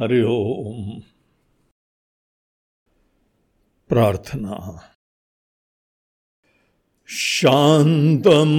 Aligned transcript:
हरि 0.00 0.22
ओम। 0.22 1.02
प्रार्थना। 3.88 4.82
शान्तं 7.08 8.50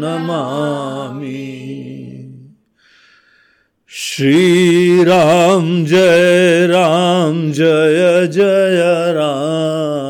नमामि। 0.00 1.56
श्रीराम 3.92 5.84
जय 5.84 6.66
राम 6.66 7.52
जय 7.52 8.26
जय 8.26 9.12
राम। 9.12 10.09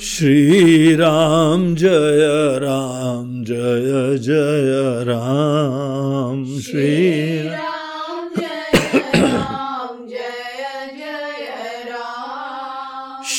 श्री 0.00 0.94
राम 0.94 1.74
जय 1.74 1.88
राम 2.58 3.44
जय 3.44 4.18
जय 4.18 5.04
राम। 5.04 6.60
श्री 6.60 7.05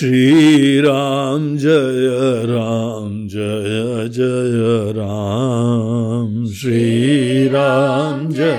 श्री 0.00 0.80
राम 0.80 1.56
जय 1.56 2.46
राम, 2.46 3.28
जय 3.28 4.08
जय 4.08 4.92
राम। 4.92 6.46
श्री 6.46 7.48
राम, 7.48 8.32
जय 8.32 8.50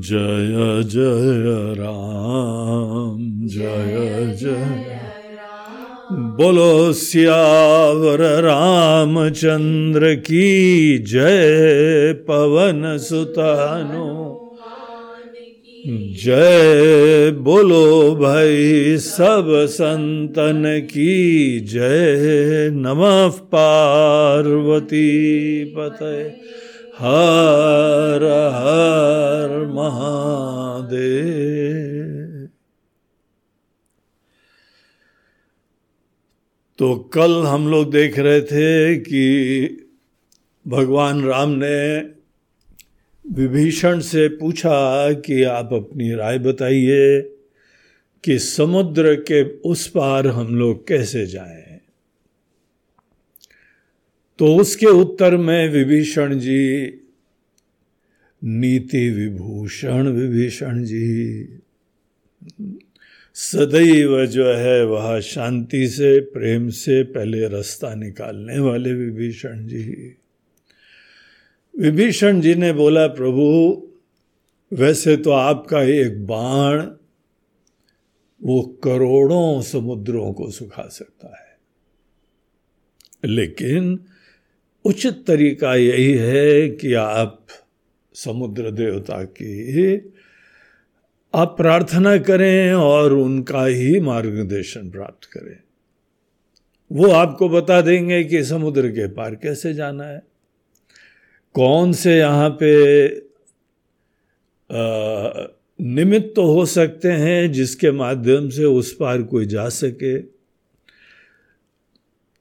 जय 0.00 0.82
जय 0.82 1.74
राम, 1.74 3.26
जय 3.48 4.34
जय 4.34 5.00
बोलो, 6.14 6.92
सियावर 6.92 8.20
रामचंद्र 8.42 10.14
की 10.14 10.98
जय, 10.98 12.12
पवन 12.12 12.98
सुतानो। 12.98 14.21
जय 15.86 17.30
बोलो 17.30 18.14
भाई 18.14 18.98
सब 18.98 19.66
संतन 19.70 20.88
की 20.90 21.60
जय। 21.60 22.70
नमः 22.72 23.30
पार्वती 23.30 25.64
पते 25.64 26.36
हर 26.98 28.50
हर 28.54 29.66
महादेव। 29.66 32.48
तो 36.78 36.94
कल 36.94 37.46
हम 37.46 37.68
लोग 37.68 37.90
देख 37.90 38.18
रहे 38.18 38.40
थे 38.40 38.96
कि 38.96 39.76
भगवान 40.68 41.24
राम 41.24 41.50
ने 41.50 42.21
विभीषण 43.30 44.00
से 44.00 44.28
पूछा 44.28 45.12
कि 45.12 45.42
आप 45.42 45.72
अपनी 45.72 46.14
राय 46.14 46.38
बताइए 46.38 47.20
कि 48.24 48.38
समुद्र 48.38 49.14
के 49.14 49.42
उस 49.42 49.88
पार 49.88 50.26
हम 50.26 50.54
लोग 50.56 50.88
कैसे 50.88 51.26
जाएँ। 51.26 51.80
तो 54.38 54.56
उसके 54.56 54.86
उत्तर 54.86 55.36
में 55.36 55.68
विभीषण 55.68 56.38
जी, 56.38 56.92
नीति 58.44 59.10
विभूषण 59.10 60.08
विभीषण 60.08 60.84
जी, 60.84 61.48
सदैव 63.34 64.26
जो 64.26 64.52
है 64.54 64.84
वह 64.86 65.20
शांति 65.20 65.88
से, 65.88 66.20
प्रेम 66.20 66.68
से 66.68 67.02
पहले 67.02 67.48
रास्ता 67.48 67.94
निकालने 67.94 68.58
वाले 68.58 68.94
विभीषण 68.94 69.66
जी। 69.66 70.16
विभीषण 71.78 72.40
जी 72.40 72.54
ने 72.54 72.72
बोला, 72.72 73.06
प्रभु, 73.06 73.76
वैसे 74.72 75.16
तो 75.16 75.30
आपका 75.30 75.82
एक 75.82 76.26
बाण 76.26 76.86
वो 78.42 78.62
करोड़ों 78.62 79.62
समुद्रों 79.62 80.32
को 80.32 80.50
सुखा 80.50 80.88
सकता 80.88 81.36
है। 81.36 81.58
लेकिन 83.24 84.04
उचित 84.84 85.24
तरीका 85.26 85.74
यही 85.74 86.14
है 86.14 86.68
कि 86.68 86.94
आप 86.94 87.46
समुद्र 88.14 88.70
देवता 88.70 89.24
की 89.24 89.96
आप 91.34 91.56
प्रार्थना 91.56 92.18
करें 92.18 92.72
और 92.72 93.12
उनका 93.12 93.66
ही 93.66 94.00
मार्गदर्शन 94.00 94.90
प्राप्त 94.90 95.24
करें। 95.24 95.58
वो 96.92 97.10
आपको 97.10 97.48
बता 97.48 97.80
देंगे 97.80 98.24
कि 98.24 98.44
समुद्र 98.44 98.88
के 98.88 99.08
पार 99.08 99.34
कैसे 99.34 99.74
जाना 99.74 100.04
है। 100.04 100.31
कौन 101.54 101.92
से 101.92 102.18
यहाँ 102.18 102.50
पे 102.62 102.72
निमित्त 105.80 106.32
तो 106.36 106.42
हो 106.44 106.66
सकते 106.66 107.08
हैं 107.08 107.52
जिसके 107.52 107.90
माध्यम 107.90 108.48
से 108.48 108.64
उस 108.64 108.96
पार 109.00 109.22
कोई 109.22 109.46
जा 109.46 109.68
सके? 109.68 110.18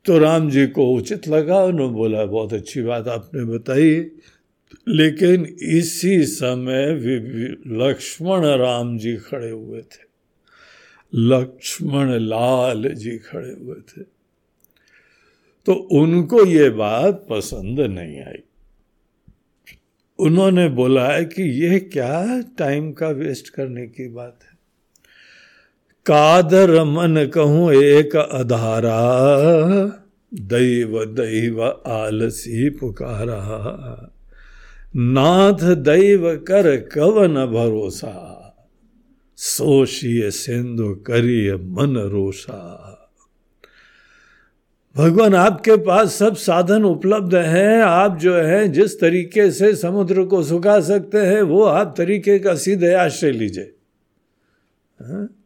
तो 0.05 0.17
राम 0.17 0.49
जी 0.49 0.67
को 0.67 0.93
उचित 0.93 1.27
लगा, 1.27 1.63
उन्होंने 1.63 1.93
बोला, 1.93 2.25
बहुत 2.25 2.53
अच्छी 2.53 2.81
बात 2.81 3.07
आपने 3.07 3.43
बताई। 3.43 4.11
लेकिन 4.87 5.57
इसी 5.61 6.25
समय 6.25 6.85
लक्ष्मण 7.67 8.45
राम 8.45 8.97
जी 8.97 9.15
खड़े 9.17 9.49
हुए 9.49 9.81
थे। 9.81 10.03
लक्ष्मण 11.13 12.11
लाल 12.19 12.89
जी 12.93 13.17
खड़े 13.17 13.51
हुए 13.51 13.75
थे। 13.75 14.03
तो 15.65 15.73
उनको 15.73 16.45
ये 16.45 16.69
बात 16.69 17.27
पसंद 17.29 17.79
नहीं 17.79 18.21
आई। 18.21 18.43
उन्होंने 20.21 20.67
बोला 20.69 21.07
है 21.07 21.25
कि 21.25 21.43
यह 21.65 21.77
क्या 21.93 22.41
टाइम 22.57 22.91
का 22.91 23.07
वेस्ट 23.07 23.49
करने 23.49 23.85
की 23.87 24.07
बात 24.07 24.39
है। 24.43 24.51
कादर 26.05 26.83
मन 26.83 27.31
कहूँ 27.33 27.73
एक 27.73 28.15
अधारा, 28.15 29.01
दैव 30.33 31.05
दैव 31.05 31.63
आलसी 31.87 32.69
पुकारा। 32.69 33.41
नाथ 34.95 35.75
दैव 35.75 36.35
कर 36.37 36.75
कवन 36.77 37.45
भरोसा, 37.45 38.37
सोशिय 39.37 40.31
सिंधु 40.31 40.93
करिय 41.07 41.55
मन 41.55 41.97
रोषा 42.11 42.80
भगवान 44.95 45.35
आपके 45.35 45.75
पास 45.75 46.15
सब 46.15 46.35
साधन 46.35 46.83
उपलब्ध 46.83 47.35
हैं। 47.35 47.81
आप 47.81 48.17
जो 48.17 48.35
है, 48.35 48.67
जिस 48.67 48.99
तरीके 48.99 49.51
से 49.51 49.75
समुद्र 49.75 50.23
को 50.23 50.43
सुखा 50.43 50.81
सकते 50.81 51.17
हैं, 51.17 51.41
वो 51.41 51.63
आप 51.63 51.93
तरीके 51.97 52.39
का 52.39 52.55
सीधे 52.55 52.93
आश्रय 52.93 53.31
लीजिए। 53.31 53.73
हाँ? 54.99 55.37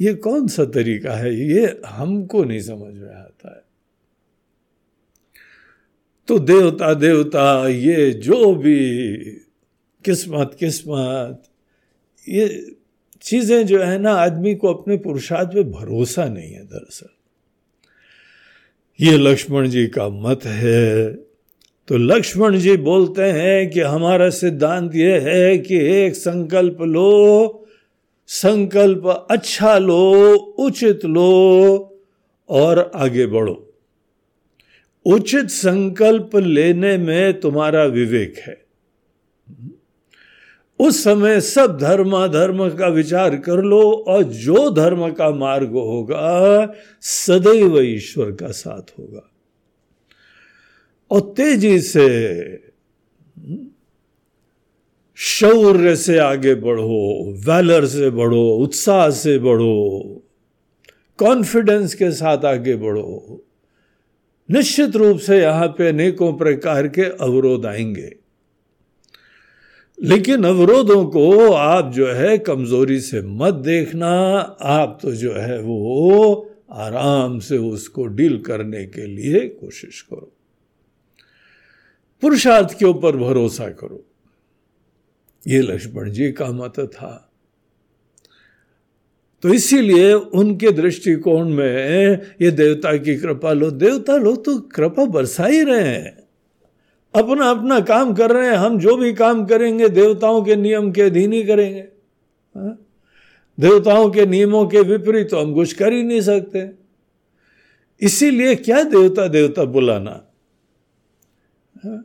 ये 0.00 0.14
कौन 0.14 0.48
सा 0.48 0.64
तरीका 0.64 1.12
है? 1.12 1.34
ये 1.34 1.80
हमको 1.86 2.44
नहीं 2.44 2.60
समझ 2.60 2.94
में 2.94 3.14
आता 3.14 3.54
है। 3.56 3.62
तो 6.28 6.38
देवता 6.38 6.94
देवता, 6.94 7.68
ये 7.68 8.12
जो 8.12 8.54
भी, 8.54 9.18
किस्मत 10.04 10.56
किस्मत, 10.58 11.42
ये 12.28 12.76
चीज़ें 13.22 13.66
जो 13.66 13.82
है 13.82 13.98
ना, 13.98 14.12
आदमी 14.12 14.54
को 14.54 14.74
अपने 14.74 14.96
पुरुषार्थ 14.96 15.48
पे 15.48 15.62
भरोसा 15.62 16.24
नहीं 16.24 16.52
है 16.52 16.64
दरअसल। 16.64 17.15
ये 19.00 19.18
लक्ष्मण 19.18 19.68
जी 19.68 19.86
का 19.86 20.08
मत 20.08 20.40
है। 20.44 21.12
तो 21.88 21.96
लक्ष्मण 21.96 22.58
जी 22.58 22.76
बोलते 22.76 23.22
हैं 23.22 23.70
कि 23.70 23.80
हमारा 23.80 24.30
सिद्धांत 24.30 24.94
ये 24.94 25.18
है 25.18 25.58
कि 25.58 25.76
एक 25.76 26.16
संकल्प 26.16 26.82
लो, 26.82 27.66
संकल्प 28.26 29.26
अच्छा 29.30 29.78
लो, 29.78 30.34
उचित 30.34 31.04
लो 31.04 31.98
और 32.48 32.90
आगे 32.94 33.26
बढ़ो। 33.26 33.72
उचित 35.06 35.46
संकल्प 35.46 36.36
लेने 36.36 36.96
में 36.98 37.40
तुम्हारा 37.40 37.84
विवेक 37.84 38.34
है। 38.38 38.64
उस 40.78 41.04
समय 41.04 41.40
सब 41.40 41.78
धर्म 41.78 42.26
धर्म 42.28 42.70
का 42.70 42.88
विचार 42.88 43.36
कर 43.36 43.62
लो 43.62 44.04
और 44.08 44.22
जो 44.22 44.70
धर्म 44.70 45.12
का 45.12 45.30
मार्ग 45.30 45.70
होगा, 45.70 46.72
सदैव 47.00 47.80
ईश्वर 47.80 48.32
का 48.32 48.48
साथ 48.48 48.82
होगा। 48.98 49.30
और 51.10 51.20
तेज़ी 51.20 51.80
से 51.80 52.06
शौर्य 55.14 55.96
से 55.96 56.18
आगे 56.18 56.54
बढ़ो 56.54 57.32
वैलर 57.46 57.86
से 57.86 58.10
बढ़ो, 58.10 58.56
उत्साह 58.56 59.10
से 59.10 59.38
बढ़ो 59.38 60.22
कॉन्फिडेंस 61.18 61.94
के 61.94 62.10
साथ 62.10 62.44
आगे 62.44 62.76
बढ़ो। 62.76 63.44
निश्चित 64.50 64.96
रूप 64.96 65.18
से 65.18 65.38
यहाँ 65.38 65.68
पे 65.68 65.88
अनेकों 65.88 66.32
प्रकार 66.32 66.88
के 66.88 67.02
अवरोध 67.02 67.66
आएँगे। 67.66 68.25
लेकिन 70.02 70.44
अवरोधों 70.44 71.06
को 71.06 71.52
आप 71.52 71.92
जो 71.92 72.06
है 72.06 72.38
कमज़ोरी 72.38 73.00
से 73.00 73.22
मत 73.22 73.54
देखना। 73.54 74.38
आप 74.62 74.98
तो 75.02 75.12
जो 75.12 75.32
है 75.32 75.60
वो 75.60 76.50
आराम 76.72 77.38
से 77.38 77.58
उसको 77.58 78.06
डील 78.06 78.38
करने 78.38 78.86
के 78.86 79.06
लिए 79.06 79.48
कोशिश 79.48 80.02
करो। 80.02 80.32
पुरुषार्थ 82.20 82.78
के 82.78 82.84
ऊपर 82.84 83.16
भरोसा 83.16 83.68
करो। 83.68 84.04
ये 85.48 85.60
लक्ष्मण 85.60 86.10
जी 86.10 86.32
का 86.32 86.46
मत 86.46 86.72
था। 86.80 87.32
तो 89.42 89.48
इसीलिए 89.48 90.12
उनके 90.12 90.70
दृष्टिकोण 90.70 91.48
में 91.48 92.12
ये 92.42 92.50
देवता 92.50 92.96
की 92.96 93.16
कृपा 93.16 93.52
लो। 93.52 93.70
देवता 93.70 94.16
लोग 94.16 94.44
तो 94.44 94.58
कृपा 94.58 95.04
बरसा 95.04 95.46
ही 95.46 95.62
रहे 95.62 95.88
हैं। 95.88 96.25
अपना 97.16 97.50
अपना 97.50 97.80
काम 97.80 98.14
कर 98.14 98.30
रहे 98.30 98.48
हैं, 98.48 98.56
हम 98.56 98.78
जो 98.78 98.96
भी 98.96 99.12
काम 99.12 99.44
करेंगे, 99.46 99.88
देवताओं 99.88 100.42
के 100.42 100.56
नियम 100.56 100.92
के 100.92 101.02
अधीन 101.02 101.32
ही 101.32 101.42
करेंगे 101.42 101.80
हा? 101.80 102.76
देवताओं 103.58 104.10
के 104.10 104.26
नियमों 104.26 104.66
के 104.66 104.80
विपरीत 104.80 105.30
तो 105.30 105.40
हम 105.40 105.54
कुछ 105.54 105.72
कर 105.72 105.92
ही 105.92 106.02
नहीं 106.02 106.20
सकते 106.20 106.70
इसीलिए 108.02 108.54
क्या 108.54 108.82
देवता 108.82 109.26
देवता 109.28 109.64
बुलाना 109.64 110.22
हा? 111.76 112.04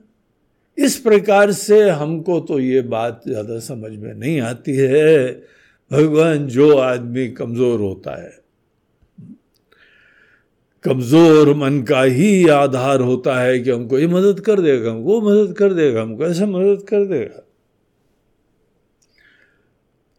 इस 0.77 0.97
प्रकार 0.97 1.51
से 1.51 1.89
हमको 1.89 2.39
तो 2.39 2.59
ये 2.59 2.81
बात 2.81 3.21
ज़्यादा 3.27 3.59
समझ 3.59 3.91
में 3.91 4.13
नहीं 4.13 4.39
आती 4.41 4.75
है 4.75 5.31
भगवान 5.91 6.47
जो 6.47 6.77
आदमी 6.77 7.27
कमज़ोर 7.27 7.79
होता 7.79 8.21
है 8.23 8.40
कमज़ोर 10.83 11.53
मन 11.53 11.81
का 11.81 12.03
ही 12.03 12.47
आधार 12.47 13.01
होता 13.01 13.39
है 13.41 13.59
कि 13.59 13.71
हमको 13.71 13.99
ये 13.99 14.07
मदद 14.07 14.39
कर 14.39 14.61
देगा, 14.61 14.91
हमको 14.91 15.21
मदद 15.21 15.53
कर 15.53 15.73
देगा, 15.73 16.01
हमको 16.01 16.25
ऐसे 16.25 16.45
मदद 16.45 16.85
कर 16.87 17.05
देगा। 17.05 17.47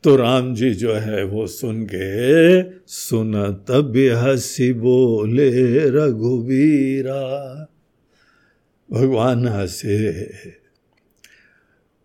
तो 0.05 0.17
राम 0.17 0.55
जी 0.55 0.75
जो 0.75 0.93
है 0.93 1.25
वो 1.25 1.47
सुन 1.47 1.85
के, 1.85 2.63
सुन 2.87 3.33
तब 3.69 3.97
हसी 3.97 4.73
बोले 4.73 5.51
रघुवीरा, 5.89 7.23
भगवान 8.93 9.49
हंसे 9.49 10.62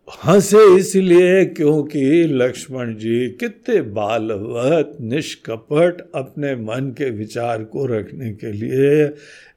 हंसे 0.07 0.63
इसलिए 0.75 1.43
क्योंकि 1.47 2.23
लक्ष्मण 2.31 2.93
जी 2.95 3.27
कितने 3.39 3.81
बालवत, 3.81 4.97
निष्कपट 5.03 6.01
अपने 6.15 6.55
मन 6.55 6.89
के 6.97 7.09
विचार 7.09 7.63
को 7.63 7.85
रखने 7.85 8.31
के 8.33 8.51
लिए, 8.51 9.05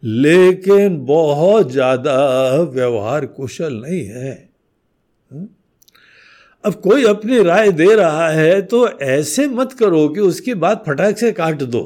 लेकिन 0.02 0.98
बहुत 1.06 1.70
ज़्यादा 1.72 2.16
व्यवहार 2.64 3.26
कुशल 3.26 3.74
नहीं 3.76 4.04
है। 4.06 4.32
अब 6.64 6.74
कोई 6.74 7.04
अपनी 7.04 7.42
राय 7.42 7.70
दे 7.72 7.94
रहा 7.94 8.28
है 8.28 8.60
तो 8.62 8.88
ऐसे 8.88 9.46
मत 9.48 9.72
करो 9.72 10.08
कि 10.08 10.20
उसकी 10.20 10.54
बात 10.56 10.84
फटाक 10.86 11.18
से 11.18 11.32
काट 11.32 11.62
दो। 11.64 11.82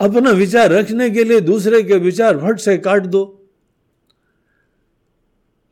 अपना 0.00 0.30
विचार 0.32 0.70
रखने 0.70 1.10
के 1.10 1.24
लिए 1.24 1.40
दूसरे 1.42 1.82
के 1.82 1.96
विचार 2.00 2.38
फट 2.38 2.58
से 2.60 2.76
काट 2.78 3.06
दो। 3.06 3.35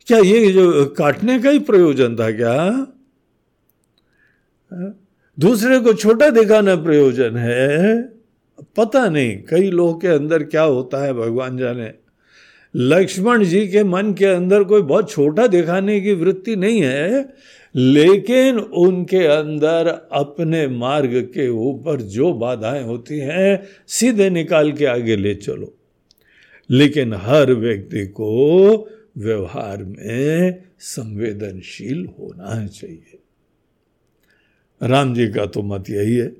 क्या 0.06 0.18
ये 0.18 0.52
जो 0.52 0.84
काटने 0.84 1.38
का 1.38 1.50
ही 1.50 1.58
प्रयोजन 1.58 2.16
था 2.16 2.30
क्या? 2.30 2.86
दूसरे 5.40 5.78
को 5.80 5.92
छोटा 5.92 6.30
दिखाना 6.30 6.76
प्रयोजन 6.76 7.36
है? 7.36 8.02
पता 8.76 9.08
नहीं, 9.08 9.42
कई 9.42 9.70
लोगों 9.70 9.94
के 9.94 10.08
अंदर 10.08 10.42
क्या 10.42 10.62
होता 10.62 11.04
है, 11.04 11.14
भगवान 11.14 11.58
जाने। 11.58 11.92
लक्ष्मण 12.76 13.44
जी 13.44 13.68
के 13.68 13.84
मन 13.84 14.12
के 14.12 14.24
अंदर 14.24 14.64
कोई 14.64 14.82
बहुत 14.82 15.10
छोटा 15.10 15.46
दिखाने 15.46 16.00
की 16.00 16.12
वृत्ति 16.12 16.56
नहीं 16.56 16.80
है, 16.80 17.34
लेकिन 17.74 18.58
उनके 18.58 19.26
अंदर 19.26 20.08
अपने 20.12 20.68
मार्ग 20.68 21.20
के 21.34 21.48
ऊपर 21.48 22.00
जो 22.00 22.32
बाधाएँ 22.32 22.84
होती 22.84 23.18
हैं, 23.18 23.62
सीधे 23.88 24.30
निकाल 24.30 24.72
के 24.72 24.86
आगे 24.86 25.16
ले 25.16 25.34
चलो। 25.34 25.74
लेकिन 26.70 27.14
हर 27.14 27.52
व्यक्ति 27.52 28.06
को 28.06 28.88
व्यवहार 29.16 29.82
में 29.84 30.62
संवेदनशील 30.78 32.06
होना 32.18 32.66
चाहिए। 32.66 33.18
राम 34.80 35.14
जी 35.14 35.26
का 35.28 35.46
तो 35.46 35.62
मत 35.62 35.90
यही 35.90 36.16
है। 36.16 36.32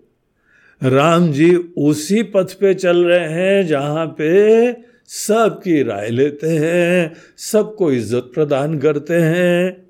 राम 0.82 1.30
जी 1.32 1.54
उसी 1.78 2.22
पथ 2.22 2.52
पे 2.52 2.74
चल 2.74 3.04
रहे 3.04 3.28
हैं 3.28 3.66
जहाँ 3.66 4.06
पे 4.18 4.72
सबकी 5.06 5.82
राय 5.82 6.08
लेते 6.10 6.48
हैं, 6.48 7.12
सबको 7.36 7.90
इज़्ज़त 7.92 8.30
प्रदान 8.34 8.78
करते 8.78 9.14
हैं। 9.14 9.84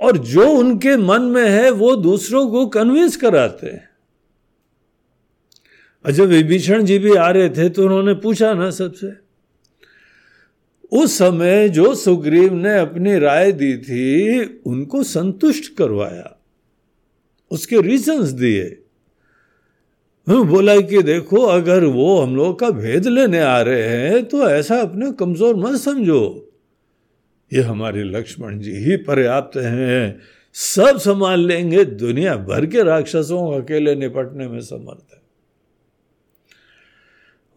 और 0.00 0.16
जो 0.18 0.48
उनके 0.50 0.96
मन 0.96 1.22
में 1.22 1.48
है, 1.48 1.70
वो 1.70 1.96
दूसरों 1.96 2.48
को 2.48 2.66
कन्विंस 2.66 3.16
कराते 3.16 3.66
हैं। 3.66 3.88
जब 6.04 6.24
विभीषण 6.24 6.84
जी 6.84 6.98
भी 6.98 7.14
आ 7.14 7.30
रहे 7.30 7.48
थे 7.48 7.68
तो 7.68 7.84
उन्होंने 7.84 8.14
पूछा 8.14 8.52
ना 8.54 8.70
सबसे। 8.70 9.23
उस 10.94 11.16
समय 11.18 11.68
जो 11.68 11.94
सुग्रीव 11.94 12.54
ने 12.54 12.78
अपनी 12.78 13.18
राय 13.18 13.52
दी 13.52 13.76
थी, 13.78 14.44
उनको 14.66 15.02
संतुष्ट 15.02 15.74
करवाया। 15.76 16.30
उसके 17.50 17.80
रीजंस 17.80 18.28
दिए। 18.30 18.64
बोला 20.26 20.80
कि 20.80 21.02
देखो, 21.02 21.36
अगर 21.36 21.84
वो 21.84 22.20
हम 22.20 22.36
लोग 22.36 22.58
का 22.58 22.70
भेद 22.70 23.06
लेने 23.06 23.40
आ 23.40 23.60
रहे 23.60 23.88
हैं 23.88 24.24
तो 24.24 24.48
ऐसा 24.48 24.80
अपने 24.80 25.10
कमज़ोर 25.12 25.56
मत 25.56 25.76
समझो। 25.76 26.52
ये 27.52 27.62
हमारे 27.62 28.04
लक्ष्मण 28.04 28.58
जी 28.58 28.72
ही 28.76 28.96
पर्याप्त 28.96 29.56
हैं। 29.56 30.20
सब 30.54 30.98
संभाल 30.98 31.40
लेंगे। 31.40 31.84
दुनिया 31.84 32.36
भर 32.36 32.66
के 32.66 32.82
राक्षसों 32.82 33.62
अकेले 33.62 33.94
निपटने 33.94 34.48
में 34.48 34.60
समर्थ 34.60 35.14
है। 35.14 35.22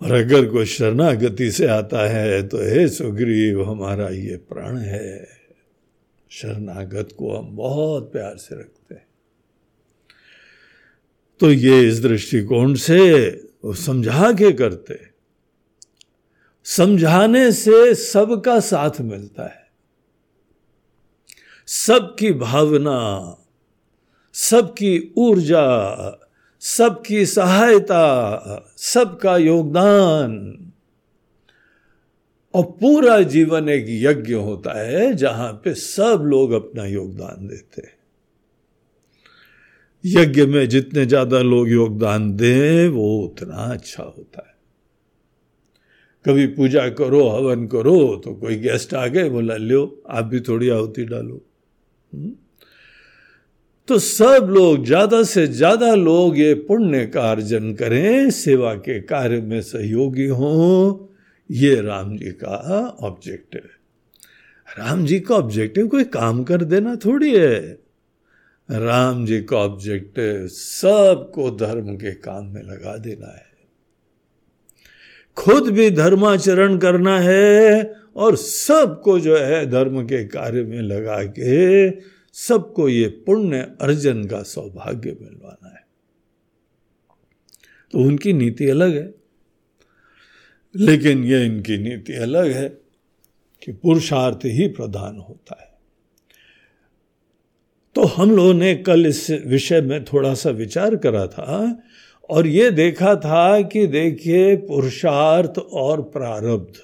और 0.02 0.12
अगर 0.12 0.46
कोई 0.46 0.66
शरणागति 0.66 1.52
से 1.52 1.68
आता 1.68 2.08
है 2.10 2.42
तो 2.48 2.58
हे 2.60 2.88
सुग्रीव, 2.88 3.64
हमारा 3.64 4.10
ये 4.10 4.38
प्राण 4.50 4.78
है। 4.78 5.28
शरणागत 6.32 7.10
को 7.18 7.38
हम 7.38 7.56
बहुत 7.56 8.12
प्यार 8.12 8.38
से 8.38 8.56
रखते 8.56 8.96
हैं। 8.96 9.06
तो 11.40 11.52
ये 11.52 11.88
इस 11.88 12.02
दृष्टिकोण 12.02 12.74
से 12.76 13.00
समझा 13.66 14.32
के 14.32 14.52
करते 14.52 15.00
समझाने 16.66 17.52
से 17.52 17.94
सबका 17.96 18.60
साथ 18.60 19.02
मिलता 19.02 19.44
है। 19.44 19.66
सबकी 21.68 22.32
भावना, 22.34 22.98
सबकी 24.34 25.14
ऊर्जा 25.18 25.64
सबकी 26.62 27.26
सहायता, 27.26 28.74
सबका 28.78 29.38
योगदान। 29.38 30.64
और 32.54 32.64
पूरा 32.64 33.22
जीवन 33.22 33.70
एक 33.70 33.86
यज्ञ 33.90 34.34
होता 34.34 34.80
है, 34.80 35.14
जहाँ 35.14 35.62
पे 35.64 35.74
सब 35.74 36.24
लोग 36.26 36.52
अपना 36.52 36.86
योगदान 36.86 37.48
देते 37.48 37.82
हैं। 37.82 37.98
यज्ञ 40.06 40.46
में 40.46 40.70
जितने 40.70 41.06
ज़्यादा 41.06 41.42
लोग 41.42 41.70
योगदान 41.70 42.36
दें, 42.36 42.88
वो 42.88 43.20
उतना 43.20 43.56
अच्छा 43.56 44.04
होता 44.04 44.48
है। 44.48 44.58
कभी 46.26 46.48
पूजा 46.48 46.90
करो, 46.90 47.28
हवन 47.30 47.68
करो 47.68 48.22
तो 48.26 48.34
कोई 48.34 48.56
गेस्ट 48.56 48.94
आ 48.94 49.08
गए 49.08 49.30
बोला 49.30 49.56
लो 49.56 50.04
आप 50.10 50.26
भी 50.26 50.40
थोड़ी 50.40 50.70
आहुति 50.70 51.06
डालो। 51.06 51.42
हुँ? 52.14 52.47
तो 53.88 53.98
सब 54.00 54.48
लोग, 54.50 54.86
ज़्यादा 54.86 55.22
से 55.24 55.46
ज़्यादा 55.48 55.94
लोग 55.96 56.38
ये 56.38 56.54
पुण्य 56.68 57.06
का 57.06 57.30
अर्जन 57.32 57.74
करें, 57.74 58.30
सेवा 58.32 58.74
के 58.76 59.00
कार्य 59.02 59.42
में 59.42 59.62
सहयोगी 59.62 60.28
हों। 60.28 61.08
ये 61.50 61.76
राम 61.82 62.16
जी 62.18 62.32
का 62.34 62.58
ऑब्जेक्टिव 63.04 63.62
है। 63.64 63.76
राम 64.78 65.06
जी 65.06 65.20
का 65.20 65.36
ऑब्जेक्टिव 65.36 65.88
कोई 65.88 66.04
काम 66.04 66.44
कर 66.44 66.64
देना 66.64 66.96
थोड़ी 66.96 67.32
है। 67.36 67.60
राम 68.70 69.26
जी 69.26 69.40
का 69.42 69.58
ऑब्जेक्टिव 69.58 70.48
सबको 70.48 71.50
धर्म 71.52 71.96
के 71.96 72.12
काम 72.12 72.46
में 72.46 72.62
लगा 72.64 72.98
देना 72.98 73.28
है। 73.28 73.46
खुद 75.38 75.70
भी 75.70 75.90
धर्माचरण 75.92 76.78
करना 76.78 77.18
है 77.20 77.94
और 78.16 78.36
सबको 78.36 79.20
जो 79.20 79.38
है 79.38 79.66
धर्म 79.66 80.02
के 80.04 80.24
कार्य 80.28 80.64
में 80.64 80.82
लगा 80.82 81.24
के 81.40 81.90
सबको 82.38 82.90
ये 82.90 83.08
पुण्य 83.26 83.60
अर्जन 83.82 84.24
का 84.28 84.42
सौभाग्य 84.44 85.16
मिलवाना 85.22 85.70
है। 85.70 85.86
तो 87.94 88.00
उनकी 88.00 88.34
नीति 88.34 88.70
अलग 88.70 88.96
है, 88.96 89.14
लेकिन 90.76 91.24
ये 91.24 91.46
इनकी 91.46 91.78
नीति 91.78 92.14
अलग 92.14 92.52
है 92.52 92.68
कि 93.62 93.72
पुरुषार्थ 93.74 94.46
ही 94.46 94.68
प्रधान 94.68 95.18
होता 95.20 95.58
है। 95.62 95.76
तो 97.96 98.04
हम 98.04 98.32
लोगों 98.32 98.54
ने 98.54 98.76
कल 98.76 99.06
इस 99.06 99.30
विषय 99.46 99.82
में 99.82 100.04
थोड़ा 100.06 100.34
सा 100.34 100.50
विचार 100.50 100.96
करा 100.96 101.26
था 101.28 101.84
और 102.30 102.48
ये 102.48 102.70
देखा 102.72 103.16
था 103.16 103.62
कि 103.62 103.86
देखिए, 103.88 104.56
पुरुषार्थ 104.58 105.60
और 105.60 106.02
प्रारब्ध, 106.02 106.80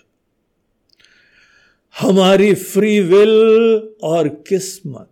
हमारी 1.95 2.53
फ्री 2.55 3.00
विल 3.00 3.98
और 4.03 4.27
किस्मत 4.48 5.10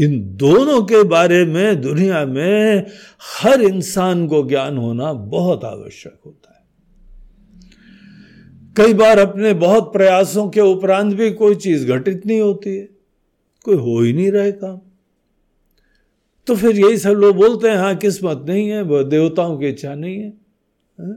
इन 0.00 0.20
दोनों 0.36 0.82
के 0.82 1.02
बारे 1.04 1.44
में 1.44 1.80
दुनिया 1.80 2.24
में 2.26 2.86
हर 3.36 3.62
इंसान 3.62 4.26
को 4.28 4.42
ज्ञान 4.48 4.76
होना 4.76 5.12
बहुत 5.12 5.64
आवश्यक 5.64 6.18
होता 6.26 6.54
है 6.54 6.58
कई 8.76 8.94
बार 8.94 9.18
अपने 9.18 9.52
बहुत 9.54 9.92
प्रयासों 9.92 10.48
के 10.48 10.60
उपरांत 10.60 11.14
भी 11.14 11.30
कोई 11.32 11.54
चीज़ 11.54 11.86
घटित 11.92 12.26
नहीं 12.26 12.40
होती 12.40 12.76
है 12.76 12.88
कोई 13.64 13.76
हो 13.76 14.00
ही 14.00 14.12
नहीं 14.12 14.30
रहे 14.32 14.52
काम 14.52 14.80
तो 16.46 16.54
फिर 16.56 16.78
यही 16.78 16.96
सब 16.98 17.10
लोग 17.14 17.36
बोलते 17.36 17.68
हैं 17.68 17.76
हाँ 17.76 17.94
किस्मत 17.96 18.44
नहीं 18.48 18.68
है 18.68 18.82
वह 18.82 19.02
देवताओं 19.02 19.58
की 19.58 19.66
इच्छा 19.66 19.94
नहीं 19.94 20.16
है, 20.18 20.32
है? 20.98 21.14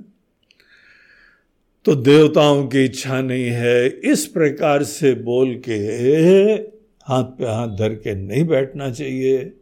तो 1.86 1.96
देवताओं 1.96 2.68
की 2.68 2.84
इच्छा 2.86 3.22
नहीं 3.22 3.46
है 3.52 3.88
इस 4.12 4.26
प्रकार 4.28 4.84
से 4.84 5.14
बोल 5.24 5.56
के 5.70 5.78
हाथ 7.04 7.24
पे 7.24 7.46
हाथ 7.46 7.68
धर 7.68 7.96
के 7.96 8.16
नहीं 8.16 8.46
बैठना 8.46 8.92
चाहिए। 8.92 9.54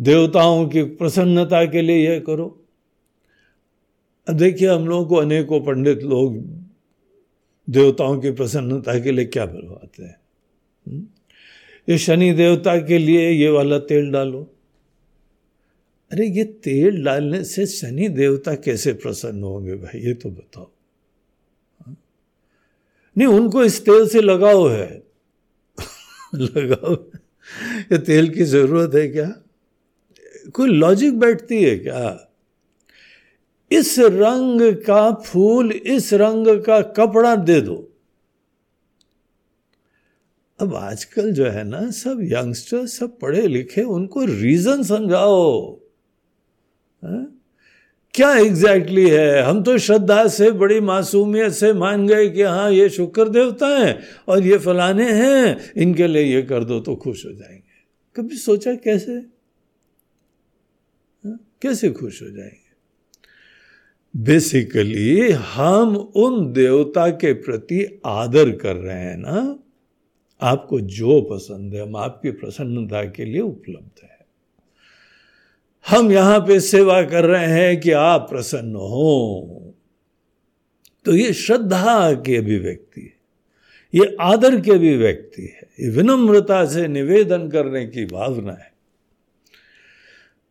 देवताओं 0.00 0.68
की 0.68 0.82
प्रसन्नता 0.82 1.64
के 1.64 1.82
लिए 1.82 2.10
यह 2.10 2.20
करो। 2.20 2.64
देखिए, 4.30 4.68
हम 4.68 4.88
लोगों 4.88 5.06
को 5.06 5.14
अनेकों 5.14 5.60
पंडित 5.60 6.02
लोग 6.02 6.38
देवताओं 7.70 8.20
की 8.20 8.30
प्रसन्नता 8.30 8.98
के 8.98 9.12
लिए 9.12 9.24
क्या 9.24 9.46
बनवाते 9.46 10.02
हैं? 10.02 10.20
हम्म? 10.86 11.06
ये 11.88 11.98
शनि 11.98 12.32
देवता 12.32 12.78
के 12.78 12.98
लिए 12.98 13.30
ये 13.30 13.48
वाला 13.48 13.78
तेल 13.78 14.10
डालो। 14.10 14.54
अरे, 16.12 16.26
ये 16.26 16.44
तेल 16.44 17.04
डालने 17.04 17.44
से 17.44 17.66
शनि 17.66 18.08
देवता 18.08 18.54
कैसे 18.54 18.92
प्रसन्न 18.92 19.42
होंगे 19.42 19.74
भाई? 19.74 20.00
ये 20.00 20.14
तो 20.14 20.30
बताओ। 20.30 20.70
हाँ? 21.80 21.96
नहीं, 23.18 23.28
उनको 23.28 23.64
इस 23.64 23.84
तेल 23.84 24.08
से 24.08 24.20
लगाव 24.20 24.72
है। 24.72 25.07
लगाओ। 26.34 27.10
ये 27.92 27.98
तेल 27.98 28.34
की 28.34 28.44
ज़रूरत 28.44 28.94
है 28.94 29.08
क्या? 29.08 29.42
कोई 30.52 30.68
लॉजिक 30.68 31.18
बैठती 31.18 31.62
है 31.64 31.78
क्या? 31.78 32.30
इस 33.72 33.98
रंग 33.98 34.76
का 34.76 35.12
फूल, 35.12 35.72
इस 35.72 36.12
रंग 36.12 36.64
का 36.64 36.80
कपड़ा 36.80 37.36
दे 37.36 37.60
दो। 37.60 37.92
अब 40.60 40.74
आजकल 40.74 41.32
जो 41.32 41.44
है 41.44 41.64
ना, 41.64 41.90
सब 41.90 42.18
यंगस्टर 42.22 42.86
सब 42.86 43.18
पढ़े 43.18 43.46
लिखे, 43.46 43.82
उनको 43.82 44.24
रीजन 44.24 44.82
समझाओ। 44.82 45.80
है? 47.04 47.37
क्या 48.18 48.36
एग्जैक्टली 48.36 49.10
है? 49.10 49.42
हम 49.42 49.62
तो 49.62 49.78
श्रद्धा 49.78 50.28
से, 50.28 50.50
बड़ी 50.50 50.80
मासूमियत 50.80 51.52
से 51.52 51.72
मान 51.72 52.06
गए 52.06 52.28
कि 52.28 52.42
हाँ 52.42 52.72
ये 52.72 52.88
शुक्र 52.88 53.28
देवता 53.28 53.68
है 53.68 54.00
और 54.28 54.42
ये 54.42 54.58
फलाने 54.58 55.12
हैं। 55.12 55.72
इनके 55.76 56.06
लिए 56.06 56.22
ये 56.22 56.42
कर 56.42 56.64
दो 56.64 56.80
तो 56.80 56.96
खुश 56.96 57.26
हो 57.26 57.32
जाएँगे। 57.32 57.86
कभी 58.16 58.36
सोचा 58.36 58.74
कैसे? 58.74 59.12
हा? 59.12 61.38
कैसे 61.62 61.90
खुश 61.90 62.22
हो 62.22 62.30
जाएँगे? 62.30 62.68
बेसिकली 64.16 65.30
हम 65.30 65.96
उन 65.96 66.52
देवता 66.52 67.10
के 67.10 67.32
प्रति 67.32 68.00
आदर 68.06 68.50
कर 68.50 68.76
रहे 68.76 68.96
हैं 68.96 69.16
ना। 69.16 69.58
आपको 70.42 70.80
जो 70.80 71.20
पसंद 71.20 71.74
है, 71.74 71.82
हम 71.82 71.96
आपकी 71.96 72.30
प्रसन्नता 72.30 73.04
के 73.04 73.24
लिए 73.24 73.40
उपलब्ध 73.40 74.02
है। 74.02 74.17
हम 75.86 76.12
यहाँ 76.12 76.40
पे 76.40 76.60
सेवा 76.60 77.02
कर 77.02 77.24
रहे 77.24 77.46
हैं 77.46 77.80
कि 77.80 77.90
आप 77.90 78.26
प्रसन्न 78.30 78.74
हो। 78.76 79.74
तो 81.04 81.14
ये 81.14 81.32
श्रद्धा 81.32 82.12
की 82.12 82.36
अभिव्यक्ति 82.36 83.00
है। 83.00 83.18
ये 83.94 84.16
आदर 84.20 84.60
की 84.60 84.70
अभिव्यक्ति 84.70 85.42
है। 85.42 85.68
ये 85.80 85.90
विनम्रता 85.90 86.64
से 86.66 86.88
निवेदन 86.88 87.48
करने 87.48 87.86
की 87.86 88.04
भावना 88.04 88.52
है। 88.52 88.72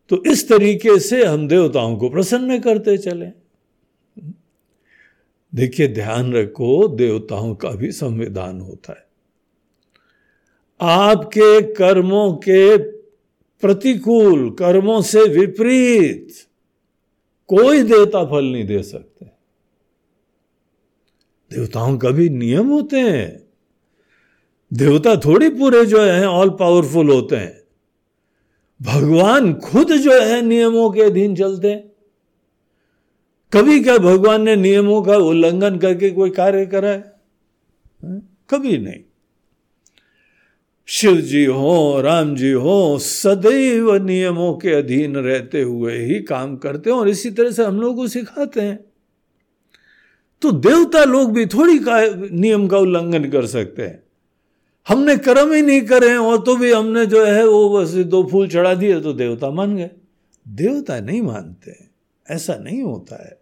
तो 0.10 0.24
इस 0.24 0.50
तरीके 0.50 1.00
से 1.00 1.26
हम 1.26 1.48
देवताओं 1.48 1.98
को 1.98 2.10
प्रसन्न 2.10 2.60
करते 2.60 2.98
चले। 2.98 3.28
देखिए, 5.56 5.88
ध्यान 5.88 6.34
रखो, 6.34 6.88
देवताओं 6.88 7.56
का 7.56 7.70
भी 7.70 7.92
संविधान 7.92 8.62
होता 8.62 8.94
है। 8.94 9.08
आपके 10.82 11.74
कर्मों 11.74 12.34
के 12.34 12.78
प्रतिकूल 13.62 14.50
कर्मों 14.50 15.02
से 15.02 15.24
विपरीत 15.24 16.28
कोई 17.48 17.84
देवता 17.84 18.24
फल 18.26 18.46
नहीं 18.46 18.66
दे 18.66 18.84
सकते। 18.84 19.26
देवताओं 21.52 21.98
का 21.98 22.10
भी 22.10 22.30
नियम 22.30 22.68
होते 22.68 23.00
हैं। 23.00 23.48
देवता 24.74 25.16
थोड़ी 25.16 25.50
पूरे 25.50 25.86
जो 25.86 26.02
है 26.02 26.28
ऑल 26.28 26.50
पावरफुल 26.50 27.10
होते 27.10 27.36
हैं। 27.36 27.64
भगवान 28.82 29.54
खुद 29.54 29.92
जो 29.92 30.22
है, 30.22 30.42
नियमों 30.42 30.90
के 30.92 31.02
अधीन 31.02 31.36
चलते 31.36 31.72
हैं। 31.72 31.92
कभी 33.54 33.80
क्या 33.84 33.98
भगवान 33.98 34.42
ने 34.42 34.56
नियमों 34.56 35.02
का 35.04 35.18
उल्लंघन 35.18 35.78
करके 35.78 36.10
कोई 36.10 36.30
कार्य 36.30 36.66
करा 36.66 36.90
है, 36.90 37.14
कभी 38.50 38.78
नहीं। 38.78 39.04
शिव 40.88 41.16
जी 41.16 41.46
हो, 41.46 42.02
राम 42.02 42.36
जी 42.36 42.52
हो, 42.52 42.98
सदैव 43.00 43.94
नियमों 43.96 44.54
के 44.54 44.74
अधीन 44.74 45.16
रहते 45.16 45.62
हुए 45.62 45.98
ही 45.98 46.20
काम 46.20 46.56
करते 46.58 46.90
हैं 46.90 46.98
और 46.98 47.10
इसी 47.10 47.32
तरह 47.32 47.52
से 47.52 47.64
हम 47.64 47.82
लोग 47.82 47.96
को 47.96 48.08
सिखाते 48.08 48.62
हैं। 48.62 48.80
तो 50.42 50.52
देवता 50.52 51.04
लोग 51.04 51.34
भी 51.34 51.46
थोड़ी 51.46 51.78
का 51.80 52.00
नियम 52.32 52.68
का 52.68 52.78
उल्लंघन 52.78 53.30
कर 53.30 53.46
सकते 53.46 53.82
हैं। 53.82 54.04
हमने 54.88 55.18
कर्म 55.18 55.54
ही 55.54 55.62
नहीं 55.62 55.82
करे 55.82 56.16
और 56.16 56.42
तो 56.42 56.56
भी 56.56 56.72
हमने 56.72 57.06
जो 57.06 57.26
है 57.26 57.48
वो 57.48 57.70
बस 57.70 57.90
दो 57.90 58.24
फूल 58.24 58.48
चढ़ा 58.48 58.74
दिए 58.74 59.00
तो 59.02 59.14
देवता 59.14 59.50
मान 59.50 59.76
गए। 59.76 59.90
देवता 60.46 61.00
नहीं 61.00 61.22
मानते, 61.22 61.76
ऐसा 62.28 62.56
नहीं 62.56 62.82
होता 62.84 63.24
है। 63.26 63.37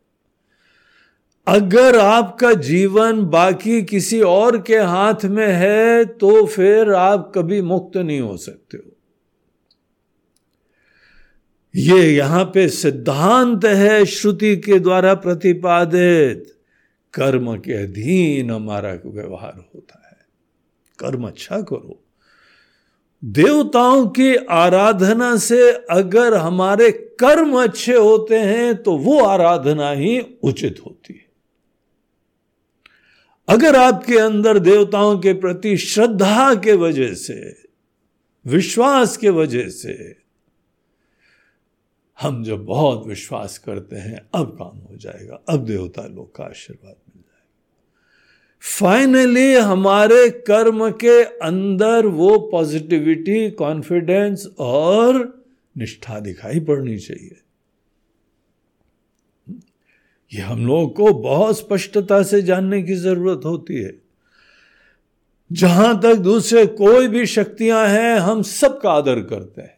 अगर 1.48 1.98
आपका 2.00 2.54
जीवन 2.54 3.22
बाकी 3.26 3.82
किसी 3.82 4.22
और 4.22 4.58
के 4.62 4.78
हाथ 4.78 5.26
में 5.26 5.48
है 5.48 6.06
तो 6.06 6.46
फिर 6.46 6.92
आप 6.94 7.32
कभी 7.36 7.62
मुक्त 7.62 7.98
नहीं 7.98 8.20
हो 8.20 8.38
सकते 8.38 8.78
हो। 8.78 8.92
ये 11.74 12.16
यहाँ 12.16 12.44
पे 12.46 12.68
सिद्धांत 12.70 13.66
है 13.66 14.06
श्रुति 14.06 14.56
के 14.58 14.80
द्वारा 14.80 15.14
प्रतिपादित। 15.14 16.52
कर्म 17.14 17.56
के 17.58 17.74
अधीन 17.74 18.52
हमारा 18.52 18.94
व्यवहार 19.06 19.54
होता 19.76 20.02
है। 20.10 20.18
कर्म 21.00 21.28
अच्छा 21.28 21.62
करो। 21.62 22.02
देवताओं 23.24 24.06
की 24.08 24.36
आराधना 24.36 25.36
से 25.38 25.72
अगर 25.92 26.34
हमारे 26.34 26.90
कर्म 27.20 27.54
अच्छे 27.62 27.96
होते 27.96 28.36
हैं 28.36 28.76
तो 28.76 28.98
वो 28.98 29.20
आराधना 29.20 29.92
ही 29.92 30.20
उचित 30.44 30.82
होती 30.86 31.14
है। 31.14 31.25
अगर 33.48 33.76
आपके 33.76 34.18
अंदर 34.18 34.60
देवताओं 34.60 35.20
के 35.20 35.34
प्रति 35.34 35.78
श्रद्धा 35.78 36.56
के 36.56 36.74
वजह 36.74 37.14
से, 37.14 37.64
विश्वास 38.46 39.18
के 39.18 39.30
वजह 39.30 39.70
से, 39.70 40.16
हम 42.22 42.44
जब 42.44 42.66
बहुत 42.66 43.08
विश्वास 43.08 43.58
करते 43.58 43.96
हैं, 43.96 44.22
अब 44.36 44.46
काम 44.46 44.78
हो 44.78 44.96
जाएगा। 44.96 45.40
अब 45.50 45.66
देवता 45.66 46.02
लोग 46.08 46.36
का 46.36 46.44
आशीर्वाद 46.44 46.96
मिल 46.96 47.22
जाएगा। 47.22 47.46
फाइनली 48.62 49.54
हमारे 49.54 50.30
कर्म 50.30 50.92
के 50.92 51.24
अंदर 51.24 52.06
वो 52.06 52.40
पॉजिटिविटी 52.40 53.52
कॉन्फिडेंस 53.52 54.48
और 54.60 55.44
निष्ठा 55.78 56.20
दिखाई 56.20 56.60
पड़नी 56.60 56.98
चाहिए। 56.98 57.38
ये 60.34 60.42
हम 60.42 60.68
लोगों 60.68 60.88
को 60.88 61.14
बहुत 61.14 61.58
स्पष्टता 61.58 62.24
से 62.24 62.42
जानने 62.42 62.84
की 62.84 62.94
ज़रूरत 62.96 63.42
होती 63.46 63.76
है। 63.76 64.02
जहाँ 65.52 66.02
तक 66.02 66.16
दूसरे 66.16 66.66
कोई 66.66 67.08
भी 67.08 67.26
शक्तियाँ 67.26 67.88
हैं, 67.88 68.16
हम 68.16 68.42
सबका 68.42 68.92
आदर 68.92 69.20
करते 69.20 69.62
हैं। 69.62 69.78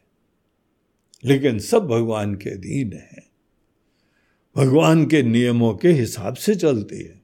लेकिन 1.25 1.59
सब 1.59 1.87
भगवान 1.87 2.35
के 2.35 2.49
अधीन 2.49 2.93
है। 2.93 3.27
भगवान 4.57 5.05
के 5.05 5.23
नियमों 5.23 5.73
के 5.73 5.89
हिसाब 5.89 6.33
से 6.33 6.55
चलती 6.55 7.01
है। 7.03 7.21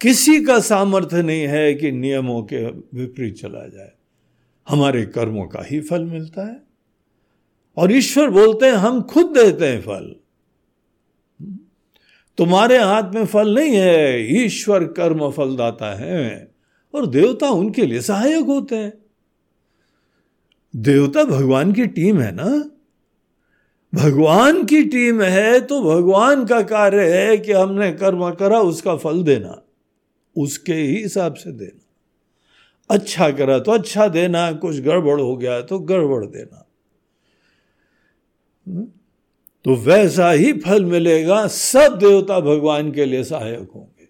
किसी 0.00 0.44
का 0.44 0.60
सामर्थ्य 0.60 1.22
नहीं 1.22 1.42
है 1.42 1.74
कि 1.74 1.92
नियमों 1.92 2.42
के 2.42 2.66
विपरीत 2.66 3.34
चला 3.34 3.68
जाए। 3.68 3.92
हमारे 4.68 5.06
कर्मों 5.06 5.46
का 5.46 5.64
ही 5.64 5.80
फल 5.80 6.04
मिलता 6.04 6.46
है। 6.46 6.60
और 7.76 7.92
ईश्वर 7.92 8.30
बोलते 8.30 8.66
हैं, 8.66 8.72
हम 8.72 9.02
खुद 9.02 9.26
देते 9.26 9.66
हैं 9.66 9.80
फल। 9.80 10.16
तुम्हारे 12.38 12.78
हाथ 12.78 13.14
में 13.14 13.24
फल 13.26 13.54
नहीं 13.54 13.76
है, 13.76 14.44
ईश्वर 14.44 14.84
कर्म 14.84 15.30
फलदाता 15.30 15.94
है, 15.94 16.50
और 16.94 17.06
देवता 17.06 17.48
उनके 17.50 17.86
लिए 17.86 18.00
सहायक 18.00 18.44
होते 18.44 18.76
हैं। 18.76 18.92
देवता 20.74 21.24
भगवान 21.24 21.72
की 21.72 21.86
टीम 21.86 22.20
है 22.20 22.30
ना? 22.34 22.70
भगवान 23.92 24.64
की 24.64 24.82
टीम 24.84 25.22
है 25.22 25.60
तो 25.60 25.80
भगवान 25.82 26.44
का 26.46 26.60
कार्य 26.62 27.04
है 27.10 27.36
कि 27.38 27.52
हमने 27.52 27.90
कर्म 27.92 28.30
करा, 28.30 28.60
उसका 28.60 28.96
फल 28.96 29.22
देना, 29.22 29.62
उसके 30.36 30.74
ही 30.74 31.02
हिसाब 31.02 31.34
से 31.34 31.52
देना। 31.52 31.84
अच्छा 32.90 33.30
करा 33.30 33.58
तो 33.58 33.72
अच्छा 33.72 34.08
देना, 34.08 34.52
कुछ 34.52 34.80
गड़बड़ 34.80 35.20
हो 35.20 35.36
गया 35.36 35.60
तो 35.60 35.78
गड़बड़ 35.78 36.24
देना। 36.26 36.64
तो 39.64 39.76
वैसा 39.76 40.30
ही 40.30 40.52
फल 40.52 40.84
मिलेगा, 40.84 41.46
सब 41.46 41.98
देवता 41.98 42.40
भगवान 42.40 42.92
के 42.92 43.04
लिए 43.04 43.24
सहायक 43.24 43.68
होंगे। 43.74 44.08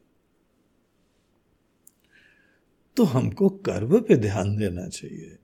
तो 2.96 3.04
हमको 3.04 3.48
कर्म 3.48 4.00
पे 4.00 4.16
ध्यान 4.16 4.56
देना 4.56 4.88
चाहिए। 4.88 5.36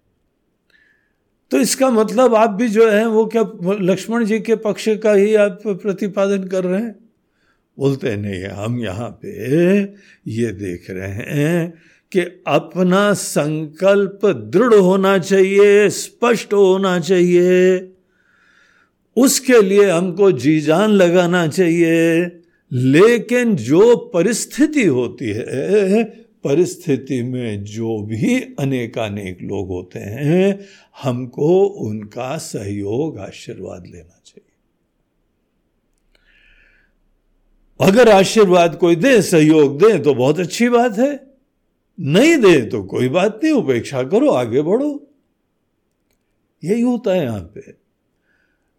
तो 1.50 1.58
इसका 1.58 1.90
मतलब 1.90 2.34
आप 2.34 2.50
भी 2.50 2.68
जो 2.68 2.90
है, 2.90 3.08
वो 3.08 3.26
क्या 3.26 3.42
लक्ष्मण 3.80 4.24
जी 4.24 4.40
के 4.40 4.56
पक्ष 4.56 4.88
का 4.88 5.12
ही 5.12 5.34
आप 5.34 5.60
प्रतिपादन 5.66 6.48
कर 6.48 6.64
रहे 6.64 6.82
हैं? 6.82 7.10
बोलते, 7.78 8.16
नहीं, 8.16 8.44
हम 8.44 8.78
यहाँ 8.78 9.18
पे 9.22 9.28
ये 10.26 10.52
देख 10.52 10.90
रहे 10.90 11.12
हैं 11.12 11.74
कि 12.12 12.20
अपना 12.46 13.12
संकल्प 13.12 14.20
दृढ़ 14.26 14.74
होना 14.74 15.18
चाहिए, 15.18 15.90
स्पष्ट 15.90 16.52
होना 16.52 17.00
चाहिए। 17.00 17.78
उसके 19.16 19.62
लिए 19.62 19.90
हमको 19.90 20.32
जी 20.32 20.60
जान 20.60 20.90
लगाना 20.90 21.46
चाहिए। 21.46 22.24
लेकिन 22.72 23.56
जो 23.56 23.96
परिस्थिति 23.96 24.84
होती 24.84 25.28
है, 25.28 26.04
परिस्थिति 26.44 27.22
में 27.22 27.64
जो 27.64 27.98
भी 27.98 28.40
अनेकानेक 28.40 29.38
लोग 29.42 29.68
होते 29.68 29.98
हैं, 29.98 30.66
हमको 31.02 31.64
उनका 31.64 32.36
सहयोग 32.36 33.18
आशीर्वाद 33.18 33.86
लेना 33.86 34.20
चाहिए। 34.24 34.50
अगर 37.80 38.08
आशीर्वाद 38.08 38.76
कोई 38.76 38.96
दे, 38.96 39.22
सहयोग 39.22 39.78
दे 39.78 39.98
तो 39.98 40.14
बहुत 40.14 40.40
अच्छी 40.40 40.68
बात 40.68 40.98
है। 40.98 41.20
नहीं 42.00 42.36
दे 42.36 42.60
तो 42.62 42.82
कोई 42.82 43.08
बात 43.08 43.40
नहीं, 43.44 43.52
उपेक्षा 43.52 44.02
करो, 44.02 44.28
आगे 44.28 44.62
बढ़ो। 44.62 45.06
यही 46.64 46.80
होता 46.80 47.12
है 47.14 47.24
यहाँ 47.24 47.40
पे। 47.40 47.83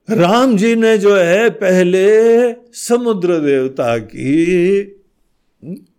राम 0.09 0.55
जी 0.57 0.75
ने 0.75 0.97
जो 0.97 1.15
है 1.15 1.49
पहले 1.49 2.07
समुद्र 2.73 3.39
देवता 3.39 3.97
की 3.97 4.83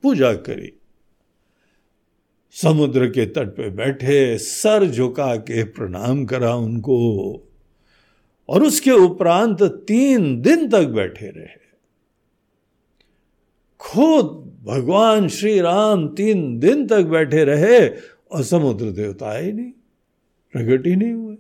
पूजा 0.03 0.33
करी। 0.33 0.73
समुद्र 2.55 3.07
के 3.07 3.27
तट 3.27 3.49
पे 3.49 3.71
बैठे, 3.71 4.39
सर 4.39 4.87
झुका 4.87 5.37
के 5.37 5.65
प्रणाम 5.65 6.25
करा 6.25 6.55
उनको 6.55 6.99
और 8.49 8.63
उसके 8.63 8.91
उपरांत 8.91 9.63
तीन 9.63 10.41
दिन 10.43 10.69
तक 10.71 10.87
बैठे 10.87 11.27
रहे। 11.27 11.65
खुद 13.81 14.27
भगवान 14.65 15.29
श्री 15.29 15.59
राम 15.61 16.09
तीन 16.09 16.59
दिन 16.59 16.87
तक 16.87 17.03
बैठे 17.03 17.45
रहे 17.45 17.89
और 17.89 18.43
समुद्र 18.43 18.91
देवता 18.91 19.27
आए 19.27 19.51
नहीं, 19.53 19.71
प्रगट 20.55 20.87
ही 20.87 20.97
नहीं 20.97 21.13
हुए। 21.13 21.37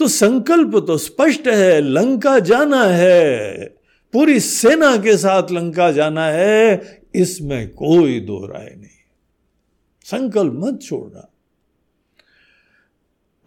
तो 0.00 0.08
संकल्प 0.08 0.84
तो 0.86 0.98
स्पष्ट 0.98 1.48
है, 1.48 1.80
लंका 1.80 2.38
जाना 2.38 2.84
है। 2.84 3.58
पूरी 4.12 4.40
सेना 4.40 4.96
के 4.96 5.16
साथ 5.16 5.42
लंका 5.52 5.92
जाना 5.92 6.26
है, 6.26 7.00
इसमें 7.14 7.68
कोई 7.68 8.20
दो 8.20 8.46
राय 8.46 8.74
नहीं। 8.78 8.88
संकल्प 10.04 10.52
मत 10.56 10.82
छोड़ना। 10.82 11.30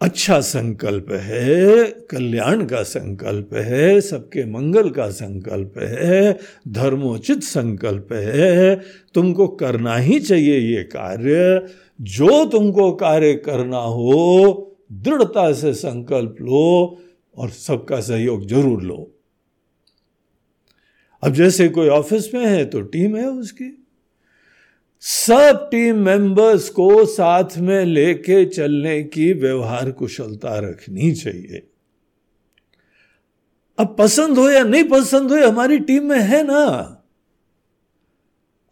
अच्छा 0.00 0.40
संकल्प 0.40 1.06
है, 1.10 1.84
कल्याण 1.84 2.66
का 2.66 2.82
संकल्प 2.82 3.54
है, 3.54 4.00
सबके 4.00 4.44
मंगल 4.44 4.90
का 4.90 5.10
संकल्प 5.10 5.74
है, 5.78 6.38
धर्मोचित 6.68 7.42
संकल्प 7.42 8.08
है, 8.12 8.80
तुमको 9.14 9.48
करना 9.48 9.96
ही 9.96 10.20
चाहिए 10.20 10.76
ये 10.76 10.82
कार्य। 10.82 11.66
जो 12.00 12.44
तुमको 12.44 12.92
कार्य 12.92 13.34
करना 13.34 13.78
हो 13.78 14.70
दृढ़ता 14.90 15.52
से 15.52 15.72
संकल्प 15.74 16.36
लो 16.40 17.00
और 17.36 17.50
सबका 17.50 18.00
सहयोग 18.00 18.46
ज़रूर 18.46 18.82
लो। 18.82 19.10
अब 21.22 21.32
जैसे 21.32 21.68
कोई 21.68 21.88
ऑफ़िस 21.88 22.34
में 22.34 22.46
है 22.46 22.64
तो 22.64 22.80
टीम 22.80 23.16
है 23.16 23.28
उसकी। 23.28 23.70
सब 25.02 25.68
टीम 25.70 25.96
मेंबर्स 25.96 26.68
को 26.68 27.04
साथ 27.04 27.56
में 27.58 27.84
लेके 27.84 28.44
चलने 28.44 29.02
की 29.02 29.32
व्यवहार 29.32 29.90
कुशलता 29.90 30.58
रखनी 30.58 31.12
चाहिए। 31.12 31.66
अब 33.78 33.96
पसंद 33.98 34.38
हो 34.38 34.48
या 34.50 34.62
नहीं 34.64 34.84
पसंद 34.84 35.32
हो 35.32 35.46
हमारी 35.48 35.78
टीम 35.78 36.04
में 36.04 36.20
है 36.20 36.42
ना। 36.42 36.64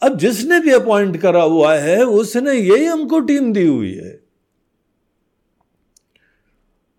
अब 0.02 0.18
जिसने 0.18 0.60
भी 0.60 0.70
अपॉइंट 0.70 1.16
करा 1.16 1.42
हुआ 1.42 1.74
है, 1.74 2.02
उसने 2.04 2.52
यही 2.52 2.84
हमको 2.84 3.20
टीम 3.20 3.52
दी 3.52 3.66
हुई 3.66 3.92
है। 3.94 4.21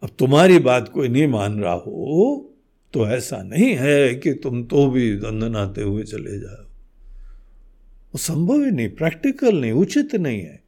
अब 0.04 0.10
तुम्हारी 0.20 0.60
बात 0.60 0.90
कोई 0.90 1.08
नहीं 1.08 1.28
मान 1.28 1.60
रहा 1.60 1.74
हो 1.74 2.50
तो 2.94 3.08
ऐसा 3.08 3.38
नहीं 3.44 3.76
है 3.76 4.16
कि 4.16 4.34
तुम 4.34 4.64
तो 4.64 4.90
भी 4.90 5.16
दंदनाते 5.16 5.82
हुए 5.82 6.04
चले 6.04 6.40
जाओ। 6.40 6.64
वो 8.12 8.18
संभव 8.18 8.64
ही 8.64 8.72
नहीं, 8.72 8.90
प्रैक्टिकल 8.90 9.56
नहीं, 9.56 9.72
उचित 9.72 10.16
नहीं 10.16 10.42
है। 10.42 10.64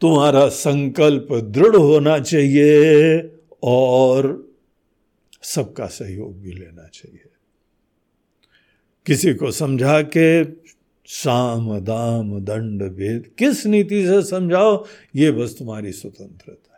तुम्हारा 0.00 0.48
संकल्प 0.48 1.28
दृढ़ 1.32 1.76
होना 1.76 2.18
चाहिए 2.18 3.18
और 3.62 4.48
सबका 5.42 5.86
सहयोग 5.86 6.40
भी 6.40 6.52
लेना 6.52 6.88
चाहिए। 6.92 7.24
किसी 9.06 9.34
को 9.34 9.50
समझा 9.50 10.02
के 10.02 10.44
साम, 11.06 11.78
दाम, 11.80 12.40
दंड, 12.40 12.82
भेद 12.82 13.30
किस 13.38 13.66
नीति 13.66 14.06
से 14.06 14.22
समझाओ, 14.22 14.84
ये 15.16 15.30
बस 15.30 15.56
तुम्हारी 15.58 15.92
स्वतंत्रता। 15.92 16.69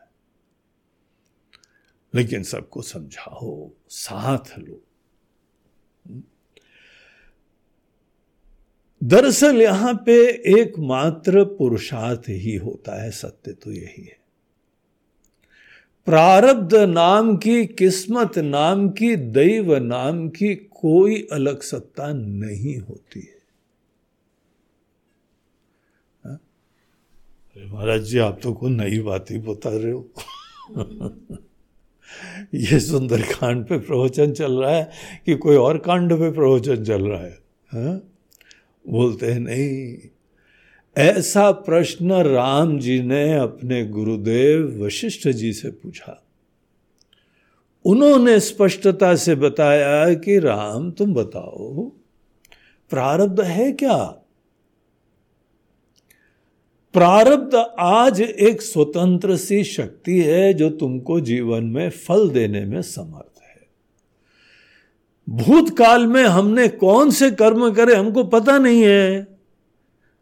लेकिन 2.14 2.42
सबको 2.42 2.83
समझाओ, 2.83 3.70
साथ 3.88 4.59
लो। 4.59 4.81
दरअसल 9.03 9.62
यहाँ 9.62 10.03
पे 10.07 10.29
एकमात्र 10.61 11.44
पुरुषार्थ 11.44 12.22
ही 12.29 12.57
होता 12.57 13.03
है, 13.03 13.11
सत्य 13.11 13.53
तो 13.53 13.72
यही 13.72 14.05
है। 14.05 14.18
प्रारब्ध 16.05 16.75
नाम 16.75 17.37
की, 17.37 17.66
किस्मत 17.66 18.38
नाम 18.38 18.90
की, 18.90 19.16
दैव 19.16 19.77
नाम 19.77 20.29
की 20.29 20.55
कोई 20.55 21.29
अलग 21.33 21.62
सत्ता 21.62 22.12
नहीं 22.12 22.79
होती 22.79 23.20
है। 23.20 23.42
हाँ? 26.25 26.40
महाराज 27.59 28.03
जी, 28.03 28.18
आप 28.18 28.40
तो 28.42 28.53
कोई 28.53 28.70
नई 28.70 28.98
बात 28.98 29.31
ही 29.31 29.38
बता 29.38 29.70
रहे 29.70 29.92
हो। 29.92 30.12
ये 32.55 32.81
सुंदरकांड 32.81 33.65
पे 33.67 33.79
प्रवचन 33.79 34.33
चल 34.33 34.53
रहा 34.53 34.71
है 34.71 34.91
कि 35.27 35.35
कोई 35.35 35.57
और 35.57 35.79
कांड 35.79 36.13
पे 36.13 36.31
प्रवचन 36.31 36.85
चल 36.85 37.03
रहा 37.03 37.23
है, 37.23 37.39
हा? 37.69 38.01
बोलते 38.89 39.27
हैं, 39.27 39.41
नहीं, 39.41 39.97
ऐसा 40.97 41.51
प्रश्न 41.51 42.13
राम 42.13 42.79
जी 42.79 43.03
ने 43.03 43.35
अपने 43.35 43.87
गुरुदेव 43.87 44.85
वशिष्ठ 44.85 45.29
जी 45.29 45.53
से 45.53 45.71
पूछा 45.71 46.25
उन्होंने 47.85 48.41
स्पष्टता 48.41 49.17
से 49.17 49.35
बताया 49.35 50.15
कि 50.15 50.39
राम, 50.39 50.91
तुम 50.91 51.15
बताओ, 51.15 51.93
प्रारब्ध 52.91 53.41
है 53.41 53.73
क्या 53.73 54.22
प्रारब्ध 56.92 57.55
आज 57.78 58.20
एक 58.20 58.62
स्वतंत्र 58.62 59.37
सी 59.37 59.64
शक्ति 59.64 60.20
है 60.20 60.55
जो 60.55 60.70
तुमको 60.70 61.20
जीवन 61.20 61.64
में 61.64 61.90
फल 61.90 62.31
देने 62.31 62.64
में 62.64 62.83
समर्थ 62.83 63.42
है। 63.42 63.68
भूतकाल 65.28 66.07
में 66.07 66.24
हमने 66.24 66.68
कौन 66.68 67.11
से 67.11 67.31
कर्म 67.31 67.74
करे 67.74 67.94
हमको 67.94 68.24
पता 68.24 68.59
नहीं 68.59 68.83
है। 68.83 69.38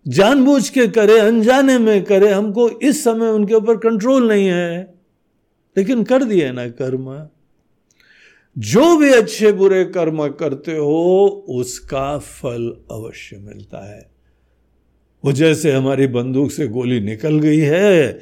जानबूझ 0.08 0.68
के 0.68 0.86
करे, 0.86 1.18
अनजाने 1.18 1.78
में 1.78 2.04
करे, 2.04 2.30
हमको 2.30 2.70
इस 2.70 3.04
समय 3.04 3.26
उनके 3.26 3.54
ऊपर 3.54 3.76
कंट्रोल 3.76 4.28
नहीं 4.28 4.46
है। 4.46 4.94
लेकिन 5.76 6.04
कर 6.04 6.24
दिए 6.24 6.52
ना 6.52 6.68
कर्म। 6.68 7.28
जो 8.58 8.96
भी 8.96 9.10
अच्छे 9.10 9.52
बुरे 9.52 9.84
कर्म 9.84 10.28
करते 10.28 10.76
हो, 10.76 11.26
उसका 11.48 12.18
फल 12.18 12.76
अवश्य 12.90 13.36
मिलता 13.36 13.94
है। 13.94 14.09
वो 15.24 15.32
जैसे 15.32 15.72
हमारी 15.72 16.06
बंदूक 16.06 16.50
से 16.50 16.66
गोली 16.68 17.00
निकल 17.00 17.38
गई 17.38 17.58
है 17.58 18.20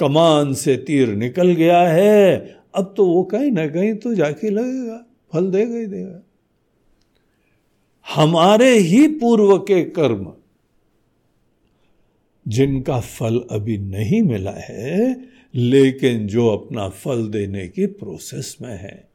कमान 0.00 0.52
से 0.54 0.76
तीर 0.76 1.08
निकल 1.08 1.52
गया 1.52 1.80
है। 1.82 2.56
अब 2.74 2.92
तो 2.96 3.06
वो 3.06 3.22
कहीं 3.24 3.50
ना 3.52 3.66
कहीं 3.66 3.94
तो 3.94 4.14
जाके 4.14 4.50
लगेगा, 4.50 4.96
फल 5.32 5.50
देगा 5.50 5.76
ही 5.76 5.86
देगा। 5.86 6.22
हमारे 8.06 8.70
ही 8.70 9.06
पूर्व 9.18 9.56
के 9.58 9.82
कर्म, 9.90 10.32
जिनका 12.46 13.00
फल 13.00 13.40
अभी 13.50 13.78
नहीं 13.78 14.22
मिला 14.22 14.54
है, 14.58 15.16
लेकिन 15.54 16.26
जो 16.26 16.48
अपना 16.48 16.88
फल 16.88 17.26
देने 17.28 17.66
की 17.68 17.86
प्रोसेस 17.86 18.56
में 18.62 18.76
है, 18.76 19.08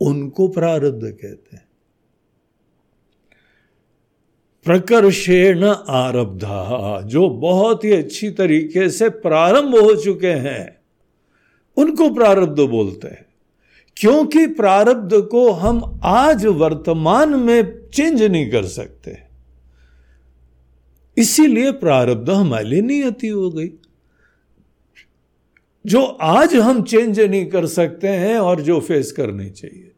उनको 0.00 0.48
प्रारब्ध 0.48 1.04
कहते 1.04 1.56
हैं। 1.56 1.65
प्रकर्षेण 4.66 5.64
आरब्धा, 5.88 7.00
जो 7.04 7.28
बहुत 7.28 7.84
ही 7.84 7.92
अच्छी 7.92 8.30
तरीके 8.30 8.90
से 8.90 9.08
प्रारंभ 9.08 9.76
हो 9.76 9.96
चुके 9.96 10.26
हैं, 10.26 10.76
उनको 11.76 12.14
प्रारब्ध 12.14 12.60
बोलते 12.60 13.08
हैं। 13.08 13.26
क्योंकि 13.96 14.46
प्रारब्ध 14.46 15.22
को 15.22 15.50
हम 15.50 16.00
आज 16.04 16.46
वर्तमान 16.46 17.34
में 17.34 17.88
चेंज 17.94 18.22
नहीं 18.22 18.50
कर 18.50 18.64
सकते। 18.64 19.18
इसीलिए 21.18 21.72
प्रारब्ध 21.72 22.30
हमारे 22.30 22.64
लिए 22.64 22.80
नियति 22.80 23.28
हो 23.28 23.50
गई। 23.50 23.68
जो 25.86 26.04
आज 26.04 26.54
हम 26.54 26.82
चेंज 26.82 27.20
नहीं 27.20 27.46
कर 27.46 27.66
सकते 27.66 28.08
हैं 28.08 28.38
और 28.38 28.60
जो 28.60 28.80
फेस 28.80 29.12
करनी 29.12 29.50
चाहिए। 29.50 29.92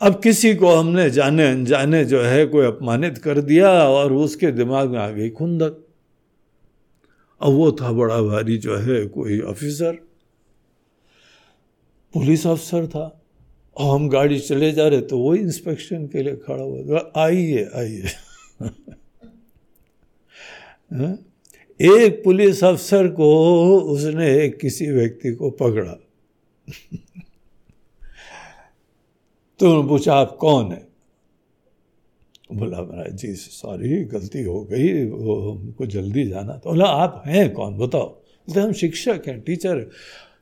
अब 0.00 0.20
किसी 0.22 0.54
को 0.54 0.68
हमने 0.68 1.10
जाने 1.10 1.46
अनजाने 1.48 2.04
जो 2.04 2.22
है, 2.22 2.46
कोई 2.46 2.66
अपमानित 2.66 3.18
कर 3.18 3.40
दिया 3.40 3.70
और 3.70 4.12
उसके 4.12 4.50
दिमाग 4.50 4.90
में 4.90 4.98
आ 4.98 5.10
गई 5.10 5.30
खुंदक। 5.30 5.86
अब 7.40 7.52
वो 7.52 7.72
था 7.72 7.92
बड़ा 7.92 8.22
भारी 8.22 8.56
जो 8.56 8.76
है, 8.76 9.06
कोई 9.06 9.40
ऑफिसर 9.40 9.92
पुलिस 12.14 12.46
अफसर 12.46 12.86
था। 12.86 13.22
और 13.76 13.94
हम 13.94 14.08
गाड़ी 14.08 14.40
चले 14.40 14.72
जा 14.72 14.88
रहे 14.88 15.00
तो 15.00 15.18
वो 15.18 15.34
इंस्पेक्शन 15.34 16.06
के 16.06 16.22
लिए 16.22 16.36
खड़ा 16.36 16.62
हुआ 16.62 17.12
आइए 17.16 17.70
आइए। 17.76 18.04
हाँ? 20.94 21.18
एक 21.80 22.24
पुलिस 22.24 22.64
अफसर 22.64 23.08
को 23.08 23.80
उसने 23.80 24.48
किसी 24.48 24.86
व्यक्ति 24.86 25.32
को 25.32 25.50
पकड़ा। 25.50 25.96
तो 29.60 29.66
उन्होंने 29.66 29.88
पूछा, 29.88 30.14
आप 30.14 30.36
कौन 30.40 30.72
है? 30.72 30.88
बोला, 32.52 32.80
महाराज 32.82 33.16
जी, 33.16 33.34
सॉरी, 33.34 34.04
गलती 34.04 34.42
हो 34.42 34.60
गई, 34.64 35.04
वो 35.06 35.52
हमको 35.52 35.86
जल्दी 35.86 36.24
जाना 36.28 36.52
तो 36.52 36.70
बोला, 36.70 36.84
आप 36.84 37.22
हैं 37.26 37.52
कौन, 37.52 37.76
बताओ? 37.78 38.08
बोलते, 38.08 38.60
हम 38.60 38.72
शिक्षक 38.72 39.22
हैं, 39.28 39.40
टीचर 39.40 39.90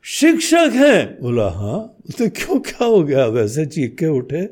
शिक्षक 0.05 0.71
हैं? 0.75 1.21
बोला 1.21 1.49
हाँ। 1.51 1.79
बोलते, 1.79 2.29
क्यों, 2.29 2.61
क्या 2.61 2.85
हो 2.85 3.03
गया? 3.03 3.27
वैसे 3.27 3.67
चीख 3.67 3.97
के 3.99 4.07
उठे? 4.07 4.43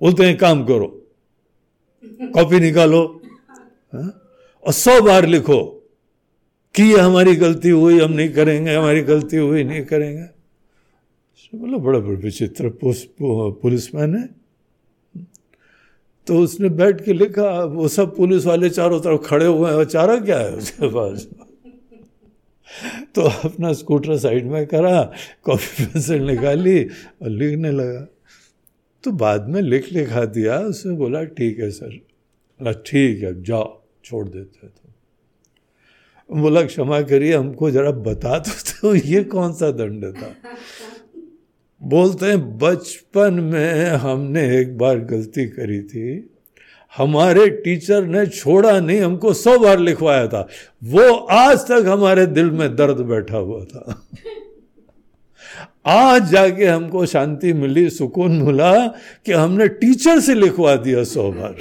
बोलते 0.00 0.24
हैं 0.24 0.36
काम 0.38 0.64
करो, 0.64 0.86
कॉपी 2.04 2.60
निकालो, 2.60 3.02
हा? 3.94 4.20
और 4.66 4.72
सौ 4.72 5.00
बार 5.00 5.26
लिखो 5.26 5.62
कि 6.74 6.92
हमारी 6.92 7.36
गलती 7.36 7.70
हुई, 7.70 8.00
हम 8.00 8.12
नहीं 8.12 8.28
करेंगे, 8.28 8.74
हमारी 8.74 9.00
गलती 9.00 9.36
हुई, 9.36 9.64
नहीं 9.64 9.84
करेंगे। 9.84 10.33
बोला, 11.54 11.78
बड़ा 11.78 11.98
बड़ा 11.98 12.18
विचित्र 12.18 12.68
पुलिसमैन 13.62 14.14
है। 14.16 14.28
तो 16.26 16.38
उसने 16.38 16.68
बैठ 16.70 17.00
के 17.04 17.12
लिखा, 17.12 17.48
वो 17.64 17.88
सब 17.88 18.14
पुलिस 18.16 18.46
वाले 18.46 18.70
चारों 18.70 19.00
तरफ़ 19.00 19.20
खड़े 19.22 19.46
हुए 19.46 19.70
हैं, 19.70 19.84
चारा 19.84 20.18
क्या 20.20 20.38
है 20.38 20.52
उसके 20.52 20.88
पास? 20.88 21.26
तो 23.14 23.22
अपना 23.44 23.72
स्कूटर 23.72 24.16
साइड 24.18 24.46
में 24.46 24.66
करा, 24.66 25.02
कॉपी 25.44 25.84
पेंसिल 25.84 26.22
निकाली 26.22 26.84
और 26.84 27.28
लिखने 27.28 27.70
लगा। 27.70 28.06
तो 29.04 29.10
बाद 29.12 29.48
में 29.48 29.60
लिख 29.62 29.92
लिखा 29.92 30.24
दिया, 30.26 30.58
उसने 30.60 30.92
बोला, 30.96 31.24
ठीक 31.24 31.58
है 31.60 31.70
सर। 31.70 31.88
बोला, 31.88 32.72
ठीक 32.86 33.22
है 33.22 33.42
जाओ, 33.42 33.82
छोड़ 34.04 34.28
देते 34.28 34.66
तो 34.66 36.34
बोला, 36.34 36.62
क्षमा 36.62 37.00
करिए, 37.02 37.34
हमको 37.34 37.70
जरा 37.70 37.90
बता 38.02 38.38
दो 38.38 38.52
तो 38.70 38.94
ये 38.96 39.22
कौन 39.24 39.52
सा 39.52 39.70
दंड 39.70 40.04
था? 40.16 40.34
बोलते 41.84 42.26
हैं, 42.26 42.58
बचपन 42.58 43.34
में 43.34 43.86
हमने 43.86 44.58
एक 44.58 44.78
बार 44.78 44.98
गलती 44.98 45.46
करी 45.46 45.82
थी। 45.82 46.30
हमारे 46.96 47.50
टीचर 47.50 48.04
ने 48.04 48.26
छोड़ा 48.26 48.80
नहीं, 48.80 49.00
हमको 49.00 49.32
सौ 49.32 49.58
बार 49.58 49.78
लिखवाया 49.78 50.28
था। 50.28 50.48
वो 50.84 51.14
आज 51.14 51.58
तक 51.58 51.84
हमारे 51.88 52.26
दिल 52.26 52.50
में 52.50 52.76
दर्द 52.76 52.96
बैठा 52.96 53.36
हुआ 53.36 53.64
था। 53.64 54.06
आज 55.86 56.30
जाके 56.30 56.64
हमको 56.64 57.06
शांति 57.06 57.52
मिली, 57.52 57.90
सुकून 57.90 58.42
मिला 58.42 58.86
कि 59.26 59.32
हमने 59.32 59.68
टीचर 59.68 60.20
से 60.20 60.34
लिखवा 60.34 60.76
दिया 60.76 61.04
सौ 61.04 61.32
बार। 61.32 61.56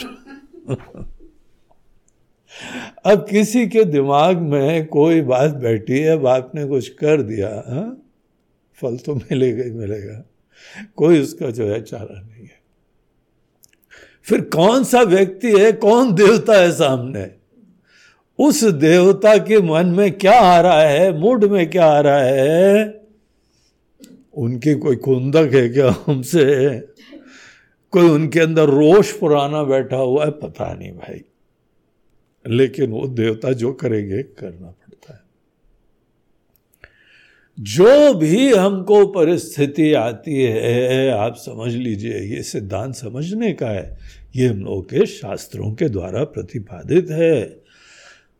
अब 3.05 3.27
किसी 3.29 3.67
के 3.67 3.83
दिमाग 3.83 4.37
में 4.37 4.85
कोई 4.85 5.21
बात 5.21 5.51
बैठी 5.51 5.99
है, 5.99 6.17
अब 6.17 6.27
आपने 6.27 6.65
कुछ 6.65 6.87
कर 6.87 7.21
दिया, 7.21 7.47
हा? 7.47 7.97
फल 8.81 8.97
तो 8.97 9.15
मिलेगा 9.15 9.63
ही 9.63 9.71
मिलेगा। 9.71 10.25
कोई 10.95 11.19
उसका 11.19 11.49
जो 11.49 11.67
है 11.67 11.81
चारा 11.81 12.21
नहीं 12.21 12.43
है। 12.43 12.63
फिर 14.23 14.41
कौन 14.41 14.83
सा 14.83 15.01
व्यक्ति 15.01 15.59
है, 15.59 15.71
कौन 15.71 16.15
देवता 16.15 16.53
है 16.53 16.71
सामने? 16.71 17.31
उस 18.39 18.63
देवता 18.63 19.37
के 19.37 19.61
मन 19.61 19.85
में 19.85 20.11
क्या 20.11 20.39
आ 20.39 20.61
रहा 20.61 20.81
है, 20.81 21.19
मूड 21.19 21.43
में 21.43 21.69
क्या 21.69 21.85
आ 21.85 21.99
रहा 21.99 22.19
है? 22.19 23.01
उनकी 24.33 24.73
कोई 24.73 24.95
कुंदक 24.95 25.49
है 25.53 25.69
क्या 25.69 25.95
हमसे? 26.05 26.79
कोई 27.91 28.09
उनके 28.09 28.39
अंदर 28.39 28.65
रोष 28.65 29.11
पुराना 29.11 29.63
बैठा 29.63 29.97
हुआ 29.97 30.25
है? 30.25 30.31
पता 30.31 30.73
नहीं 30.73 30.91
भाई। 30.91 31.21
लेकिन 32.47 32.91
वो 32.91 33.07
देवता 33.07 33.51
जो 33.51 33.73
करेंगे, 33.73 34.23
करना 34.23 34.67
जो 37.57 38.13
भी 38.13 38.53
हमको 38.53 39.05
परिस्थिति 39.05 39.93
आती 39.93 40.43
है, 40.43 41.09
आप 41.09 41.35
समझ 41.35 41.73
लीजिए, 41.73 42.19
ये 42.35 42.41
सिद्धांत 42.43 42.95
समझने 42.95 43.51
का 43.53 43.67
है। 43.67 43.97
ये 44.35 44.47
हम 44.47 44.59
लोगों 44.59 44.81
के 44.81 45.05
शास्त्रों 45.05 45.71
के 45.71 45.89
द्वारा 45.89 46.23
प्रतिपादित 46.23 47.09
है। 47.09 47.63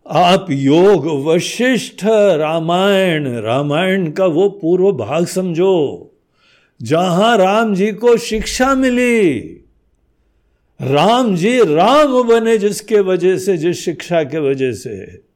आप 0.05 0.47
योग 0.49 1.05
वशिष्ठ 1.25 2.03
रामायण 2.37 3.27
रामायण 3.27 4.11
का 4.11 4.25
वो 4.25 4.49
पूर्व 4.49 4.91
भाग 4.91 5.25
समझो, 5.25 6.09
जहाँ 6.81 7.37
राम 7.37 7.75
जी 7.75 7.91
को 7.91 8.17
शिक्षा 8.17 8.73
मिली। 8.75 9.29
राम 10.79 11.35
जी 11.35 11.59
राम 11.59 12.21
बने 12.23 12.57
जिसके 12.57 12.99
वजह 12.99 13.37
से, 13.37 13.57
जिस 13.57 13.85
शिक्षा 13.85 14.23
के 14.23 14.39
वजह 14.39 14.71
से। 14.71 15.32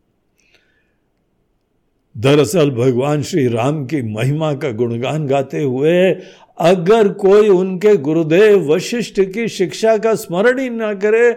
दरअसल 2.17 2.69
भगवान 2.71 3.21
श्री 3.21 3.47
राम 3.47 3.85
की 3.85 4.01
महिमा 4.03 4.53
का 4.53 4.71
गुणगान 4.71 5.25
गाते 5.27 5.61
हुए, 5.63 6.11
अगर 6.59 7.07
कोई 7.13 7.49
उनके 7.49 7.95
गुरुदेव 7.97 8.71
वशिष्ठ 8.73 9.19
की 9.33 9.47
शिक्षा 9.47 9.97
का 9.97 10.13
स्मरण 10.15 10.59
ही 10.59 10.69
ना 10.69 10.93
करे 10.93 11.31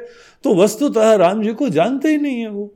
तो 0.45 0.55
वस्तुतः 0.55 1.14
राम 1.14 1.43
जी 1.43 1.53
को 1.53 1.69
जानते 1.69 2.09
ही 2.09 2.19
नहीं 2.19 2.40
है 2.40 2.49
वो। 2.49 2.73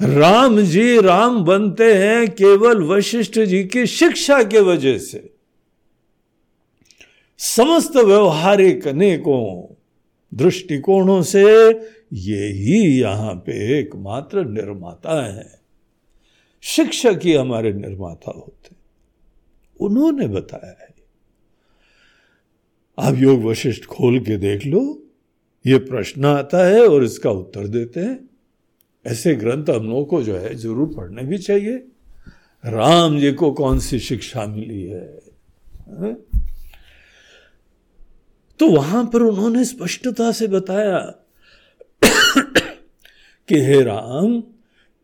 राम 0.00 0.60
जी 0.60 1.00
राम 1.00 1.44
बनते 1.44 1.92
हैं 1.94 2.28
केवल 2.30 2.82
वशिष्ठ 2.84 3.38
जी 3.40 3.62
की 3.64 3.86
शिक्षा 3.86 4.42
के 4.42 4.60
वजह 4.60 4.98
से। 4.98 5.30
समस्त 7.40 7.96
व्यवहारिक 7.96 8.86
अनेकों 8.88 9.74
दृष्टिकोणों 10.32 11.22
से 11.22 11.44
ये 12.14 12.48
ही 12.48 12.82
यहाँ 13.00 13.34
पे 13.46 13.78
एकमात्र 13.78 14.44
निर्माता 14.44 15.22
है। 15.26 15.57
शिक्षक 16.62 17.20
ही 17.24 17.34
हमारे 17.34 17.72
निर्माता 17.72 18.30
होते 18.30 18.76
उन्होंने 19.80 20.26
बताया 20.26 20.70
है। 20.70 20.94
आप 22.98 23.14
योग 23.14 23.44
वशिष्ठ 23.44 23.84
खोल 23.84 24.18
के 24.20 24.36
देख 24.36 24.66
लो 24.66 24.80
ये 25.66 25.78
प्रश्न 25.78 26.24
आता 26.24 26.66
है 26.66 26.86
और 26.86 27.04
इसका 27.04 27.30
उत्तर 27.30 27.66
देते 27.66 28.00
हैं। 28.00 28.28
ऐसे 29.06 29.34
ग्रंथ 29.34 29.70
हम 29.70 29.86
लोगों 29.86 30.04
को 30.04 30.22
जो 30.22 30.36
है 30.36 30.54
ज़रूर 30.54 30.94
पढ़ने 30.94 31.22
भी 31.22 31.38
चाहिए। 31.38 31.76
राम 32.64 33.18
जी 33.18 33.32
को 33.32 33.52
कौन 33.52 33.78
सी 33.78 33.98
शिक्षा 33.98 34.46
मिली 34.46 34.82
है, 34.82 35.20
है? 36.00 36.12
तो 38.60 38.68
वहाँ 38.70 39.04
पर 39.04 39.22
उन्होंने 39.22 39.64
स्पष्टता 39.64 40.32
से 40.32 40.46
बताया 40.48 40.98
कि 43.48 43.60
हे 43.60 43.82
राम 43.82 44.42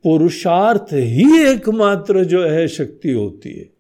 पुरुषार्थ 0.05 0.87
ही 0.93 1.43
एकमात्र 1.43 2.25
जो 2.25 2.45
है 2.45 2.69
शक्ति 2.69 3.11
होती 3.11 3.53
है। 3.53 3.71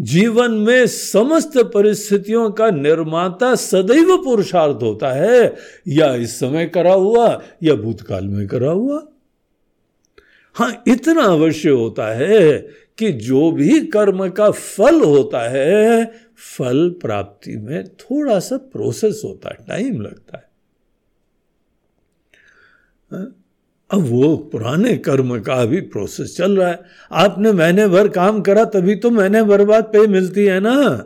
जीवन 0.00 0.50
में 0.50 0.86
समस्त 0.86 1.52
परिस्थितियों 1.56 2.50
का 2.50 2.70
निर्माता 2.70 3.54
सदैव 3.54 4.16
पुरुषार्थ 4.24 4.78
होता 4.82 5.12
है। 5.12 5.56
या 5.88 6.14
इस 6.14 6.40
समय 6.40 6.66
करा 6.66 6.92
हुआ, 6.92 7.42
या 7.62 7.74
भूतकाल 7.74 8.24
में 8.24 8.48
करा 8.48 8.70
हुआ। 8.70 9.06
हाँ, 10.54 10.82
इतना 10.88 11.22
अवश्य 11.22 11.70
होता 11.70 12.06
है 12.06 12.58
कि 12.98 13.12
जो 13.12 13.50
भी 13.50 13.86
कर्म 13.86 14.28
का 14.28 14.50
फल 14.50 15.02
होता 15.02 15.50
है, 15.50 16.04
फल 16.58 16.90
प्राप्ति 16.90 17.56
में 17.56 17.88
थोड़ा 17.88 18.38
सा 18.38 18.56
प्रोसेस 18.56 19.22
होता 19.24 19.48
है 19.48 19.66
टाइम 19.68 20.00
लगता 20.00 20.36
है। 20.36 20.48
हाँ? 23.10 23.43
अब 23.90 24.00
वो 24.00 24.36
पुराने 24.36 24.96
कर्म 24.96 25.40
का 25.40 25.64
भी 25.64 25.80
प्रोसेस 25.80 26.36
चल 26.36 26.56
रहा 26.56 26.68
है। 26.68 26.80
आपने 27.12 27.52
महीने 27.52 27.88
भर 27.88 28.08
काम 28.08 28.40
करा, 28.40 28.64
तभी 28.64 28.94
तो 28.94 29.10
महीने 29.10 29.42
भर 29.42 29.64
बाद 29.64 29.84
पे 29.84 30.06
मिलती 30.06 30.44
है 30.44 30.60
ना। 30.60 30.96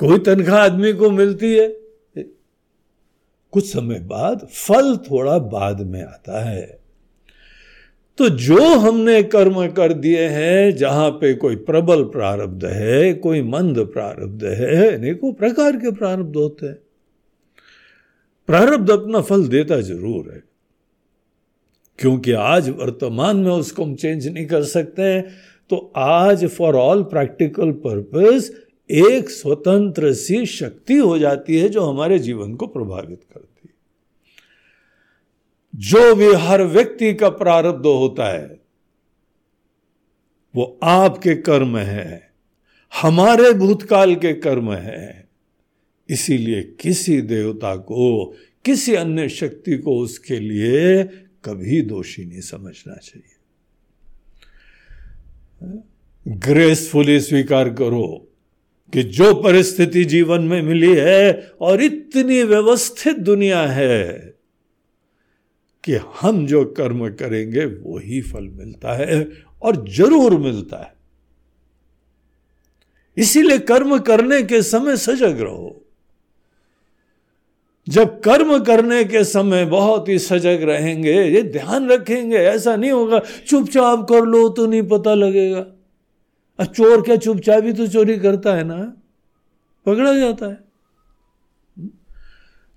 कोई 0.00 0.18
तनख्वाह 0.18 0.60
आदमी 0.60 0.92
को 0.92 1.10
मिलती 1.10 1.54
है। 1.54 1.76
कुछ 3.52 3.72
समय 3.72 3.98
बाद 3.98 4.46
फल 4.52 4.96
थोड़ा 4.96 5.38
बाद 5.38 5.80
में 5.80 6.02
आता 6.02 6.44
है। 6.44 6.78
तो 8.18 8.28
जो 8.28 8.62
हमने 8.78 9.22
कर्म 9.22 9.66
कर 9.66 9.92
दिए 9.92 10.28
हैं, 10.28 10.76
जहाँ 10.76 11.10
पे 11.10 11.34
कोई 11.34 11.56
प्रबल 11.56 12.02
प्रारब्ध 12.04 12.64
है, 12.64 13.14
कोई 13.14 13.42
मंद 13.42 13.78
प्रारब्ध 13.78 14.44
है, 14.44 14.96
अनेकों 14.96 15.32
प्रकार 15.32 15.76
के 15.76 15.90
प्रारब्ध 15.90 16.36
होते 16.36 16.66
हैं। 16.66 16.78
प्रारब्ध 18.46 18.90
अपना 18.90 19.20
फल 19.20 19.48
देता 19.48 19.80
ज़रूर 19.80 20.32
है। 20.34 20.45
क्योंकि 21.98 22.32
आज 22.32 22.68
वर्तमान 22.68 23.36
में 23.36 23.50
उसको 23.50 23.84
हम 23.84 23.94
चेंज 23.94 24.28
नहीं 24.28 24.46
कर 24.46 24.62
सकते 24.62 25.20
तो 25.70 25.92
आज 25.96 26.46
फॉर 26.46 26.76
ऑल 26.76 27.02
प्रैक्टिकल 27.02 27.72
पर्पस 27.72 28.50
एक 28.90 29.30
स्वतंत्र 29.30 30.12
सी 30.14 30.46
शक्ति 30.46 30.96
हो 30.96 31.18
जाती 31.18 31.58
है 31.58 31.68
जो 31.68 31.80
हमारे 31.80 32.18
जीवन 32.18 32.54
को 32.54 32.66
प्रभावित 32.66 33.20
करती 33.34 33.68
है। 33.68 33.74
जो 35.74 36.14
भी 36.14 36.32
हर 36.32 36.62
व्यक्ति 36.62 37.14
का 37.14 37.28
प्रारब्ध 37.28 37.86
होता 37.86 38.32
है, 38.32 38.60
वो 40.56 40.78
आपके 40.82 41.34
कर्म 41.34 41.76
है, 41.76 42.30
हमारे 43.02 43.52
भूतकाल 43.52 44.14
के 44.14 44.32
कर्म 44.32 44.72
है। 44.72 45.28
इसीलिए 46.10 46.62
किसी 46.62 47.20
देवता 47.20 47.76
को, 47.76 48.34
किसी 48.64 48.94
अन्य 48.94 49.28
शक्ति 49.28 49.78
को 49.78 49.98
उसके 49.98 50.38
लिए 50.40 51.04
कभी 51.46 51.82
दोषी 51.82 52.24
नहीं 52.24 52.40
समझना 52.40 52.94
चाहिए। 52.94 53.34
ग्रेसफुली 56.26 57.20
स्वीकार 57.20 57.68
करो 57.70 58.06
कि 58.92 59.02
जो 59.02 59.34
परिस्थिति 59.34 60.04
जीवन 60.04 60.42
में 60.42 60.62
मिली 60.62 60.94
है 60.94 61.52
और 61.60 61.82
इतनी 61.82 62.42
व्यवस्थित 62.42 63.18
दुनिया 63.18 63.60
है 63.66 64.14
कि 65.84 65.94
हम 66.20 66.46
जो 66.46 66.64
कर्म 66.64 67.08
करेंगे 67.14 67.64
वो 67.64 67.98
ही 67.98 68.20
फल 68.22 68.48
मिलता 68.48 68.92
है 68.92 69.28
और 69.62 69.88
ज़रूर 69.88 70.38
मिलता 70.38 70.76
है। 70.76 70.94
इसीलिए 73.16 73.58
कर्म 73.58 73.98
करने 73.98 74.42
के 74.42 74.62
समय 74.62 74.96
सजग 74.96 75.40
रहो। 75.40 75.85
जब 77.88 78.20
कर्म 78.20 78.64
करने 78.64 79.04
के 79.04 79.24
समय 79.24 79.64
बहुत 79.64 80.08
ही 80.08 80.18
सजग 80.18 80.62
रहेंगे, 80.62 81.12
ये 81.12 81.42
ध्यान 81.42 81.88
रखेंगे, 81.88 82.36
ऐसा 82.36 82.76
नहीं 82.76 82.90
होगा, 82.90 83.20
चुपचाप 83.46 84.08
कर 84.08 84.22
लो 84.22 84.48
तो 84.48 84.66
नहीं 84.66 84.82
पता 84.82 85.14
लगेगा। 85.14 85.66
चोर 86.64 87.02
क्या 87.02 87.16
चुपचाप 87.16 87.64
ही 87.64 87.72
तो 87.72 87.86
चोरी 87.86 88.18
करता 88.18 88.54
है 88.54 88.64
ना? 88.64 88.96
पकड़ा 89.86 90.16
जाता 90.16 90.46
है। 90.46 90.66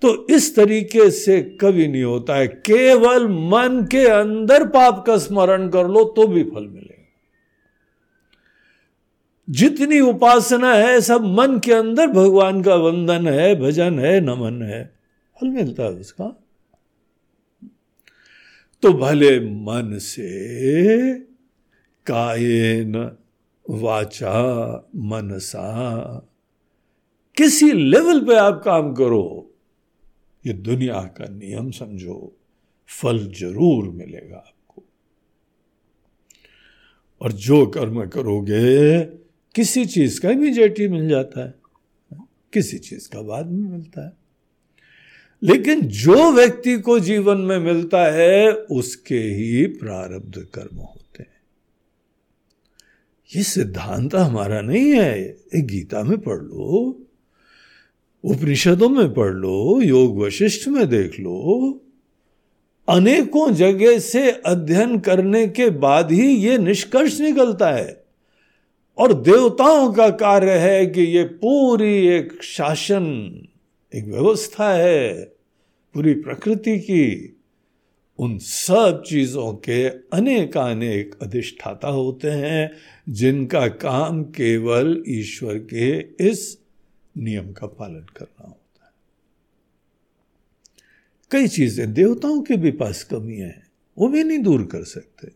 तो 0.02 0.28
इस 0.30 0.56
तरीके 0.56 1.10
से 1.12 1.42
कभी 1.42 1.88
नहीं 1.88 2.04
होता 2.04 2.36
है, 2.36 2.48
केवल 2.48 3.28
मन 3.28 3.88
के 3.92 4.06
अंदर 4.08 4.68
पाप 4.68 5.04
का 5.08 5.18
स्मरण 5.18 5.70
कर 5.70 5.88
लो 5.88 6.04
तो 6.04 6.28
भी 6.28 6.44
फल 6.44 6.68
मिलेगा। 6.68 7.08
जितनी 9.50 10.00
उपासना 10.00 10.74
है, 10.74 11.02
सब 11.02 11.22
मन 11.22 11.60
के 11.60 11.74
अंदर 11.74 12.08
भगवान 12.08 12.62
का 12.62 12.76
वंदन 12.76 13.28
है, 13.28 13.56
भजन 13.56 14.00
है, 14.00 14.20
नमन 14.22 14.62
है। 14.62 14.99
फल 15.40 15.48
मिलता 15.48 15.84
है 15.84 15.90
उसका। 15.90 16.26
तो 18.84 18.94
भले 18.94 19.40
मन 19.40 19.98
से 19.98 21.20
कायन 22.06 23.18
वाचा 23.70 24.42
मनसा, 24.96 25.68
किसी 27.38 27.72
लेवल 27.72 28.26
पे 28.26 28.36
आप 28.36 28.62
काम 28.66 28.94
करो, 28.94 29.52
ये 30.46 30.54
दुनिया 30.54 31.02
का 31.02 31.26
नियम 31.26 31.72
समझो, 31.72 32.36
फल 32.88 33.20
ज़रूर 33.20 33.90
मिलेगा 33.90 34.38
आपको। 34.38 34.84
और 37.22 37.32
जो 37.32 37.66
कर्म 37.66 38.06
करोगे, 38.08 39.06
किसी 39.56 39.86
चीज़ 39.86 40.22
का 40.22 40.30
इमीजिएटली 40.30 40.88
मिल 40.88 41.08
जाता 41.10 41.46
है, 41.46 41.54
किसी 42.54 42.78
चीज़ 42.78 43.10
का 43.10 43.22
बाद 43.22 43.52
में 43.52 43.70
मिलता 43.70 44.06
है। 44.06 44.29
लेकिन 45.44 45.82
जो 45.82 46.32
व्यक्ति 46.32 46.78
को 46.78 47.00
जीवन 47.00 47.38
में 47.38 47.60
मिलता 47.60 48.12
है, 48.12 48.52
उसके 48.54 49.20
ही 49.20 49.66
प्रारब्ध 49.66 50.48
कर्म 50.54 50.78
होते 50.78 51.24
हैं। 51.24 51.40
ये 53.36 53.44
सिद्धांत 53.44 54.16
हमारा 54.16 54.62
नहीं 54.62 54.92
है। 54.92 55.38
एक 55.56 55.68
गीता 55.68 56.04
में 56.04 56.18
पढ़ 56.18 56.38
लो, 56.38 57.02
उपनिषदों 58.24 58.90
में 58.90 59.14
पढ़ 59.14 59.34
लो, 59.34 59.82
योग 59.82 60.20
वशिष्ठ 60.20 60.68
में 60.68 60.90
देख 60.90 61.20
लो, 61.20 61.82
अनेकों 62.90 63.54
जगह 63.54 64.00
से 64.00 64.32
अध्ययन 64.32 65.00
करने 65.00 65.48
के 65.48 65.70
बाद 65.70 66.12
ही 66.12 66.36
ये 66.36 66.58
निष्कर्ष 66.58 67.20
निकलता 67.20 67.72
है। 67.72 68.04
और 68.98 69.14
देवताओं 69.14 69.94
का 69.94 70.10
कार्य 70.10 70.52
है 70.52 70.86
कि 70.86 71.02
ये 71.02 71.24
पूरी 71.24 72.08
एक 72.08 72.44
शासन 72.44 73.42
एक 73.96 74.06
व्यवस्था 74.06 74.74
है 74.74 75.24
पूरी 75.94 76.14
प्रकृति 76.14 76.80
की, 76.80 77.36
उन 78.20 78.38
सब 78.38 79.04
चीज़ों 79.08 79.54
के 79.54 79.90
अनेकानेक 79.90 81.16
अधिष्ठाता 81.22 81.88
होते 81.88 82.28
हैं, 82.28 82.72
जिनका 83.10 83.68
काम 83.68 84.24
केवल 84.24 85.04
ईश्वर 85.08 85.58
के 85.58 86.00
इस 86.00 86.58
नियम 87.18 87.52
का 87.52 87.68
पालन 87.68 88.06
करना 88.18 88.48
होता 88.48 88.86
है। 88.86 88.92
कई 91.32 91.48
चीज़ें 91.48 91.94
देवताओं 91.94 92.42
के 92.42 92.58
भी 92.58 92.72
पास 92.72 93.04
कमियाँ 93.04 93.48
हैं, 93.48 93.68
वो 93.98 94.08
भी 94.08 94.24
नहीं 94.24 94.40
दूर 94.40 94.64
कर 94.64 94.84
सकते। 94.84 95.32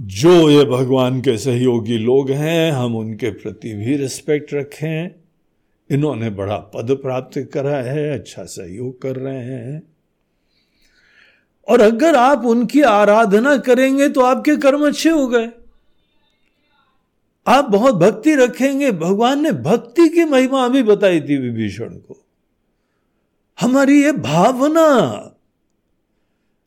जो 0.00 0.50
ये 0.50 0.64
भगवान 0.64 1.20
के 1.20 1.38
सहयोगी 1.38 1.98
लोग 1.98 2.30
हैं, 2.30 2.72
हम 2.72 2.96
उनके 2.96 3.30
प्रति 3.30 3.74
भी 3.74 3.96
रिस्पेक्ट 3.96 4.54
रखें। 4.54 5.21
इन्होंने 5.92 6.30
बड़ा 6.30 6.56
पद 6.56 6.90
प्राप्त 7.02 7.50
करा 7.54 7.76
है 7.76 8.14
अच्छा 8.14 8.44
सहयोग 8.44 9.02
कर 9.02 9.16
रहे 9.16 9.38
हैं। 9.38 9.82
और 11.68 11.80
अगर 11.80 12.14
आप 12.14 12.44
उनकी 12.44 12.80
आराधना 12.80 13.56
करेंगे 13.56 14.08
तो 14.08 14.20
आपके 14.20 14.56
कर्म 14.56 14.86
अच्छे 14.86 15.10
हो 15.10 15.26
गए। 15.28 15.50
आप 17.46 17.64
बहुत 17.64 17.94
भक्ति 17.94 18.34
रखेंगे। 18.34 18.90
भगवान 18.92 19.42
ने 19.42 19.52
भक्ति 19.52 20.08
की 20.08 20.24
महिमा 20.24 20.64
अभी 20.64 20.82
बताई 20.82 21.20
थी 21.20 21.36
विभीषण 21.36 21.88
को। 21.88 22.18
हमारी 23.60 24.02
ये 24.02 24.12
भावना 24.12 24.86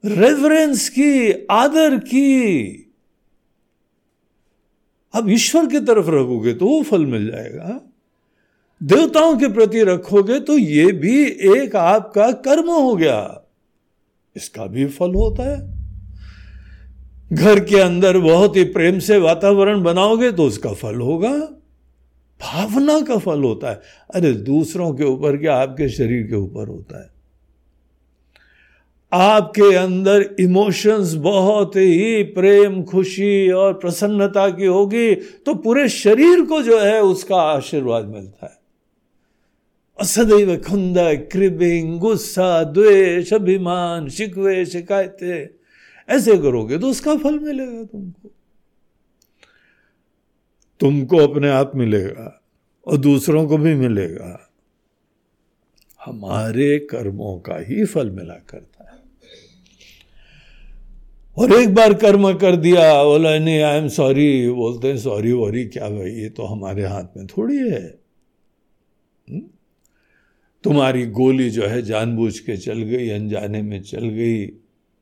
रेफरेंस 0.06 0.90
की, 0.90 1.32
आदर 1.52 1.98
की 2.00 2.68
अब 5.14 5.30
ईश्वर 5.30 5.66
की 5.66 5.80
तरफ़ 5.80 6.08
रखोगे 6.08 6.54
तो 6.54 6.66
वो 6.66 6.82
फल 6.84 7.06
मिल 7.06 7.32
जाएगा। 7.32 7.82
देवताओं 8.84 9.38
के 9.38 9.48
प्रति 9.48 9.84
रखोगे 9.84 10.40
तो 10.40 10.58
ये 10.58 10.92
भी 10.92 11.26
एक 11.26 11.76
आपका 11.76 12.32
कर्म 12.32 12.70
हो 12.70 12.96
गया। 12.96 13.42
इसका 14.36 14.66
भी 14.66 14.86
फल 14.86 15.14
होता 15.14 15.44
है। 15.44 15.76
घर 17.34 17.60
के 17.60 17.80
अंदर 17.80 18.18
बहुत 18.18 18.56
ही 18.56 18.64
प्रेम 18.64 19.00
से 19.00 19.18
वातावरण 19.18 19.84
बनाओगे 19.84 20.32
तो 20.32 20.44
उसका 20.44 20.74
फल 20.74 20.96
होगा। 20.96 21.38
भावना 22.42 23.02
का 23.02 23.18
फल 23.18 23.44
होता 23.44 23.70
है। 23.70 23.82
अरे, 24.16 24.34
दूसरों 24.34 24.94
के 24.94 25.04
ऊपर 25.04 25.38
क्या? 25.38 25.56
आपके 25.56 25.90
शरीर 25.90 26.24
के 26.24 26.36
ऊपर 26.36 26.68
होता 26.68 27.02
है। 27.02 27.10
आपके 29.14 29.76
अंदर 29.76 30.36
इमोशंस 30.40 31.14
बहुत 31.14 31.76
ही 31.76 32.24
प्रेम, 32.24 32.84
खुशी 32.84 33.52
और 33.52 33.74
प्रसन्नता 33.74 34.50
की 34.50 34.66
होगी 34.66 35.16
तो 35.16 35.54
पूरे 35.54 35.90
शरीर 35.90 36.42
को 36.42 36.62
जो 36.62 36.80
है 36.80 37.02
उसका 37.02 37.36
आशीर्वाद 37.36 38.06
मिलता 38.06 38.46
है। 38.46 38.65
सदैव 40.00 40.58
खुंद 40.58 40.96
क्रिबिंग 41.32 42.00
गुस्सा, 42.00 42.64
द्वेष, 42.64 43.34
अभिमान 43.34 44.10
शिकवे 44.10 44.66
शिकायतें 44.66 45.48
ऐसे 46.16 46.38
करोगे 46.38 46.78
तो 46.78 46.88
उसका 46.88 47.16
फल 47.16 47.40
मिलेगा 47.40 47.84
तुमको। 47.84 48.32
तुमको 50.80 51.18
अपने 51.18 51.50
आप 51.50 51.72
मिलेगा 51.76 52.42
और 52.88 52.98
दूसरों 52.98 53.48
को 53.48 53.58
भी 53.58 53.74
मिलेगा। 53.76 54.52
हमारे 56.06 56.80
कर्मों 56.80 57.40
का 57.40 57.58
ही 57.58 57.86
फल 57.86 58.10
मिला 58.10 58.34
करता 58.34 58.92
है। 58.92 58.98
और 61.38 61.54
एक 61.54 61.74
बार 61.74 61.94
कर्म 61.94 62.34
कर 62.34 62.56
दिया, 62.56 63.04
बोला, 63.04 63.38
नहीं 63.40 63.62
आई 63.62 63.78
एम 63.78 63.88
सॉरी 63.88 64.50
बोलते 64.50 64.88
हैं 64.88 64.98
सॉरी 64.98 65.32
वॉरी 65.32 65.66
क्या 65.66 65.90
भाई, 65.90 66.12
ये 66.12 66.30
तो 66.30 66.44
हमारे 66.44 66.86
हाथ 66.86 67.18
में 67.18 67.28
थोड़ी 67.28 67.58
हुँ? 67.58 68.05
तुम्हारी 70.66 71.06
गोली 71.06 71.50
जो 71.50 71.68
है 71.68 71.82
जानबूझ 71.82 72.40
के 72.40 72.58
चल 72.58 72.82
गई, 72.82 73.10
अनजाने 73.10 73.62
में 73.62 73.82
चल 73.82 74.10
गई। 74.10 74.42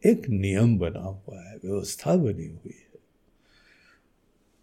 एक 0.06 0.30
नियम 0.30 0.78
बना 0.78 1.00
हुआ 1.00 1.50
है, 1.50 1.56
व्यवस्था 1.56 2.16
बनी 2.16 2.46
हुई 2.46 2.76
है। 2.76 3.00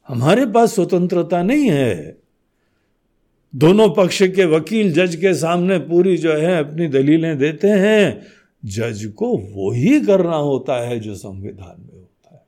हमारे 0.08 0.46
पास 0.46 0.74
स्वतंत्रता 0.74 1.42
नहीं 1.42 1.70
है। 1.70 2.18
दोनों 3.56 3.90
पक्ष 3.90 4.22
के 4.22 4.44
वकील 4.44 4.92
जज 4.92 5.16
के 5.16 5.34
सामने 5.34 5.78
पूरी 5.78 6.16
जो 6.16 6.32
है 6.32 6.64
अपनी 6.64 6.88
दलीलें 6.88 7.38
देते 7.38 7.68
हैं। 7.68 8.26
जज 8.64 9.12
को 9.16 9.36
वो 9.36 9.72
ही 9.72 10.00
करना 10.00 10.36
होता 10.36 10.88
है 10.88 11.00
जो 11.00 11.14
संविधान 11.14 11.80
में 11.80 11.98
होता 11.98 12.34
है। 12.34 12.46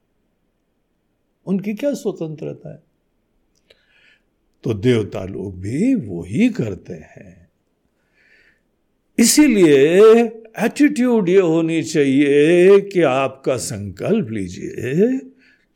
उनकी 1.47 1.75
क्या 1.75 1.95
स्वतंत्रता 1.95 2.73
है? 2.73 2.83
तो 4.63 4.75
देवता 4.75 5.25
लोग 5.25 5.61
भी 5.61 5.95
वो 5.95 6.23
ही 6.23 6.49
करते 6.49 6.95
हैं। 6.95 7.42
इसीलिए 9.19 10.01
एटीट्यूड 10.65 11.29
ये 11.29 11.41
होनी 11.41 11.83
चाहिए 11.83 12.81
कि 12.81 13.03
आपका 13.03 13.57
संकल्प 13.57 14.31
लीजिए, 14.31 15.19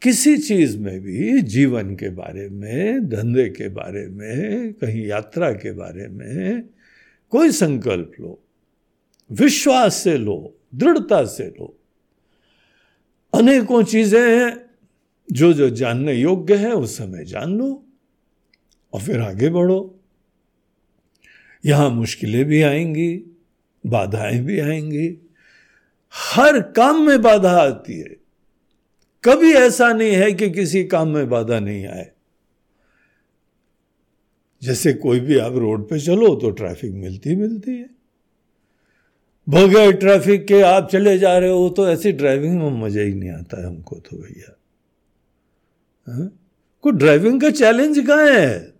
किसी 0.02 0.36
चीज़ 0.38 0.78
में 0.78 1.00
भी, 1.00 1.42
जीवन 1.42 1.94
के 1.94 2.08
बारे 2.08 2.48
में, 2.48 3.08
धंधे 3.08 3.48
के 3.48 3.68
बारे 3.68 4.06
में, 4.08 4.72
कहीं 4.72 5.06
यात्रा 5.06 5.52
के 5.52 5.72
बारे 5.72 6.08
में 6.08 6.62
कोई 7.30 7.50
संकल्प 7.50 8.12
लो, 8.20 8.42
विश्वास 9.32 9.94
से 9.94 10.18
लो, 10.18 10.54
दृढ़ता 10.74 11.24
से 11.24 11.44
लो। 11.44 11.80
अनेकों 13.34 13.82
चीज़ें 13.82 14.52
जो 15.32 15.52
जो 15.52 15.70
जानने 15.70 16.14
योग्य 16.14 16.54
है, 16.54 16.72
उस 16.72 16.98
समय 16.98 17.24
जान 17.24 17.58
लो 17.58 17.84
और 18.92 19.00
फिर 19.00 19.20
आगे 19.20 19.48
बढ़ो। 19.48 19.95
यहाँ 21.66 21.90
मुश्किलें 21.90 22.44
भी 22.44 22.62
आएँगी, 22.62 23.24
बाधाएँ 23.84 24.38
भी 24.40 24.60
आएँगी। 24.60 25.18
हर 26.14 26.60
काम 26.60 27.00
में 27.02 27.22
बाधा 27.22 27.50
आती 27.50 27.98
है। 28.00 28.16
कभी 29.24 29.52
ऐसा 29.52 29.92
नहीं 29.92 30.12
है 30.12 30.32
कि 30.32 30.50
किसी 30.50 30.84
काम 30.84 31.08
में 31.08 31.28
बाधा 31.28 31.60
नहीं 31.60 31.86
आए। 31.86 32.10
जैसे 34.62 34.92
कोई 34.92 35.20
भी 35.20 35.38
आप 35.38 35.52
रोड 35.52 35.88
पे 35.88 36.00
चलो 36.00 36.34
तो 36.34 36.50
ट्रैफ़िक 36.50 36.92
मिलती 36.92 37.34
मिलती 37.36 37.76
है। 37.76 37.88
बगैर 39.48 39.92
ट्रैफ़िक 39.92 40.46
के 40.46 40.60
आप 40.60 40.88
चले 40.92 41.18
जा 41.18 41.36
रहे 41.38 41.50
हो 41.50 41.68
तो 41.68 41.88
ऐसी 41.88 42.12
ड्राइविंग 42.12 42.62
में 42.62 42.80
मज़ा 42.82 43.00
ही 43.00 43.14
नहीं 43.14 43.30
आता 43.30 43.60
है 43.60 43.66
हमको 43.66 43.96
तो 43.96 44.16
भैया। 44.16 44.54
को 46.84 46.90
ड्राइविंग 46.90 47.40
का 47.40 47.50
चैलेंज 47.50 47.98
कहाँ 47.98 48.26
है? 48.26 48.75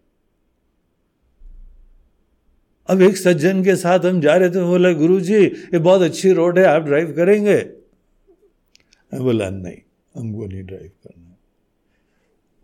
अब 2.89 3.03
एक 3.03 3.17
सज्जन 3.17 3.63
के 3.65 3.77
साथ 3.77 4.01
हम 4.01 4.21
जा 4.21 4.35
रहे 4.35 4.51
थे 4.51 4.65
बोला 4.65 4.93
गुरु 4.93 5.21
जी 5.21 5.35
ये 5.35 5.79
बहुत 5.79 6.03
अच्छी 6.03 6.33
रोड 6.33 6.59
है, 6.59 6.65
आप 6.65 6.83
ड्राइव 6.83 7.13
करेंगे? 7.17 7.57
मैं 9.15 9.23
बोला, 9.23 9.51
नहीं, 9.51 9.79
हमको 10.17 10.47
नहीं 10.47 10.63
ड्राइव 10.63 10.91
करना 11.05 11.23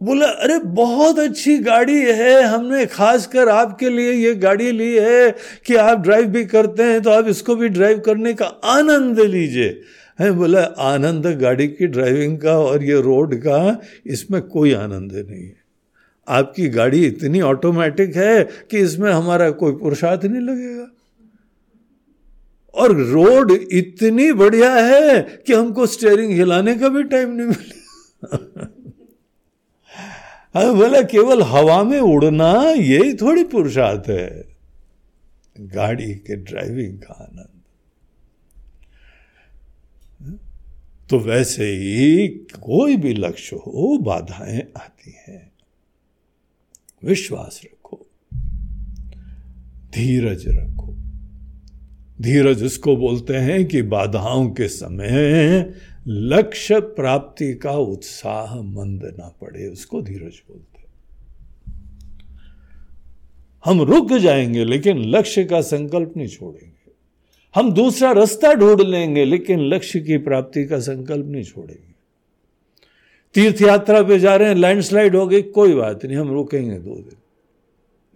बोला, 0.00 0.26
अरे, 0.26 0.58
बहुत 0.58 1.18
अच्छी 1.18 1.58
गाड़ी 1.58 1.98
है, 1.98 2.42
हमने 2.42 2.86
खासकर 2.86 3.48
आपके 3.48 3.90
लिए 3.90 4.12
ये 4.12 4.34
गाड़ी 4.34 4.70
ली 4.72 4.94
है 4.94 5.30
कि 5.66 5.74
आप 5.74 6.00
ड्राइव 6.00 6.26
भी 6.26 6.44
करते 6.44 6.82
हैं 6.82 7.02
तो 7.02 7.10
आप 7.10 7.28
इसको 7.28 7.56
भी 7.56 7.68
ड्राइव 7.68 7.98
करने 7.98 8.32
का 8.34 8.46
आनंद 8.46 9.20
लीजिए. 9.20 9.80
है 10.20 10.30
बोला, 10.32 10.60
आनंद 10.60 11.26
गाड़ी 11.26 11.68
की 11.68 11.86
ड्राइविंग 11.86 12.38
का 12.38 12.58
और 12.58 12.84
ये 12.84 13.00
रोड 13.00 13.34
का, 13.34 13.80
इसमें 14.06 14.42
कोई 14.42 14.72
आनंद 14.72 15.12
नहीं 15.30 15.44
है। 15.44 15.61
आपकी 16.28 16.68
गाड़ी 16.68 17.06
इतनी 17.06 17.40
ऑटोमेटिक 17.40 18.16
है 18.16 18.44
कि 18.44 18.78
इसमें 18.78 19.12
हमारा 19.12 19.50
कोई 19.50 19.72
पुरुषार्थ 19.72 20.24
नहीं 20.24 20.42
लगेगा। 20.42 20.86
और 22.74 22.96
रोड 22.96 23.50
इतनी 23.50 24.32
बढ़िया 24.32 24.74
है 24.74 25.20
कि 25.20 25.52
हमको 25.52 25.86
स्टेयरिंग 25.86 26.32
हिलाने 26.32 26.74
का 26.74 26.88
भी 26.88 27.02
टाइम 27.02 27.30
नहीं 27.30 27.46
मिला। 27.46 27.78
हाँ 30.54 30.74
बोला, 30.74 31.02
केवल 31.02 31.42
हवा 31.42 31.84
में 31.84 32.00
उड़ना, 32.00 32.62
यही 32.62 33.14
थोड़ी 33.14 33.44
पुरुषार्थ 33.44 34.10
है। 34.10 34.56
गाड़ी 35.60 36.14
के 36.14 36.36
ड्राइविंग 36.36 36.98
का 36.98 37.14
आनंद। 37.14 37.48
तो 41.10 41.18
वैसे 41.18 41.64
ही 41.64 42.28
कोई 42.54 42.96
भी 42.96 43.14
लक्ष्य 43.14 43.56
हो, 43.56 43.98
बाधाएँ 43.98 44.60
आती 44.76 45.14
हैं। 45.28 45.51
विश्वास 47.04 47.60
रखो। 47.64 48.06
धीरज 49.94 50.44
रखो। 50.48 50.94
धीरज 52.20 52.62
उसको 52.62 52.96
बोलते 52.96 53.36
हैं 53.36 53.64
कि 53.64 53.82
बाधाओं 53.82 54.50
के 54.50 54.68
समय 54.68 55.74
लक्ष्य 56.08 56.80
प्राप्ति 56.80 57.54
का 57.54 57.72
उत्साह 57.72 58.62
मंद 58.62 59.16
ना 59.18 59.36
पड़े, 59.40 59.66
उसको 59.68 60.02
धीरज 60.02 60.42
बोलते 60.48 60.72
हम 63.64 63.82
रुक 63.82 64.12
जाएँगे, 64.12 64.64
लेकिन 64.64 64.98
लक्ष्य 64.98 65.44
का 65.44 65.60
संकल्प 65.60 66.12
नहीं 66.16 66.28
छोड़ेंगे। 66.28 66.92
हम 67.54 67.72
दूसरा 67.72 68.12
रास्ता 68.12 68.54
ढूंढ 68.54 68.80
लेंगे, 68.80 69.24
लेकिन 69.24 69.60
लक्ष्य 69.60 70.00
की 70.00 70.18
प्राप्ति 70.18 70.64
का 70.64 70.78
संकल्प 70.78 71.26
नहीं 71.26 71.42
छोड़ेंगे। 71.42 71.91
तीर्थ 73.34 73.60
यात्रा 73.62 74.02
पे 74.02 74.18
जा 74.18 74.34
रहे 74.36 74.48
हैं 74.48 74.54
लैंडस्लाइड 74.54 75.16
हो 75.16 75.26
गई, 75.26 75.42
कोई 75.42 75.74
बात 75.74 76.04
नहीं, 76.04 76.16
हम 76.16 76.32
रुकेंगे 76.32 76.78
दो 76.78 76.94
दिन, 76.94 77.16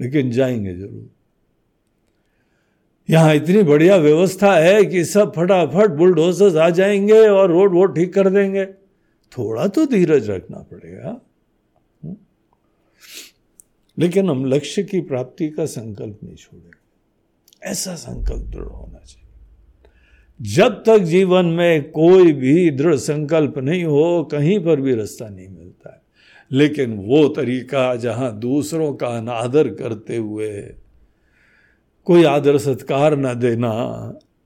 लेकिन 0.01 0.31
जाएँगे 0.31 0.75
ज़रूर। 0.75 1.09
यहाँ 3.09 3.35
इतनी 3.35 3.63
बढ़िया 3.63 3.97
व्यवस्था 3.97 4.55
है 4.55 4.85
कि 4.85 5.05
सब 5.05 5.33
फटाफट 5.35 5.91
बुलडोजर्स 5.91 6.57
आ 6.57 6.69
जाएँगे 6.71 7.27
और 7.29 7.51
रोड 7.51 7.75
वोड 7.75 7.95
ठीक 7.95 8.13
कर 8.15 8.31
देंगे। 8.31 8.67
थोड़ा 9.33 9.67
तो 9.67 9.87
धीरज 9.87 10.31
रखना 10.31 10.59
पड़ेगा। 10.63 11.21
लेकिन 13.97 14.31
हम 14.31 14.45
लक्ष्य 14.45 14.83
की 14.83 15.01
प्राप्ति 15.01 15.49
का 15.51 15.67
संकल्प 15.67 16.19
नहीं 16.25 16.37
छोड़ेंगे। 16.37 17.71
ऐसा 17.71 17.95
संकल्प 17.95 18.47
दृढ़ 18.47 18.65
होना 18.65 18.99
चाहिए। 18.99 19.26
जब 20.41 20.83
तक 20.87 20.99
जीवन 20.99 21.47
में 21.47 21.91
कोई 21.91 22.33
भी 22.33 22.71
दृढ़ 22.71 22.95
संकल्प 22.95 23.59
नहीं 23.59 23.85
हो, 23.85 24.29
कहीं 24.33 24.59
पर 24.65 24.81
भी 24.81 24.95
रास्ता 24.95 25.29
नहीं 25.29 25.49
मिलता 25.49 25.91
है। 25.91 26.03
लेकिन 26.51 26.97
वो 26.99 27.29
तरीका 27.29 27.95
जहाँ 27.97 28.39
दूसरों 28.39 28.93
का 28.95 29.07
अनादर 29.09 29.69
करते 29.69 30.17
हुए 30.17 30.51
कोई 32.07 32.25
आदर 32.25 32.59
सत्कार 32.59 33.17
न 33.17 33.35
देना, 33.35 33.73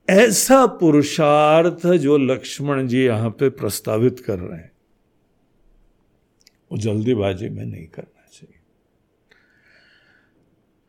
ऐसा 0.09 0.65
पुरुषार्थ 0.67 1.87
जो 1.87 2.17
लक्ष्मण 2.19 2.87
जी 2.87 3.05
यहाँ 3.05 3.31
पे 3.31 3.49
प्रस्तावित 3.51 4.21
कर 4.21 4.39
रहे 4.39 4.59
हैं, 4.59 4.71
वो 6.73 6.79
जल्दीबाजी 6.79 7.49
में 7.49 7.65
नहीं 7.65 7.87
करना 7.87 8.20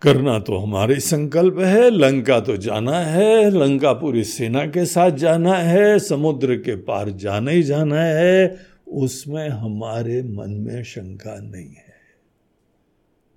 करना 0.02 0.40
तो 0.40 0.58
हमारे 0.58 1.00
संकल्प 1.00 1.60
है, 1.60 1.90
लंका 1.90 2.40
तो 2.40 2.58
जाना 2.58 3.00
है, 3.00 3.50
लंका 3.50 3.94
पूरी 3.94 4.24
सेना 4.24 4.66
के 4.66 4.86
साथ 4.86 5.12
जाना 5.12 5.56
है, 5.56 6.00
समुद्र 6.00 6.56
के 6.56 6.76
पार 6.76 7.10
जाना 7.10 7.52
ही 7.52 7.64
जाना 7.64 8.02
है, 8.02 8.58
उसमें 8.88 9.50
हमारे 9.50 10.24
मन 10.24 10.50
में 10.50 10.84
शंका 10.84 11.40
नहीं 11.40 11.70
है। 11.70 11.92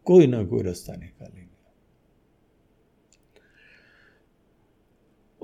कोई 0.04 0.26
ना 0.26 0.44
कोई 0.44 0.62
रास्ता 0.62 0.92
निकालेंगे 0.92 1.33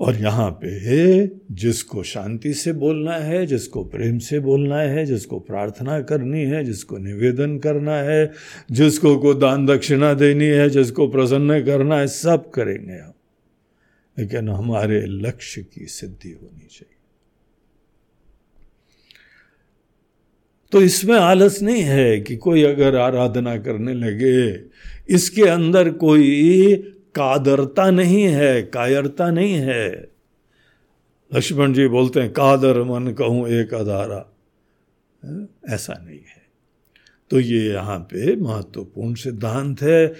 और 0.01 0.15
यहाँ 0.15 0.51
पे 0.51 1.27
जिसको 1.51 2.03
शांति 2.03 2.53
से 2.53 2.73
बोलना 2.73 3.13
है, 3.13 3.45
जिसको 3.45 3.83
प्रेम 3.83 4.19
से 4.19 4.39
बोलना 4.39 4.79
है, 4.79 5.05
जिसको 5.05 5.39
प्रार्थना 5.39 6.01
करनी 6.01 6.41
है, 6.41 6.63
जिसको 6.63 6.97
निवेदन 6.97 7.59
करना 7.59 7.95
है, 7.95 8.31
जिसको 8.71 9.17
को 9.17 9.33
दान 9.33 9.65
दक्षिणा 9.65 10.13
देनी 10.13 10.45
है, 10.45 10.69
जिसको 10.69 11.07
प्रसन्न 11.07 11.65
करना 11.65 11.99
है, 11.99 12.07
सब 12.07 12.51
करेंगे 12.51 12.93
हम। 12.93 13.13
लेकिन 14.19 14.49
हमारे 14.49 15.05
लक्ष्य 15.05 15.61
की 15.61 15.85
सिद्धि 15.85 16.31
होनी 16.31 16.67
चाहिए। 16.71 16.97
तो 20.71 20.81
इसमें 20.81 21.15
आलस 21.15 21.61
नहीं 21.61 21.81
है 21.81 22.21
कि 22.21 22.35
कोई 22.35 22.63
अगर 22.63 22.95
आराधना 22.95 23.57
करने 23.57 23.93
लगे, 23.93 24.65
इसके 25.15 25.43
अंदर 25.43 25.89
कोई 25.89 26.71
कादरता 27.15 27.91
नहीं 27.91 28.23
है, 28.23 28.61
कायरता 28.61 29.31
नहीं 29.31 29.53
है। 29.53 30.11
लक्ष्मण 31.35 31.73
जी 31.73 31.87
बोलते 31.87 32.19
हैं, 32.19 32.33
कादर 32.33 32.83
मन 32.83 33.11
कहूँ 33.11 33.47
एक 33.47 33.73
अधारा। 33.73 34.25
ऐसा 35.69 35.93
नहीं 36.07 36.19
है। 36.19 36.41
तो 37.29 37.39
ये 37.39 37.73
यहाँ 37.73 37.99
पे 37.99 38.35
महत्वपूर्ण 38.35 39.13
सिद्धांत 39.13 39.81
है। 39.81 40.13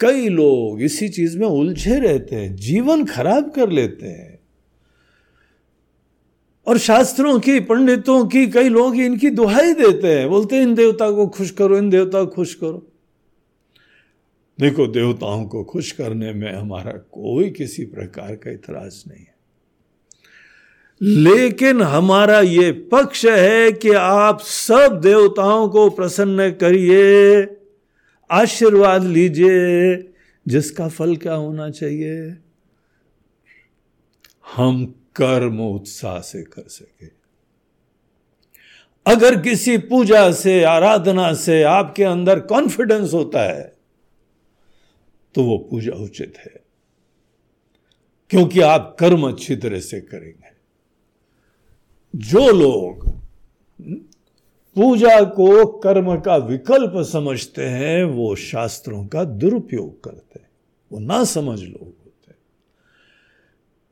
कई 0.00 0.28
लोग 0.28 0.82
इसी 0.82 1.08
चीज़ 1.08 1.38
में 1.38 1.46
उलझे 1.46 1.98
रहते 1.98 2.36
हैं, 2.36 2.56
जीवन 2.56 3.04
खराब 3.04 3.50
कर 3.50 3.70
लेते 3.70 4.06
हैं। 4.06 4.38
और 6.66 6.78
शास्त्रों 6.78 7.40
की, 7.40 7.60
पंडितों 7.60 8.26
की, 8.26 8.46
कई 8.46 8.68
लोग 8.68 8.96
इनकी 8.96 9.30
दुहाई 9.30 9.72
देते 9.72 10.18
हैं। 10.18 10.28
बोलते 10.28 10.56
हैं, 10.56 10.62
इन 10.62 10.74
देवता 10.74 11.10
को 11.10 11.26
खुश 11.26 11.50
करो, 11.50 11.78
इन 11.78 11.90
देवता 11.90 12.20
को 12.20 12.26
खुश 12.26 12.54
करो। 12.54 12.93
देखो, 14.60 14.86
देवताओं 14.86 15.44
को 15.44 15.64
खुश 15.64 15.92
करने 15.92 16.32
में 16.32 16.52
हमारा 16.52 16.92
कोई 16.92 17.50
किसी 17.50 17.84
प्रकार 17.84 18.34
का 18.34 18.50
इतराज 18.50 19.04
नहीं 19.08 19.20
है। 19.20 19.34
लेकिन 21.02 21.82
हमारा 21.82 22.40
ये 22.40 22.72
पक्ष 22.72 23.26
है 23.26 23.72
कि 23.72 23.90
आप 23.90 24.40
सब 24.40 25.00
देवताओं 25.00 25.68
को 25.68 25.90
प्रसन्न 25.90 26.50
करिए, 26.50 27.46
आशीर्वाद 28.30 29.04
लीजिए, 29.04 29.96
जिसका 30.48 30.88
फल 30.88 31.16
क्या 31.16 31.34
होना 31.34 31.70
चाहिए? 31.70 32.36
हम 34.56 34.86
कर्म 35.16 35.60
उत्साह 35.60 36.20
से 36.20 36.42
कर 36.42 36.68
सके। 36.68 37.06
अगर 39.06 39.40
किसी 39.40 39.78
पूजा 39.78 40.32
से, 40.32 40.62
आराधना 40.62 41.34
से 41.34 41.62
आपके 41.62 42.04
अंदर 42.04 42.40
कॉन्फिडेंस 42.40 43.12
होता 43.12 43.42
है 43.42 43.73
तो 45.34 45.44
वो 45.44 45.58
पूजा 45.58 45.92
उचित 45.92 46.34
है। 46.38 46.64
क्योंकि 48.30 48.60
आप 48.60 48.96
कर्म 49.00 49.28
अच्छी 49.28 49.56
तरह 49.56 49.80
से 49.80 50.00
करेंगे। 50.00 50.54
जो 52.16 52.50
लोग 52.50 53.14
पूजा 54.74 55.24
को 55.24 55.66
कर्म 55.66 56.20
का 56.20 56.36
विकल्प 56.36 56.92
समझते 56.96 57.62
हैं, 57.62 58.04
वो 58.04 58.36
शास्त्रों 58.36 59.06
का 59.06 59.24
दुरुपयोग 59.24 60.04
करते 60.04 60.40
हैं। 60.40 60.48
वो 60.92 60.98
ना 60.98 61.24
समझ 61.24 61.60
लोग 61.60 61.82
होते 61.82 62.30
हैं। 62.30 62.38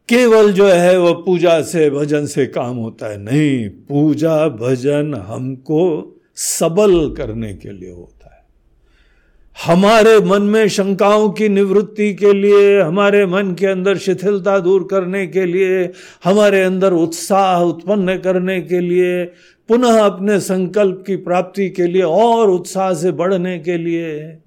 केवल 0.09 0.53
जो 0.53 0.69
है 0.69 0.99
वो 0.99 1.15
पूजा 1.15 1.63
से, 1.63 1.91
भजन 1.91 2.27
से 2.27 2.47
काम 2.47 2.77
होता 2.77 3.07
है। 3.07 3.19
नहीं, 3.19 3.69
पूजा, 3.69 4.49
भजन 4.49 5.15
हमको 5.15 6.13
सबल 6.37 7.15
करने 7.17 7.55
के 7.55 7.71
लिए 7.71 7.91
होता 7.91 8.12
हमारे 9.67 10.21
मन 10.21 10.43
में 10.43 10.69
शंकाओं 10.69 11.31
की 11.31 11.49
निवृत्ति 11.49 12.15
के 12.15 12.33
लिए, 12.33 12.81
हमारे 12.81 13.27
मन 13.27 13.55
के 13.55 13.67
अंदर 13.67 13.99
शिथिलता 13.99 14.59
दूर 14.59 14.89
करने 14.91 15.27
के 15.27 15.47
लिए, 15.47 15.93
हमारे 16.25 16.63
अंदर 16.63 16.93
उत्साह 16.93 17.61
उत्पन्न 17.61 18.19
करने 18.19 18.61
के 18.63 18.81
लिए, 18.81 19.25
पुनः 19.69 20.01
अपने 20.01 20.41
संकल्प 20.41 21.05
की 21.07 21.17
प्राप्ति 21.17 21.71
के 21.71 21.87
लिए, 21.87 22.03
और 22.03 22.51
उत्साह 22.51 22.95
से 22.95 23.13
बढ़ने 23.13 23.59
के 23.59 23.77
लिए, 23.77 24.39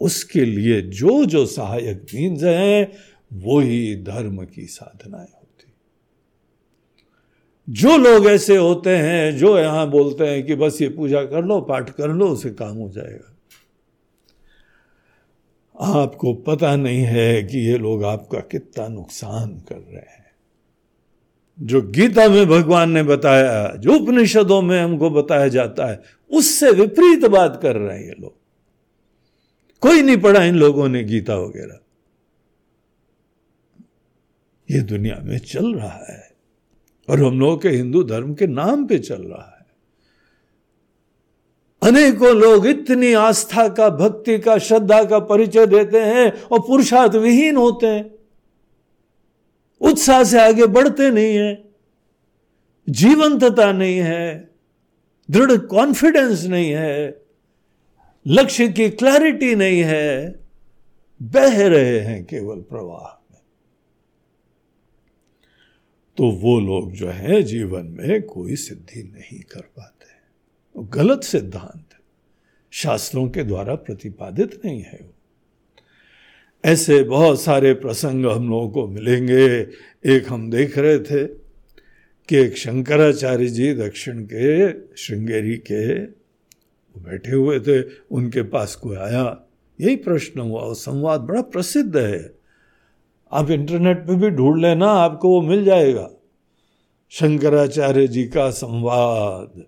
उसके 0.00 0.44
लिए 0.44 0.80
जो 0.80 1.24
जो 1.24 1.46
सहायक 1.46 2.06
मीन्स 2.14 2.42
हैं 2.42 2.92
वो 3.32 3.60
ही 3.60 3.96
धर्म 3.96 4.44
की 4.44 4.66
साधनाएँ। 4.66 5.37
जो 7.68 7.96
लोग 7.96 8.26
ऐसे 8.26 8.56
होते 8.56 8.96
हैं, 8.96 9.36
जो 9.36 9.58
यहाँ 9.58 9.90
बोलते 9.90 10.26
हैं 10.26 10.46
कि 10.46 10.54
बस 10.54 10.82
ये 10.82 10.88
पूजा 10.88 11.24
कर 11.24 11.44
लो, 11.44 11.60
पाठ 11.60 11.90
कर 11.90 12.08
लो, 12.08 12.28
उसे 12.28 12.50
काम 12.50 12.76
हो 12.76 12.90
जाएगा। 12.90 13.34
आपको 15.80 16.34
पता 16.34 16.76
नहीं 16.76 17.02
है 17.02 17.42
कि 17.42 17.58
ये 17.58 17.78
लोग 17.78 18.04
आपका 18.04 18.40
कितना 18.40 18.88
नुकसान 18.88 19.48
कर 19.48 19.76
रहे 19.76 19.96
हैं। 19.96 20.18
जो 21.60 21.82
गीता 21.82 22.28
में 22.28 22.46
भगवान 22.46 22.90
ने 22.90 23.02
बताया, 23.02 23.74
जो 23.76 23.94
उपनिषदों 23.94 24.62
में 24.62 24.82
हमको 24.82 25.10
बताया 25.10 25.48
जाता 25.48 25.86
है, 25.86 26.02
उससे 26.30 26.70
विपरीत 26.70 27.24
बात 27.24 27.60
कर 27.62 27.76
रहे 27.76 27.98
हैं 27.98 28.04
ये 28.04 28.14
लोग। 28.20 28.34
कोई 29.80 30.02
नहीं 30.02 30.16
पढ़ा 30.16 30.44
इन 30.44 30.54
लोगों 30.54 30.88
ने 30.88 31.04
गीता 31.04 31.36
वगैरह। 31.36 31.78
ये 34.70 34.80
दुनिया 34.80 35.20
में 35.22 35.38
चल 35.38 35.74
रहा 35.74 36.06
है। 36.08 36.27
और 37.08 37.24
हम 37.24 37.40
लोगों 37.40 37.56
के 37.56 37.68
हिंदू 37.68 38.02
धर्म 38.02 38.34
के 38.34 38.46
नाम 38.46 38.86
पे 38.86 38.98
चल 38.98 39.22
रहा 39.22 39.54
है। 39.54 39.66
अनेकों 41.82 42.36
लोग 42.36 42.66
इतनी 42.66 43.12
आस्था 43.12 43.68
का, 43.68 43.88
भक्ति 43.88 44.38
का, 44.38 44.58
श्रद्धा 44.58 45.04
का 45.04 45.18
परिचय 45.18 45.66
देते 45.66 46.00
हैं 46.00 46.42
और 46.42 46.60
पुरुषार्थ 46.60 47.14
विहीन 47.14 47.56
होते 47.56 47.86
हैं। 47.86 48.18
उत्साह 49.80 50.24
से 50.24 50.40
आगे 50.40 50.66
बढ़ते 50.66 51.10
नहीं 51.10 51.36
है। 51.36 51.68
जीवंतता 52.88 53.72
नहीं 53.72 53.98
है। 53.98 54.50
दृढ़ 55.30 55.56
कॉन्फिडेंस 55.56 56.44
नहीं 56.44 56.70
है। 56.70 57.22
लक्ष्य 58.26 58.68
की 58.68 58.90
क्लैरिटी 58.90 59.54
नहीं 59.54 59.82
है। 59.82 60.40
बह 61.22 61.68
रहे 61.68 61.98
हैं 62.00 62.24
केवल 62.24 62.60
प्रवाह 62.60 63.26
में 63.32 63.40
तो 66.18 66.30
वो 66.30 66.60
लोग 66.60 66.92
जो 66.92 67.08
है 67.08 67.42
जीवन 67.42 67.86
में 67.86 68.22
कोई 68.22 68.56
सिद्धि 68.56 69.02
नहीं 69.02 69.40
कर 69.40 69.60
पाते। 69.60 70.06
वो 70.76 70.84
गलत 70.84 71.22
सिद्धांत 71.22 71.84
शास्त्रों 72.70 73.28
के 73.28 73.44
द्वारा 73.44 73.74
प्रतिपादित 73.74 74.64
नहीं 74.64 74.82
है 74.82 74.98
वो। 75.02 75.14
ऐसे 76.64 77.02
बहुत 77.02 77.40
सारे 77.40 77.74
प्रसंग 77.74 78.26
हम 78.26 78.50
लोगों 78.50 78.70
को 78.70 78.88
मिलेंगे। 78.88 79.58
एक 80.06 80.24
हम 80.28 80.50
देख 80.50 80.78
रहे 80.78 80.98
थे 80.98 81.26
कि 82.28 82.36
एक 82.36 82.56
शंकराचार्य 82.56 83.46
जी 83.46 83.74
दक्षिण 83.74 84.24
के 84.32 84.72
श्रृंगेरी 84.96 85.56
के 85.56 85.94
बैठे 87.00 87.32
हुए 87.32 87.60
थे। 87.60 87.82
उनके 88.10 88.42
पास 88.42 88.74
कोई 88.74 88.96
आया। 88.96 89.40
यही 89.80 89.96
प्रश्न 89.96 90.40
हुआ। 90.40 90.60
और 90.60 90.74
संवाद 90.74 91.20
बड़ा 91.20 91.42
प्रसिद्ध 91.42 91.96
है। 91.96 92.37
आप 93.32 93.50
इंटरनेट 93.50 93.98
पे 93.98 94.14
भी 94.14 94.30
ढूंढ 94.30 94.60
लेना, 94.60 94.86
आपको 94.86 95.28
वो 95.28 95.40
मिल 95.42 95.64
जाएगा। 95.64 96.10
शंकराचार्य 97.10 98.08
जी 98.08 98.24
का 98.24 98.50
संवाद 98.50 99.64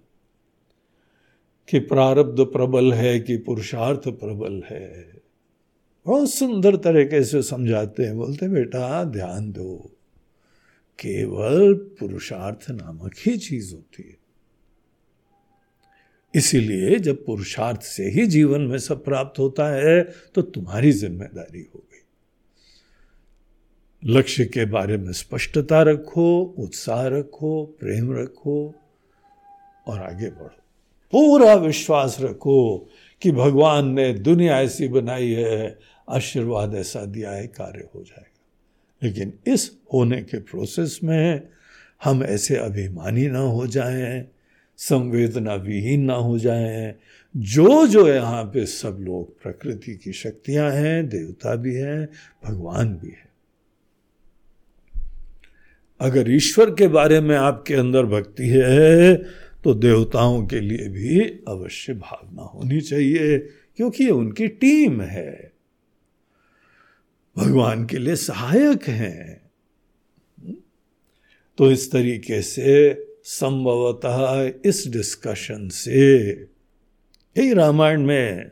कि 1.68 1.78
प्रारब्ध 1.78 2.40
प्रबल 2.40 2.92
है 2.92 3.20
कि 3.20 3.36
पुरुषार्थ 3.36 4.08
प्रबल 4.08 4.62
है। 4.70 5.12
बहुत 6.06 6.30
सुंदर 6.30 6.76
तरीके 6.76 7.24
से 7.24 7.42
समझाते 7.42 8.02
हैं। 8.02 8.16
बोलते 8.16 8.48
बेटा, 8.48 9.04
ध्यान 9.04 9.52
दो। 9.52 9.90
केवल 10.98 11.74
पुरुषार्थ 11.74 12.70
नामक 12.70 13.12
ही 13.26 13.36
चीज़ 13.36 13.74
होती 13.74 14.02
है। 14.02 14.16
इसीलिए 16.34 16.98
जब 16.98 17.24
पुरुषार्थ 17.24 17.82
से 17.82 18.04
ही 18.10 18.26
जीवन 18.26 18.60
में 18.60 18.78
सब 18.78 19.04
प्राप्त 19.04 19.38
होता 19.38 19.68
है 19.68 20.02
तो 20.34 20.42
तुम्हारी 20.42 20.92
ज़िम्मेदारी 20.92 21.66
हो। 21.74 21.78
गई 21.78 21.89
लक्ष्य 24.06 24.44
के 24.44 24.64
बारे 24.64 24.96
में 24.96 25.12
स्पष्टता 25.12 25.82
रखो, 25.82 26.54
उत्साह 26.58 27.06
रखो, 27.06 27.76
प्रेम 27.80 28.18
रखो 28.18 28.74
और 29.86 30.00
आगे 30.00 30.30
बढ़ो। 30.30 30.50
पूरा 31.12 31.54
विश्वास 31.54 32.16
रखो 32.20 32.88
कि 33.22 33.32
भगवान 33.32 33.88
ने 33.88 34.12
दुनिया 34.12 34.60
ऐसी 34.60 34.88
बनाई 34.88 35.30
है, 35.30 35.78
आशीर्वाद 36.10 36.74
ऐसा 36.74 37.04
दिया 37.04 37.30
है, 37.30 37.46
कार्य 37.46 37.88
हो 37.94 38.02
जाएगा। 38.02 38.40
लेकिन 39.02 39.32
इस 39.46 39.76
होने 39.92 40.22
के 40.22 40.38
प्रोसेस 40.38 41.00
में 41.04 41.48
हम 42.04 42.24
ऐसे 42.24 42.56
अभिमानी 42.56 43.26
ना 43.26 43.38
हो 43.38 43.66
जाएँ 43.66 44.26
संवेदना 44.76 45.54
विहीन 45.54 46.00
ना 46.00 46.14
हो 46.14 46.38
जाएँ। 46.38 46.94
जो 47.36 47.86
जो 47.86 48.08
यहाँ 48.08 48.44
पे 48.44 48.66
सब 48.66 48.96
लोग 49.00 49.42
प्रकृति 49.42 49.94
की 49.94 50.12
शक्तियाँ 50.12 50.70
हैं, 50.70 51.08
देवता 51.08 51.56
भी 51.56 51.74
हैं, 51.74 52.08
भगवान 52.44 52.88
भी 52.88 53.08
है। 53.08 53.29
अगर 56.00 56.30
ईश्वर 56.30 56.70
के 56.70 56.88
बारे 56.88 57.20
में 57.20 57.36
आपके 57.36 57.74
अंदर 57.74 58.06
भक्ति 58.06 58.48
है 58.48 59.14
तो 59.64 59.74
देवताओं 59.74 60.46
के 60.46 60.60
लिए 60.60 60.88
भी 60.88 61.20
अवश्य 61.48 61.94
भावना 61.94 62.42
होनी 62.42 62.80
चाहिए, 62.80 63.38
क्योंकि 63.76 64.04
ये 64.04 64.10
उनकी 64.10 64.48
टीम 64.48 65.00
है। 65.00 65.52
भगवान 67.36 67.86
के 67.86 67.98
लिए 67.98 68.16
सहायक 68.16 68.84
हैं। 68.84 69.50
तो 71.58 71.70
इस 71.70 71.90
तरीके 71.92 72.42
से 72.42 72.92
संभवतः 73.24 74.52
इस 74.64 74.84
डिस्कशन 74.88 75.68
से 75.68 76.30
यही 77.36 77.52
रामायण 77.52 78.02
में 78.02 78.50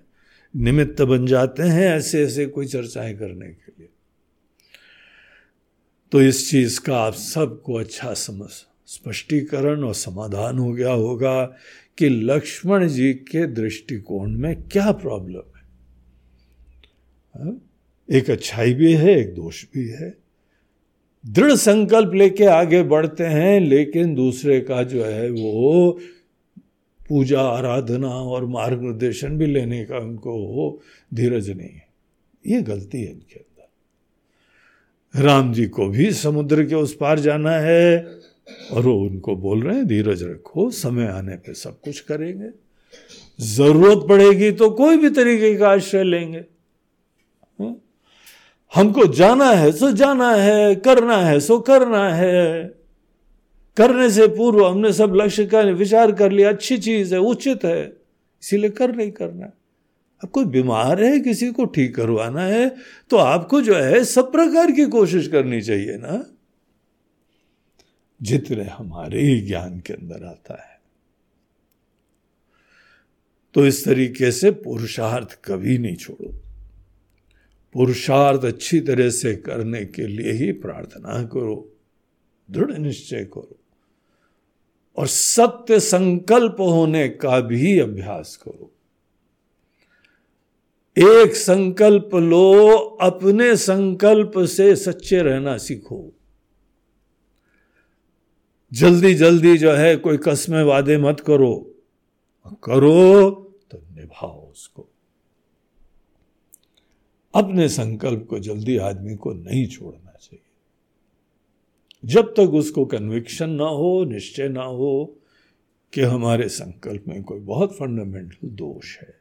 निमित्त 0.55 1.03
बन 1.03 1.27
जाते 1.27 1.63
हैं 1.63 1.87
ऐसे 1.97 2.23
ऐसे 2.25 2.47
कोई 2.47 2.67
चर्चाएँ 2.67 3.15
करने 3.15 3.47
के 3.47 3.73
लिए। 3.79 3.89
तो 6.13 6.23
इस 6.23 6.51
चीज़ 6.51 6.81
का 6.81 6.99
आप 6.99 7.15
सबको 7.15 7.75
अच्छा 7.75 8.15
समझ, 8.15 8.51
स्पष्टीकरण 8.87 9.83
और 9.83 9.95
समाधान 9.95 10.59
हो 10.59 10.73
गया 10.73 10.93
होगा 10.93 11.45
कि 11.99 12.09
लक्ष्मण 12.09 12.89
जी 12.89 13.15
के 13.15 13.47
दृष्टिकोण 13.47 14.31
में 14.31 14.63
क्या 14.63 14.93
प्रॉब्लम 14.93 15.57
है। 15.57 15.63
हाँ? 17.35 17.61
एक 18.13 18.31
अच्छाई 18.31 18.75
भी 18.75 18.93
है, 18.93 19.21
एक 19.21 19.35
दोष 19.35 19.65
भी 19.75 19.89
है। 19.89 20.19
दृढ़ 21.27 21.53
संकल्प 21.53 22.15
लेके 22.15 22.45
आगे 22.45 22.83
बढ़ते 22.83 23.25
हैं, 23.25 23.61
लेकिन 23.61 24.15
दूसरे 24.15 24.61
का 24.61 24.83
जो 24.83 25.05
है 25.05 25.31
वो 25.31 25.99
पूजा, 27.09 27.41
आराधना 27.41 28.09
और 28.09 28.47
मार्गदर्शन 28.47 29.39
भी 29.39 29.47
लेने 29.47 29.85
का 29.85 29.99
उनको 29.99 30.83
धीरज 31.15 31.51
नहीं 31.51 31.69
है। 31.69 31.89
ये 32.47 32.63
गलती 32.63 33.03
है 33.03 33.13
इनके 33.13 33.48
राम 35.15 35.53
जी 35.53 35.67
को 35.67 35.89
भी 35.89 36.13
समुद्र 36.13 36.65
के 36.65 36.75
उस 36.75 36.95
पार 36.97 37.19
जाना 37.19 37.51
है। 37.51 38.07
और 38.73 38.83
वो 38.83 38.95
उनको 39.01 39.37
बोल 39.37 39.63
रहे 39.63 39.77
हैं, 39.77 39.87
धीरज 39.87 40.23
रखो, 40.23 40.71
समय 40.71 41.07
आने 41.07 41.37
पे 41.37 41.55
सब 41.55 41.81
कुछ 41.81 42.01
करेंगे। 42.01 42.51
ज़रूरत 43.41 44.07
पड़ेगी 44.09 44.51
तो 44.53 44.71
कोई 44.71 44.97
भी 44.97 45.11
तरीके 45.11 45.55
का 45.57 45.69
आश्रय 45.69 46.05
लेंगे। 46.05 46.45
हमको 48.75 49.07
जाना 49.07 49.51
है 49.51 49.71
सो 49.73 49.91
जाना 49.93 50.31
है, 50.33 50.75
करना 50.75 51.17
है 51.17 51.41
सो 51.41 51.59
करना 51.61 52.09
है। 52.15 52.65
करने 53.77 54.11
से 54.11 54.27
पूर्व 54.29 54.65
हमने 54.67 54.93
सब 54.93 55.13
लक्ष्य 55.15 55.45
का 55.47 55.61
विचार 55.61 56.13
कर 56.13 56.33
लिया, 56.33 56.49
अच्छी 56.49 56.79
चीज़ 56.79 57.15
है, 57.15 57.21
उचित 57.21 57.65
है, 57.65 57.85
इसीलिए 58.43 58.71
कर 58.71 58.95
नहीं 58.97 59.11
करना। 59.11 59.51
अब 60.23 60.29
कोई 60.29 60.45
बीमार 60.45 61.03
है, 61.03 61.19
किसी 61.21 61.51
को 61.53 61.65
ठीक 61.65 61.95
करवाना 61.97 62.43
है 62.43 62.69
तो 63.11 63.17
आपको 63.17 63.61
जो 63.63 63.75
है, 63.75 64.05
सब 64.05 64.33
प्रकार 64.33 64.71
की 64.71 64.85
कोशिश 64.85 65.29
करनी 65.29 65.61
चाहिए 65.63 65.97
ना। 65.97 66.25
जितने 68.23 68.65
हमारे 68.65 69.21
ही 69.21 69.41
ज्ञान 69.41 69.79
के 69.81 69.93
अंदर 69.93 70.25
आता 70.25 70.55
है। 70.63 70.81
तो 73.55 73.67
इस 73.67 73.85
तरीके 73.85 74.31
से 74.33 74.51
पुरुषार्थ 74.51 75.39
कभी 75.45 75.79
नहीं 75.79 75.97
छोड़ो। 75.97 76.33
पुरुषार्थ 77.75 78.45
अच्छी 78.45 78.81
तरह 78.81 79.11
से 79.11 79.35
करने 79.37 79.85
के 79.85 80.07
लिए 80.07 80.33
ही 80.33 80.53
प्रार्थना 80.53 81.23
करो, 81.25 81.73
दृढ़ 82.49 82.73
निश्चय 82.73 83.25
करो, 83.25 83.59
और 84.97 85.07
सत्य 85.07 85.81
संकल्प 85.81 86.57
होने 86.61 87.09
का 87.09 87.41
भी 87.41 87.79
अभ्यास 87.79 88.37
करो। 88.37 88.73
एक 90.99 91.37
संकल्प 91.37 92.11
लो, 92.15 92.79
अपने 92.79 93.57
संकल्प 93.57 94.33
से 94.39 94.77
सच्चे 94.77 95.23
रहना 95.23 95.59
सीखो। 95.59 96.13
जल्दी 98.73 99.15
जल्दी 99.15 99.59
जो 99.59 99.73
है, 99.73 99.97
कोई 99.97 100.17
कस्मे 100.17 100.63
वादे 100.63 100.99
मत 100.99 101.21
करो। 101.21 101.75
करो 102.65 103.31
तो 103.71 103.79
निभाओ 103.79 104.51
उसको। 104.51 104.89
अपने 107.35 107.69
संकल्प 107.69 108.27
को 108.31 108.39
जल्दी 108.39 108.77
आदमी 108.77 109.17
को 109.17 109.33
नहीं 109.33 109.67
छोड़ना 109.67 110.19
चाहिए। 110.21 110.45
जब 112.05 112.33
तक 112.33 112.51
उसको 112.55 112.85
कन्विक्शन 112.85 113.51
ना 113.51 113.65
हो, 113.65 114.05
निश्चय 114.05 114.49
ना 114.49 114.65
हो 114.65 115.17
कि 115.93 116.01
हमारे 116.01 116.49
संकल्प 116.49 117.05
में 117.09 117.23
कोई 117.23 117.41
बहुत 117.41 117.73
फंडामेंटल 117.73 118.49
दोष 118.49 118.99
है। 118.99 119.18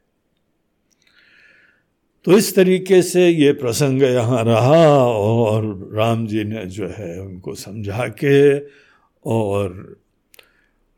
तो 2.28 2.38
इस 2.38 2.56
तरीके 2.56 3.02
से 3.02 3.30
ये 3.30 3.54
प्रसंग 3.54 4.04
यहाँ 4.04 4.44
रहा 4.44 5.08
और 5.08 5.90
राम 5.94 6.28
जी 6.28 6.44
ने 6.44 6.66
जो 6.66 6.88
है 6.88 7.22
उनको 7.22 7.56
समझा 7.56 8.08
के 8.08 8.60
और 9.26 9.98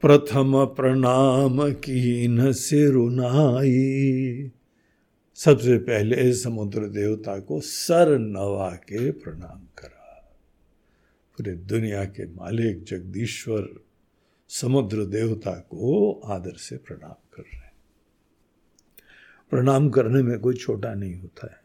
प्रथम 0.01 0.65
प्रणाम 0.65 1.71
की 1.71 2.27
न 2.27 2.51
सिरुनाई 2.51 4.51
सबसे 5.35 5.77
पहले 5.77 6.33
समुद्र 6.33 6.79
देवता 6.79 7.39
को 7.39 7.59
सर 7.59 8.19
नवा 8.19 8.69
के 8.69 9.11
प्रणाम 9.11 9.61
करा। 9.77 10.33
पूरे 11.37 11.51
दुनिया 11.51 12.05
के 12.05 12.25
मालिक 12.25 12.83
जगदीश्वर 12.83 13.69
समुद्र 14.49 15.05
देवता 15.05 15.51
को 15.51 16.21
आदर 16.25 16.57
से 16.57 16.77
प्रणाम 16.77 17.15
प्रणाम 19.49 19.89
करने 19.89 20.23
में 20.23 20.39
कोई 20.39 20.55
छोटा 20.55 20.93
नहीं 20.93 21.15
होता 21.15 21.47
है। 21.47 21.59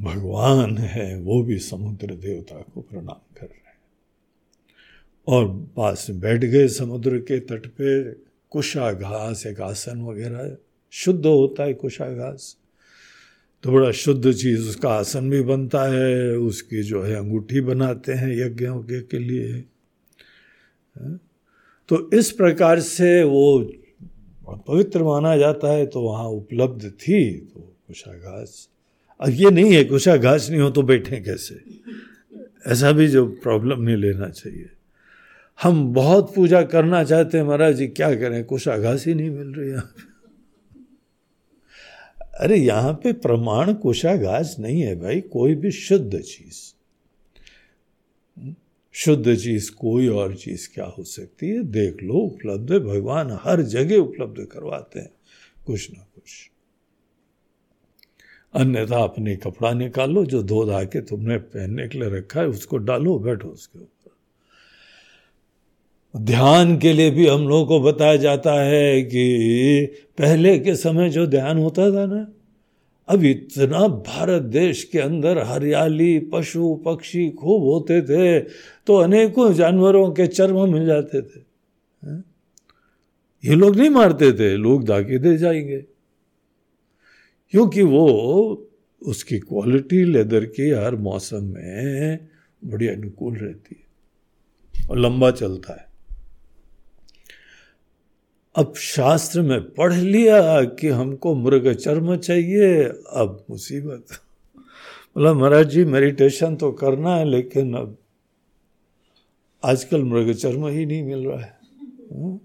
भगवान 0.00 0.78
है 0.78 1.20
वो 1.20 1.42
भी 1.42 1.58
समुद्र 1.58 2.14
देवता 2.14 2.60
को 2.74 2.80
प्रणाम 2.80 3.34
कर 3.40 3.46
रहे 3.46 3.54
हैं। 3.54 3.78
और 5.26 5.66
पास 5.76 6.06
बैठ 6.10 6.40
गए 6.40 6.68
समुद्र 6.68 7.18
के 7.18 7.40
तट 7.40 7.66
पे 7.66 8.12
कुशा 8.50 8.92
घास 8.92 9.46
एक 9.46 9.60
आसन 9.60 10.00
वगैरह 10.00 10.56
शुद्ध 10.90 11.26
होता 11.26 11.64
है 11.64 11.74
कुशा 11.74 12.10
घास 12.10 12.56
तो 13.62 13.72
बड़ा 13.72 13.90
शुद्ध 13.90 14.32
चीज़ 14.32 14.68
उसका 14.68 14.88
आसन 14.88 15.30
भी 15.30 15.42
बनता 15.42 15.82
है 15.84 16.36
उसकी 16.36 16.82
जो 16.82 17.02
है 17.02 17.14
अंगूठी 17.14 17.60
बनाते 17.60 18.12
हैं 18.12 18.28
यज्ञों 18.28 18.82
के, 18.82 19.02
के 19.02 19.18
लिए। 19.18 19.52
हाँ? 20.98 21.29
तो 21.90 22.10
इस 22.14 22.30
प्रकार 22.32 22.80
से 22.80 23.22
वो 23.24 23.58
पवित्र 24.68 25.02
माना 25.02 25.36
जाता 25.36 25.72
है 25.72 25.86
तो 25.86 26.00
वहाँ 26.02 26.26
उपलब्ध 26.26 26.90
थी 27.00 27.30
तो 27.30 27.60
कुशा 27.60 28.12
घास 28.12 28.68
अब 29.20 29.30
ये 29.30 29.50
नहीं 29.50 29.72
है, 29.74 29.84
कुशाघास 29.84 30.48
नहीं 30.50 30.60
हो 30.60 30.70
तो 30.70 30.82
बैठे 30.82 31.16
कैसे? 31.20 31.54
ऐसा 32.66 32.92
भी 32.92 33.08
जो 33.08 33.26
प्रॉब्लम 33.42 33.80
नहीं 33.82 33.96
लेना 33.96 34.28
चाहिए। 34.28 34.68
हम 35.58 35.92
बहुत 35.94 36.34
पूजा 36.34 36.62
करना 36.62 37.02
चाहते 37.04 37.38
हैं 37.38 37.44
महाराज 37.44 37.74
जी, 37.76 37.86
क्या 37.86 38.14
करें? 38.14 38.44
कुछ 38.44 38.68
आघास 38.68 39.04
ही 39.06 39.14
नहीं 39.14 39.30
मिल 39.30 39.52
रही 39.54 39.70
यहाँ। 39.70 39.92
अरे 42.40 42.56
यहाँ 42.56 42.92
पे 43.02 43.12
प्रमाण 43.12 43.72
कुशाघास 43.74 44.56
नहीं 44.60 44.80
है 44.80 44.94
भाई, 45.00 45.20
कोई 45.20 45.54
भी 45.54 45.70
शुद्ध 45.70 46.18
चीज़। 46.18 46.79
शुद्ध 48.92 49.36
चीज़ 49.36 49.70
कोई 49.72 50.08
और 50.08 50.34
चीज़ 50.34 50.68
क्या 50.74 50.84
हो 50.84 51.04
सकती 51.04 51.48
है? 51.48 51.62
देख 51.62 52.02
लो, 52.02 52.14
उपलब्ध 52.14 52.72
है, 52.72 52.78
भगवान 52.78 53.38
हर 53.42 53.62
जगह 53.62 53.96
उपलब्ध 53.96 54.44
करवाते 54.44 55.00
हैं, 55.00 55.10
कुछ 55.66 55.90
ना 55.90 56.06
कुछ। 56.14 56.50
अन्यथा 58.54 59.02
अपने 59.02 59.36
कपड़ा 59.36 59.72
निकालो 59.72 60.24
जो 60.24 60.42
धो 60.42 60.66
धा 60.66 60.84
के 60.84 61.00
तुमने 61.00 61.38
पहनने 61.38 61.88
के 61.88 61.98
लिए 61.98 62.08
रखा 62.08 62.40
है, 62.40 62.48
उसको 62.48 62.76
डालो, 62.76 63.18
बैठो 63.18 63.48
उसके 63.48 63.78
ऊपर। 63.78 63.90
ध्यान 66.16 66.78
के 66.78 66.92
लिए 66.92 67.10
भी 67.10 67.26
हम 67.26 67.48
लोगों 67.48 67.66
को 67.66 67.80
बताया 67.80 68.16
जाता 68.16 68.60
है 68.60 69.02
कि 69.02 69.86
पहले 70.18 70.58
के 70.58 70.76
समय 70.76 71.10
जो 71.10 71.26
ध्यान 71.26 71.58
होता 71.58 71.90
था 71.90 72.06
ना 72.06 72.32
अब 73.10 73.24
इतना 73.24 73.86
भारत 73.88 74.42
देश 74.42 74.84
के 74.84 74.98
अंदर 74.98 75.38
हरियाली, 75.38 76.18
पशु, 76.18 76.74
पक्षी 76.84 77.30
खूब 77.30 77.62
होते 77.62 78.00
थे 78.02 78.40
तो 78.86 78.94
अनेकों 78.94 79.52
जानवरों 79.54 80.10
के 80.10 80.26
चर्म 80.26 80.72
मिल 80.72 80.86
जाते 80.86 81.22
थे। 81.22 81.40
ये 83.44 83.54
लोग 83.54 83.76
नहीं 83.76 83.90
मारते 83.90 84.32
थे, 84.32 84.56
लोग 84.56 84.84
दाके 84.84 85.18
दे 85.18 85.36
जाएँगे। 85.36 85.80
क्योंकि 87.50 87.82
वो 87.82 88.06
उसकी 89.02 89.38
क्वालिटी 89.38 90.04
लेदर 90.04 90.44
की 90.44 90.70
हर 90.70 90.96
मौसम 90.96 91.44
में 91.44 92.18
बड़ी 92.64 92.88
अनुकूल 92.88 93.36
रहती 93.36 93.76
है 93.80 94.88
और 94.90 94.98
लंबा 94.98 95.30
चलता 95.30 95.72
है। 95.72 95.89
अब 98.54 98.74
शास्त्र 98.74 99.42
में 99.42 99.70
पढ़ 99.70 99.92
लिया 99.92 100.64
कि 100.64 100.88
हमको 100.88 101.34
मृग 101.34 101.72
चर्म 101.72 102.16
चाहिए, 102.16 102.84
अब 103.12 103.44
मुसीबत। 103.50 104.06
बोला 105.16 105.34
महाराज 105.34 105.68
जी 105.68 105.84
मेडिटेशन 105.84 106.56
तो 106.56 106.72
करना 106.72 107.16
है, 107.16 107.24
लेकिन 107.24 107.74
अब 107.74 107.96
आजकल 109.64 110.04
मृग 110.04 110.32
चर्म 110.32 110.66
ही 110.66 110.86
नहीं 110.86 111.02
मिल 111.02 111.26
रहा 111.26 111.40
है। 111.40 111.58
हाँ? 112.14 112.40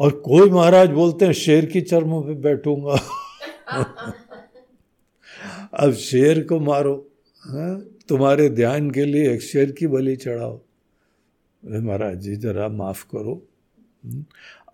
और 0.00 0.10
कोई 0.10 0.50
महाराज 0.50 0.90
बोलते 0.90 1.24
हैं, 1.24 1.32
शेर 1.32 1.66
की 1.66 1.80
चर्म 1.80 2.20
पे 2.20 2.34
बैठूँगा। 2.34 3.00
अब 5.74 5.92
शेर 5.92 6.44
को 6.44 6.60
मारो 6.60 7.10
हाँ? 7.40 7.80
तुम्हारे 8.08 8.48
ध्यान 8.48 8.90
के 8.90 9.04
लिए 9.04 9.32
एक 9.32 9.42
शेर 9.42 9.72
की 9.72 9.86
बलि 9.86 10.16
चढ़ाओ। 10.16 10.56
अरे 10.56 11.78
महाराज 11.78 12.16
जी, 12.16 12.36
जरा 12.36 12.68
माफ़ 12.68 13.04
करो। 13.04 13.42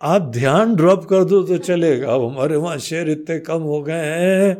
आप 0.02 0.22
ध्यान 0.32 0.74
ड्रॉप 0.76 1.04
कर 1.04 1.24
दो 1.24 1.42
तो 1.42 1.56
चलेगा। 1.58 2.14
अब 2.14 2.22
हमारे 2.22 2.56
वहाँ 2.56 2.78
शेर 2.80 3.10
इतने 3.10 3.38
कम 3.40 3.62
हो 3.62 3.82
गए 3.82 3.94
हैं। 3.94 4.56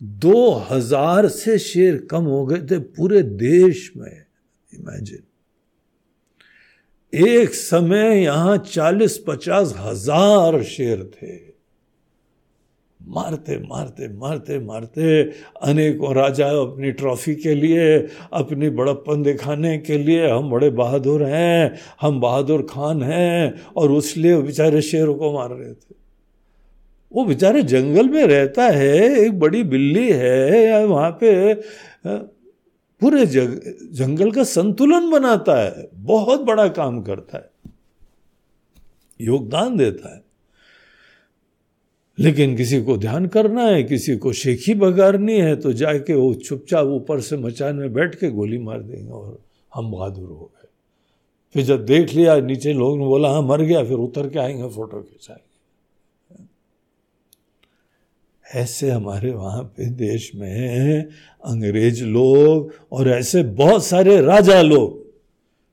दो 0.00 0.50
हज़ार 0.70 1.28
से 1.28 1.58
शेर 1.58 1.96
कम 2.10 2.24
हो 2.24 2.44
गए 2.46 2.58
थे 2.70 2.78
पूरे 2.78 3.22
देश 3.22 3.90
में। 3.96 4.24
इमेजिन 4.72 5.22
एक 7.12 7.54
समय 7.54 8.22
यहाँ 8.22 8.56
चालीस 8.64 9.18
पचास 9.28 9.74
हज़ार 9.78 10.62
शेर 10.64 11.02
थे। 11.14 11.49
मारते 13.10 13.56
मारते 13.58 14.08
मारते 14.08 14.58
मारते 14.58 15.22
अनेकों 15.62 16.14
राजा 16.14 16.48
अपनी 16.50 16.92
ट्रॉफी 16.92 17.34
के 17.34 17.54
लिए 17.54 17.98
अपनी 18.32 18.70
बड़प्पन 18.70 19.22
दिखाने 19.22 19.76
के 19.78 19.98
लिए 19.98 20.30
हम 20.30 20.50
बड़े 20.50 20.70
बहादुर 20.70 21.24
हैं 21.24 21.78
हम 22.00 22.20
बहादुर 22.20 22.66
खान 22.70 23.02
हैं 23.02 23.62
और 23.76 23.92
उसलिए 23.92 24.36
बेचारे 24.42 24.82
शेरों 24.82 25.14
को 25.14 25.32
मार 25.32 25.50
रहे 25.50 25.72
थे। 25.72 25.94
वो 27.12 27.24
बेचारे 27.24 27.62
जंगल 27.62 28.08
में 28.08 28.26
रहता 28.26 28.64
है 28.64 28.96
एक 29.18 29.38
बड़ी 29.38 29.62
बिल्ली 29.62 30.08
है 30.10 30.84
वहाँ 30.86 31.10
पे 31.10 31.54
पूरे 32.04 33.26
जग, 33.26 33.60
जंगल 33.92 34.30
का 34.30 34.44
संतुलन 34.44 35.10
बनाता 35.10 35.60
है 35.62 35.88
बहुत 35.94 36.40
बड़ा 36.40 36.68
काम 36.68 37.02
करता 37.02 37.38
है 37.38 37.50
योगदान 39.20 39.76
देता 39.76 40.14
है। 40.14 40.29
लेकिन 42.20 42.56
किसी 42.56 42.80
को 42.82 42.96
ध्यान 42.96 43.26
करना 43.26 43.62
है, 43.62 43.82
किसी 43.82 44.16
को 44.16 44.32
शेखी 44.32 44.74
बगारनी 44.74 45.38
है 45.40 45.56
तो 45.56 45.72
जाके 45.72 46.14
वो 46.14 46.34
चुपचाप 46.34 46.86
ऊपर 46.86 47.20
से 47.20 47.36
मचान 47.36 47.76
में 47.76 47.92
बैठ 47.92 48.14
के 48.14 48.30
गोली 48.30 48.58
मार 48.58 48.80
देंगे 48.80 49.10
और 49.10 49.38
हम 49.74 49.90
बहादुर 49.90 50.28
हो 50.28 50.50
गए। 50.54 50.68
फिर 51.54 51.62
जब 51.62 51.84
देख 51.84 52.14
लिया, 52.14 52.40
नीचे 52.40 52.72
लोग 52.72 52.98
ने 52.98 53.04
बोला 53.04 53.28
हाँ 53.28 53.42
मर 53.42 53.62
गया, 53.62 53.84
फिर 53.84 53.96
उतर 53.96 54.28
के 54.28 54.38
आएँगे, 54.38 54.68
फ़ोटो 54.68 55.00
खिंचाएँगे। 55.02 55.50
ऐसे 58.60 58.90
हमारे 58.90 59.30
वहाँ 59.30 59.62
पे 59.62 59.86
देश 59.86 60.32
में 60.34 61.04
अंग्रेज़ 61.44 62.04
लोग 62.04 62.74
और 62.92 63.08
ऐसे 63.08 63.42
बहुत 63.42 63.84
सारे 63.84 64.20
राजा 64.20 64.62
लोग 64.62 65.00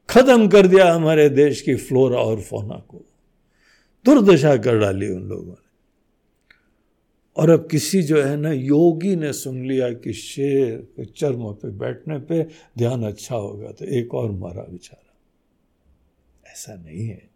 खत्म 0.09 0.47
कर 0.47 0.67
दिया 0.67 0.93
हमारे 0.93 1.29
देश 1.29 1.61
की 1.61 1.75
फ्लोरा 1.75 2.19
और 2.19 2.41
फोना 2.41 2.75
को। 2.87 3.01
दुर्दशा 4.05 4.57
कर 4.57 4.77
डाली 4.79 5.09
उन 5.09 5.21
लोगों 5.21 5.45
ने। 5.45 5.66
और 7.37 7.49
अब 7.49 7.67
किसी 7.71 8.01
जो 8.03 8.21
है 8.23 8.35
ना 8.37 8.51
योगी 8.51 9.15
ने 9.15 9.33
सुन 9.33 9.65
लिया 9.65 9.93
कि 9.93 10.13
शेर 10.13 10.75
के 10.95 11.05
चर्म 11.05 11.51
पे 11.53 11.69
बैठने 11.69 12.19
पे 12.19 12.43
ध्यान 12.77 13.03
अच्छा 13.03 13.35
होगा 13.35 13.71
तो 13.71 13.85
एक 13.85 14.13
और 14.13 14.31
मारा 14.31 14.61
बेचारा 14.61 16.51
ऐसा 16.51 16.75
नहीं 16.75 17.07
है। 17.07 17.29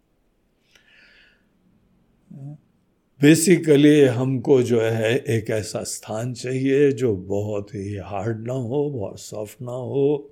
बेसिकली 3.21 4.01
हमको 4.01 4.61
जो 4.63 4.81
है 4.81 5.17
एक 5.17 5.49
ऐसा 5.49 5.83
स्थान 5.83 6.33
चाहिए 6.33 6.91
जो 6.91 7.15
बहुत 7.15 7.75
ही 7.75 7.95
हार्ड 7.95 8.47
ना 8.47 8.53
हो, 8.53 8.89
बहुत 8.89 9.19
सॉफ्ट 9.19 9.61
ना 9.61 9.71
हो। 9.71 10.29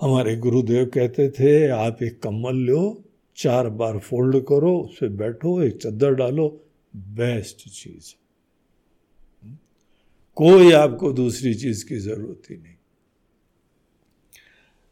हमारे 0.00 0.36
गुरुदेव 0.36 0.86
कहते 0.86 1.28
थे, 1.28 1.68
आप 1.68 2.02
एक 2.02 2.20
कम्बल 2.22 2.56
लो, 2.56 3.02
चार 3.36 3.68
बार 3.68 3.98
फोल्ड 3.98 4.40
करो 4.40 4.78
उस 4.78 4.98
पर 5.00 5.08
बैठो, 5.08 5.62
एक 5.62 5.76
चद्दर 5.82 6.14
डालो 6.14 6.48
बेस्ट 6.96 7.56
चीज़। 7.56 8.14
कोई 10.34 10.72
आपको 10.72 11.12
दूसरी 11.12 11.54
चीज़ 11.54 11.86
की 11.86 11.96
ज़रूरत 11.96 12.50
ही 12.50 12.56
नहीं। 12.56 12.74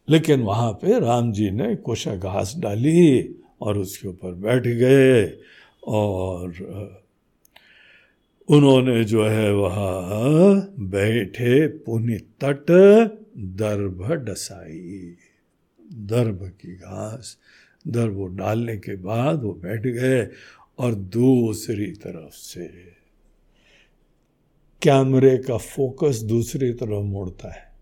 लेकिन 0.09 0.43
वहाँ 0.43 0.73
पे 0.73 1.01
राम 1.01 1.33
जी 1.33 1.51
ने 1.51 1.77
कोशा 1.77 2.17
घास 2.17 2.55
डाली 2.59 3.35
और 3.61 3.79
उसके 3.79 4.09
ऊपर 4.09 4.33
बैठ 4.33 4.63
गए 4.67 5.39
और 5.87 6.49
उन्होंने 8.49 9.05
जो 9.05 9.25
है 9.25 9.55
वह 9.55 9.75
बैठे 10.79 11.67
पुनि 11.67 12.17
तट 12.17 12.67
दर्भ 13.39 14.13
डसाई। 14.13 15.15
दर्भ 15.93 16.53
की 16.61 16.75
घास, 16.75 17.39
दर्भ 17.89 18.37
डालने 18.37 18.77
के 18.77 18.97
बाद 18.97 19.43
वो 19.43 19.53
बैठ 19.53 19.83
गए 19.83 20.29
और 20.79 20.95
दूसरी 20.95 21.93
तरफ़ 21.93 22.35
से 22.35 22.69
कैमरे 24.83 25.39
का 25.39 25.57
फोकस 25.57 26.19
दूसरी 26.19 26.73
तरफ़ 26.73 27.05
मुड़ता 27.05 27.53
है 27.53 27.75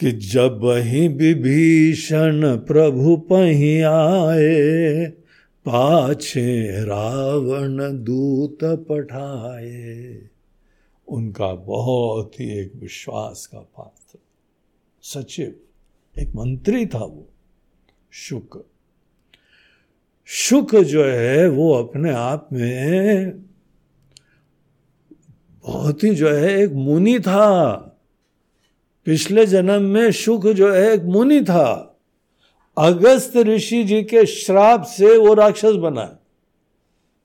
कि 0.00 0.12
जब 0.12 0.60
ही 0.64 1.08
विभीषण 1.08 2.56
प्रभु 2.56 3.16
पही 3.16 3.80
आए, 3.80 5.06
पाछे 5.64 6.84
रावण 6.84 8.04
दूत 8.04 8.58
पठाए। 8.64 10.28
उनका 11.08 11.54
बहुत 11.54 12.40
ही 12.40 12.58
एक 12.58 12.72
विश्वास 12.76 13.46
का 13.46 13.58
पात्र, 13.58 14.18
सचिव, 15.02 15.54
एक 16.18 16.34
मंत्री 16.34 16.86
था 16.86 17.04
वो, 17.04 17.28
शुक्र। 18.10 18.60
सुख 20.30 20.74
जो 20.74 21.04
है, 21.04 21.48
वो 21.48 21.72
अपने 21.74 22.10
आप 22.10 22.48
में 22.52 23.32
बहुत 25.64 26.04
ही 26.04 26.14
जो 26.14 26.30
है, 26.30 26.58
एक 26.58 26.72
मुनि 26.72 27.20
था। 27.20 27.74
पिछले 29.04 29.46
जन्म 29.46 29.82
में 29.82 30.12
सुख 30.12 30.46
जो 30.46 30.72
है, 30.72 30.92
एक 30.92 31.02
मुनि 31.02 31.40
था। 31.42 31.98
अगस्त 32.78 33.36
ऋषि 33.36 33.84
जी 33.84 34.02
के 34.02 34.26
श्राप 34.26 34.82
से 34.82 35.16
वो 35.18 35.34
राक्षस 35.34 35.74
बना। 35.74 36.18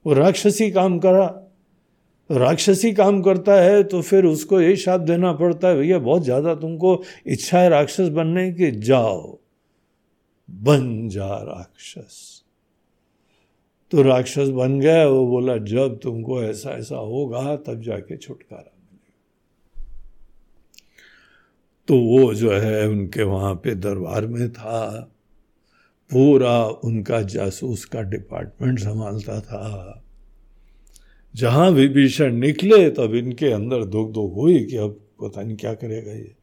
वो 0.05 0.13
राक्षसी 0.13 0.71
काम 0.71 0.99
करा। 0.99 1.41
राक्षसी 2.31 2.93
काम 2.93 3.21
करता 3.21 3.53
है 3.53 3.83
तो 3.83 4.01
फिर 4.01 4.25
उसको 4.25 4.61
यही 4.61 4.75
शाप 4.75 5.01
देना 5.01 5.33
पड़ता 5.33 5.67
है, 5.67 5.77
भैया, 5.77 5.99
बहुत 5.99 6.23
ज़्यादा 6.23 6.55
तुमको 6.55 7.03
इच्छा 7.27 7.59
है 7.59 7.69
राक्षस 7.69 8.07
बनने 8.09 8.51
की। 8.51 8.71
जाओ। 8.71 9.39
बन 10.49 11.09
जा 11.09 11.27
राक्षस। 11.27 12.34
तो 13.91 14.01
राक्षस 14.01 14.47
बन 14.47 14.79
गया, 14.79 15.07
वो 15.07 15.27
बोला, 15.27 15.57
जब 15.57 15.99
तुमको 16.03 16.43
ऐसा 16.43 16.69
ऐसा 16.69 16.95
होगा, 16.95 17.55
तब 17.55 17.81
जाके 17.81 18.17
छुटकारा 18.17 18.71
तो 21.87 21.99
वो 21.99 22.33
जो 22.33 22.51
है, 22.51 22.87
उनके 22.87 23.23
वहाँ 23.23 23.55
पे 23.55 23.75
दरबार 23.75 24.27
में 24.27 24.51
था। 24.51 25.11
पूरा 26.11 26.65
उनका 26.65 27.21
जासूस 27.21 27.85
का 27.85 28.01
डिपार्टमेंट 28.01 28.79
संभालता 28.79 29.41
था। 29.41 30.03
जहाँ 31.35 31.69
विभीषण 31.71 32.35
निकले, 32.35 32.89
तब 32.89 33.15
इनके 33.15 33.51
अंदर 33.51 33.83
दुख 33.83 34.11
दुख 34.11 34.35
हुई 34.35 34.63
कि 34.65 34.77
अब 34.77 34.99
पता 35.23 35.41
नहीं 35.41 35.57
क्या 35.57 35.73
करेगा 35.73 36.11
ये। 36.11 36.35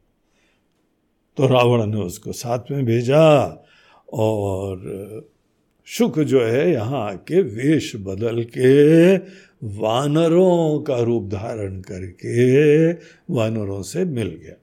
तो 1.37 1.47
रावण 1.47 1.85
ने 1.85 1.97
उसको 1.97 2.31
साथ 2.31 2.59
में 2.71 2.85
भेजा 2.85 3.43
और 4.13 4.77
शुक 5.85 6.19
जो 6.19 6.43
है 6.43 6.71
यहाँ 6.71 7.09
आके 7.09 7.41
वेश 7.41 7.95
बदल 7.95 8.43
के 8.43 9.17
वानरों 9.63 10.81
का 10.81 10.97
रूप 10.97 11.29
धारण 11.29 11.81
करके 11.81 12.91
वानरों 13.29 13.81
से 13.81 14.05
मिल 14.05 14.27
गया। 14.27 14.55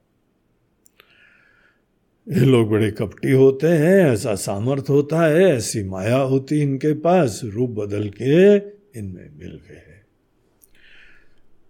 ये 2.39 2.45
लोग 2.45 2.69
बड़े 2.69 2.91
कपटी 2.91 3.31
होते 3.31 3.67
हैं, 3.67 4.11
ऐसा 4.11 4.35
सामर्थ 4.35 4.85
होता 4.89 5.21
है, 5.21 5.43
ऐसी 5.43 5.83
माया 5.83 6.17
होती 6.17 6.61
इनके 6.61 6.93
पास, 6.93 7.41
रूप 7.43 7.69
बदल 7.69 8.09
के 8.09 8.55
इनमें 8.99 9.29
मिल 9.39 9.59
गए। 9.69 9.81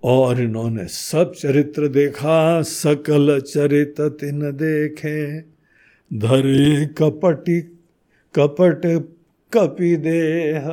और 0.03 0.41
इन्होंने 0.41 0.85
सब 0.85 1.33
चरित्र 1.33 1.87
देखा, 1.87 2.61
सकल 2.61 3.39
चरित 3.39 4.01
तिन 4.01 4.39
देखे। 4.51 5.41
धरे 6.17 6.85
कपटी, 6.85 7.61
कपट 8.35 9.07
कपि 9.53 9.95
देह। 9.97 10.65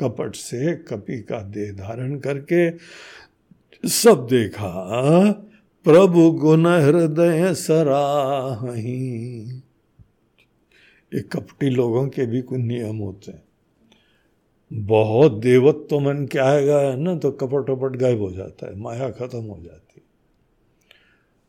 कपट 0.00 0.34
से 0.34 0.74
कपि 0.84 1.20
का 1.22 1.40
देह 1.48 1.72
धारण 1.72 2.18
करके 2.18 2.70
सब 3.84 4.26
देखा, 4.30 4.70
प्रभु 5.86 6.30
गुण 6.32 6.66
हृदय 6.66 7.52
सराही 7.54 8.92
ये 11.12 11.20
कपटी 11.22 11.70
लोगों 11.70 12.06
के 12.08 12.26
भी 12.26 12.40
कुछ 12.42 12.60
नियम 12.60 12.96
होते 12.96 13.32
हैं। 13.32 13.42
बहुत 14.70 15.32
देवत्व 15.32 15.86
तो 15.90 15.98
मन 16.00 16.24
के 16.26 16.38
आएगा 16.38 16.78
है 16.80 16.96
ना 16.96 17.14
तो 17.16 17.30
कपट 17.32 17.70
वपट 17.70 17.96
गायब 17.96 18.20
हो 18.20 18.30
जाता 18.30 18.66
है, 18.66 18.78
माया 18.78 19.10
खत्म 19.10 19.42
हो 19.42 19.58
जाती 19.62 19.83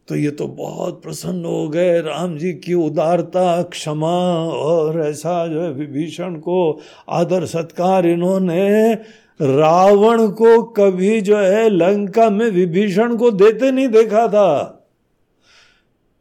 तो 0.07 0.15
ये 0.15 0.31
तो 0.31 0.47
बहुत 0.47 1.01
प्रसन्न 1.03 1.45
हो 1.45 1.69
गए। 1.69 2.01
राम 2.01 2.37
जी 2.37 2.53
की 2.53 2.73
उदारता, 2.73 3.63
क्षमा 3.63 4.17
और 4.45 5.01
ऐसा 5.01 5.47
जो 5.47 5.61
है 5.61 5.71
विभीषण 5.71 6.35
को 6.35 6.79
आदर, 7.09 7.45
सत्कार 7.45 8.05
इन्होंने 8.05 8.93
रावण 9.41 10.27
को 10.27 10.63
कभी 10.63 11.21
जो 11.21 11.37
है 11.37 11.69
लंका 11.69 12.29
में 12.29 12.49
विभीषण 12.49 13.15
को 13.17 13.31
देते 13.31 13.71
नहीं 13.71 13.87
देखा 13.87 14.27
था। 14.27 14.71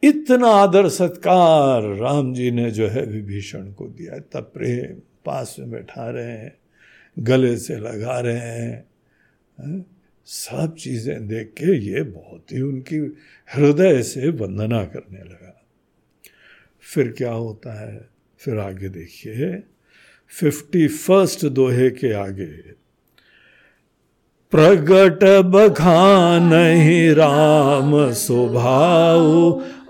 इतना 0.03 0.49
आदर, 0.49 0.89
सत्कार 0.89 1.83
राम 1.83 2.33
जी 2.35 2.51
ने 2.51 2.71
जो 2.71 2.89
है 2.89 3.05
विभीषण 3.07 3.73
को 3.73 3.87
दिया 3.87 4.19
तब 4.33 4.51
प्रेम, 4.55 5.01
पास 5.25 5.57
में 5.59 5.71
बैठा 5.71 6.11
रहे 6.11 6.25
हैं, 6.25 6.53
गले 7.17 7.57
से 7.57 7.77
लगा 7.77 8.19
रहे 8.21 8.37
हैं, 8.37 8.85
है? 9.59 9.94
सब 10.27 10.75
चीज़ें 10.75 11.27
देख 11.29 11.49
के 11.49 11.77
ये 11.79 12.03
बहुत 12.03 12.53
ही 12.53 12.61
उनकी 12.61 12.97
हृदय 13.49 14.03
से 14.03 14.29
वंदना 14.31 14.85
करने 14.85 15.19
लगा। 15.19 15.65
फिर 16.95 17.13
क्या 17.19 17.33
होता 17.33 17.73
है? 17.81 18.09
फिर 18.39 18.59
आगे 18.59 18.89
देखिए। 18.89 19.63
फिफ्टी 20.31 20.87
फ़र्स्ट 20.89 21.45
दोहे 21.47 21.91
के 21.91 22.13
आगे, 22.13 22.53
प्रगट 24.53 25.25
बखान 25.45 26.51
राम 27.15 27.93
स्वभाव 28.13 29.25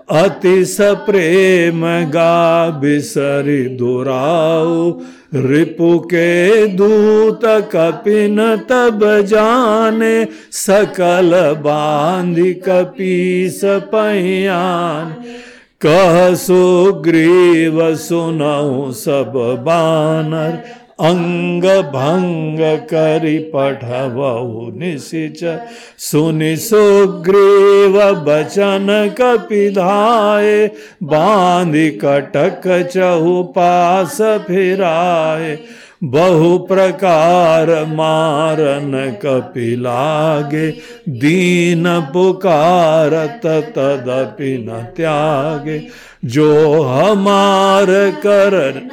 अति 0.09 0.65
स 0.65 0.77
प्रेम 0.81 1.81
गा 2.11 2.69
बिसरि 2.69 3.63
दुराऊ 3.79 4.89
रिपु 5.35 5.97
के 5.99 6.67
दूत 6.67 7.41
कपिन 7.45 8.37
तब 8.69 8.99
जाने, 9.21 10.27
सकल 10.51 11.31
बांधि 11.61 12.53
कपीस 12.53 13.59
पहियान। 13.65 15.09
कह 15.81 16.35
सुग्रीव 16.35 17.95
सुनऊ 17.95 18.91
सब 18.91 19.33
बानर 19.65 20.63
अंग 20.99 21.63
भंग 21.93 22.59
करि 22.89 23.37
पठबहु 23.53 24.69
निशिच 24.79 25.43
सुनि 26.01 26.55
सुग्रीव 26.57 27.97
बचन 28.27 28.87
कपिधाए 29.19 30.67
बांधि 31.11 31.89
कटक 32.03 32.67
चहु 32.93 33.41
पास 33.57 34.17
फिराए 34.47 35.57
बहु 36.05 36.57
प्रकार 36.57 37.69
मारन 37.85 38.91
कपिलागे, 39.25 40.69
दीन 41.09 41.83
पुकारत 42.13 43.45
तदपि 43.45 44.57
न 44.69 44.81
त्यागे। 44.97 45.81
जो 46.25 46.81
हमार 46.81 47.85
कर 48.25 48.89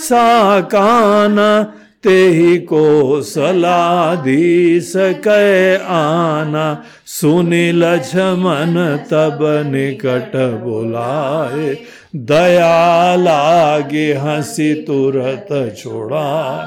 साकाना 0.00 1.62
ते 2.02 2.28
ही 2.28 2.58
को 2.58 3.20
सलाधीस 3.22 4.92
कै 4.96 5.76
आना। 5.88 6.82
सुनी 7.06 7.72
लक्ष्मण 7.72 8.74
तब 9.10 9.38
निकट 9.66 10.32
बुलाए 10.64 11.76
दया 12.16 13.16
लागे 13.16 14.12
हँसी 14.12 14.74
तुरत 14.74 15.76
छोड़ा। 15.78 16.60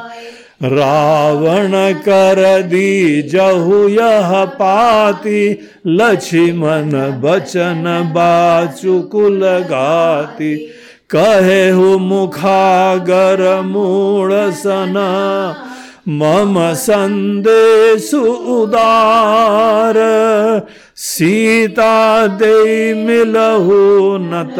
रावण 0.63 1.93
कर 1.93 2.61
दी 2.61 3.21
जहु 3.21 3.89
यह 3.89 4.45
पाती। 4.45 5.69
लक्ष्मण 5.87 6.91
बचन 7.21 8.11
बाचुकुल 8.15 9.41
गाती। 9.43 10.69
कहे 11.09 11.69
हो 11.69 11.97
मुखागर 11.97 13.61
मूढ़ 13.61 14.51
सना। 14.51 15.55
मम 16.09 16.73
संदेश 16.73 18.13
उदार। 18.47 19.93
सीता 20.97 22.27
दे 22.27 22.93
मिलहु 22.93 24.17
नत, 24.17 24.59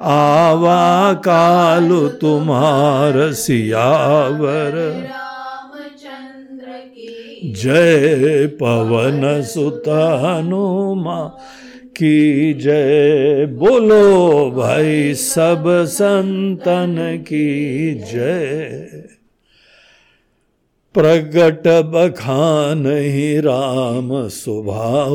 आवा 0.00 1.12
कालु 1.12 2.08
तुम्हार 2.08 3.32
सियावर। 3.32 4.76
जय 7.44 8.46
पवन 8.46 9.42
सुत 9.42 9.88
हनुमा 10.22 11.20
की 11.96 12.54
जय, 12.54 13.46
बोलो 13.46 14.50
भाई 14.50 15.14
सब 15.14 15.64
संतन 15.88 16.96
की 17.28 17.94
जय। 17.94 19.15
प्रगट 20.96 21.66
बखान 21.84 22.86
ही 22.86 23.40
राम 23.40 24.28
स्वभाव। 24.28 25.14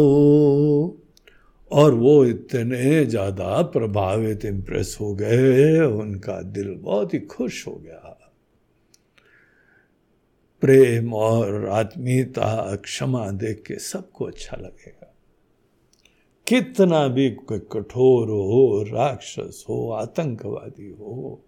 और 1.71 1.93
वो 1.93 2.25
इतने 2.25 3.05
ज़्यादा 3.05 3.61
प्रभावित 3.61 4.45
इंप्रेस 4.45 4.97
हो 5.01 5.13
गए, 5.15 5.79
उनका 5.79 6.41
दिल 6.41 6.75
बहुत 6.81 7.13
ही 7.13 7.19
खुश 7.19 7.67
हो 7.67 7.73
गया। 7.73 8.17
प्रेम 10.61 11.13
और 11.13 11.67
आत्मीयता, 11.69 12.75
क्षमा 12.75 13.29
देख 13.31 13.63
के 13.67 13.79
सबको 13.79 14.25
अच्छा 14.25 14.57
लगेगा। 14.57 15.13
कितना 16.47 17.07
भी 17.07 17.29
कोई 17.29 17.59
कठोर 17.59 18.29
हो, 18.29 18.83
राक्षस 18.83 19.65
हो, 19.69 19.91
आतंकवादी 19.91 20.89
हो, 20.89 21.41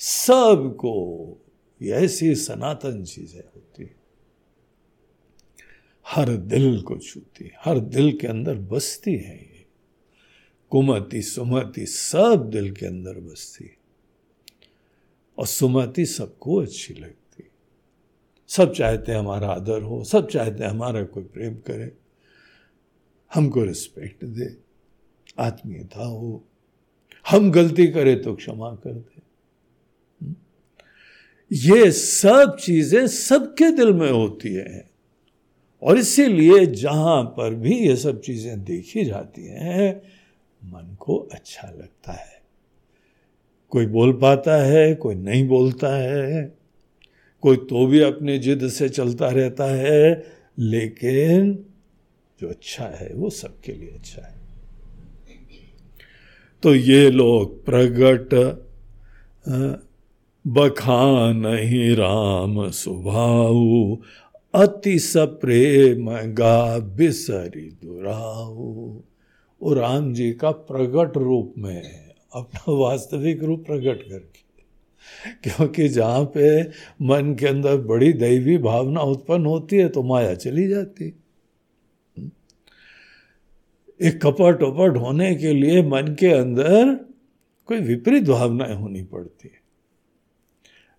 सबको 0.00 0.94
ऐसी 1.80 2.34
सनातन 2.34 3.04
चीज़ें 3.04 3.40
होती 3.40 3.90
हर 6.06 6.30
दिल 6.36 6.80
को 6.82 6.96
छूती 6.98 7.50
हर 7.64 7.78
दिल 7.78 8.16
के 8.18 8.26
अंदर 8.26 8.54
बसती 8.54 9.14
है 9.14 9.36
ये। 9.36 9.66
कुमति 10.72 11.22
सुमति 11.22 11.86
सब 11.86 12.48
दिल 12.50 12.70
के 12.74 12.86
अंदर 12.86 13.20
बसती 13.20 13.70
और 15.38 15.46
सुमति 15.46 16.06
सबको 16.06 16.56
अच्छी 16.56 16.94
लगती 16.94 17.44
सब 18.50 18.72
चाहते 18.72 19.12
हैं 19.12 19.18
हमारा 19.18 19.48
आदर 19.48 19.82
हो, 19.82 20.04
सब 20.04 20.28
चाहते 20.28 20.64
हैं 20.64 20.70
हमारा 20.70 21.02
कोई 21.04 21.22
प्रेम 21.22 21.54
करे। 21.56 21.92
हमको 23.34 23.64
रिस्पेक्ट 23.64 24.24
दे, 24.24 24.56
आत्मीयता 25.38 26.04
हो। 26.04 26.44
हम 27.30 27.50
गलती 27.50 27.86
करें 27.86 28.22
तो 28.22 28.34
क्षमा 28.34 28.70
कर 28.74 28.94
दे। 28.94 29.17
ये 31.52 31.90
सब 31.90 32.56
चीज़ें 32.60 33.06
सबके 33.06 33.70
दिल 33.70 33.92
में 33.92 34.10
होती 34.10 34.54
है। 34.54 34.90
और 35.82 35.98
इसीलिए 35.98 36.66
जहाँ 36.66 37.22
पर 37.24 37.54
भी 37.54 37.78
ये 37.78 37.96
सब 37.96 38.20
चीज़ें 38.20 38.64
देखी 38.64 39.04
जाती 39.04 39.46
हैं, 39.46 40.02
मन 40.64 40.96
को 41.00 41.16
अच्छा 41.16 41.68
लगता 41.68 42.12
है। 42.12 42.42
कोई 43.70 43.86
बोल 43.86 44.12
पाता 44.12 44.56
है, 44.62 44.94
कोई 44.94 45.14
नहीं 45.14 45.48
बोलता 45.48 45.96
है, 45.96 46.54
कोई 47.42 47.56
तो 47.56 47.86
भी 47.86 48.00
अपनी 48.00 48.38
जिद 48.38 48.68
से 48.68 48.88
चलता 48.88 49.28
रहता 49.28 49.64
है, 49.64 50.24
लेकिन 50.58 51.64
जो 52.40 52.48
अच्छा 52.48 52.84
है, 52.84 53.14
वो 53.14 53.30
सबके 53.30 53.72
लिए 53.72 53.90
अच्छा 53.90 54.26
है। 54.26 54.36
तो 56.62 56.74
ये 56.74 57.10
लोग 57.10 57.64
प्रगट 57.64 58.34
बखान 60.44 61.46
ही 61.46 61.94
राम 61.94 62.68
सुभाऊ, 62.70 63.96
अति 64.54 64.98
सप्रेम 64.98 66.10
गा 66.34 66.78
बिसरी 66.78 67.68
दुराऊ। 67.84 68.72
वो 69.60 69.74
राम 69.74 70.12
जी 70.14 70.30
का 70.32 70.50
प्रगट 70.50 71.16
रूप 71.16 71.54
में 71.58 71.82
अपना 72.32 72.72
वास्तविक 72.74 73.42
रूप 73.42 73.64
प्रकट 73.66 74.02
करके, 74.02 74.46
क्योंकि 75.42 75.88
जहाँ 75.88 76.24
पे 76.34 76.60
मन 77.02 77.34
के 77.40 77.46
अंदर 77.46 77.76
बड़ी 77.84 78.12
दैवी 78.14 78.56
भावना 78.60 79.00
उत्पन्न 79.02 79.46
होती 79.46 79.76
है 79.76 79.88
तो 79.88 80.02
माया 80.02 80.34
चली 80.36 80.66
जाती 80.68 81.12
एक 84.00 84.20
कपट 84.22 84.62
उपट 84.62 84.96
होने 84.96 85.34
के 85.34 85.52
लिए 85.52 85.82
मन 85.82 86.14
के 86.20 86.32
अंदर 86.32 86.94
कोई 87.68 87.78
विपरीत 87.80 88.24
भावनाएँ 88.24 88.74
होनी 88.74 89.02
पड़ती 89.04 89.48
है। 89.48 89.57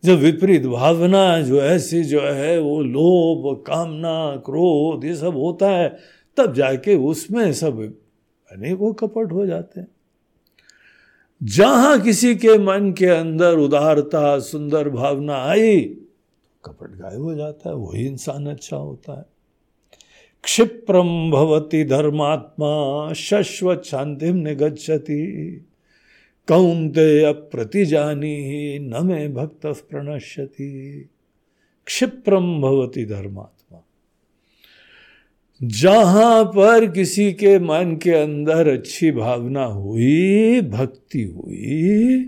जब 0.05 0.13
विपरीत 0.13 0.65
भावना 0.65 1.41
जो 1.41 1.61
ऐसी 1.61 2.03
जो 2.03 2.21
है, 2.21 2.59
वो 2.59 2.81
लोभ, 2.81 3.63
कामना, 3.67 4.35
क्रोध, 4.35 5.05
ये 5.05 5.15
सब 5.15 5.37
होता 5.37 5.69
है, 5.69 5.97
तब 6.37 6.53
जाके 6.53 6.95
उसमें 6.95 7.53
सब 7.53 7.81
अनेकों 8.51 8.93
कपट 8.93 9.31
हो 9.31 9.45
जाते 9.45 9.79
हैं। 9.79 9.87
जहाँ 11.43 12.01
किसी 12.01 12.35
के 12.35 12.57
मन 12.57 12.93
के 12.97 13.05
अंदर 13.05 13.57
उदारता, 13.57 14.39
सुंदर 14.39 14.89
भावना 14.89 15.35
आई 15.35 15.79
कपट 16.65 17.01
गायब 17.01 17.21
हो 17.21 17.35
जाता 17.35 17.69
है, 17.69 17.75
वही 17.75 18.05
इंसान 18.05 18.47
अच्छा 18.47 18.77
होता 18.77 19.17
है। 19.19 19.25
क्षिप्रम 20.43 21.31
भवती 21.31 21.83
धर्मात्मा 21.83 23.13
शश्वत 23.13 23.83
शांतिम 23.85 24.35
निगछति 24.35 25.61
कौंते 26.49 27.23
अप्रतिजानी 27.23 28.79
न 28.79 29.05
मे 29.05 29.27
भक्त 29.29 29.65
प्रणश्यति। 29.65 31.09
क्षिप्रम 31.85 32.61
भवती 32.61 33.05
धर्मात्मा। 33.05 33.85
जहाँ 35.63 36.45
पर 36.45 36.91
किसी 36.91 37.33
के 37.33 37.59
मन 37.59 37.99
के 38.03 38.11
अंदर 38.11 38.67
अच्छी 38.67 39.11
भावना 39.11 39.63
हुई, 39.63 40.61
भक्ति 40.61 41.23
हुई, 41.23 42.23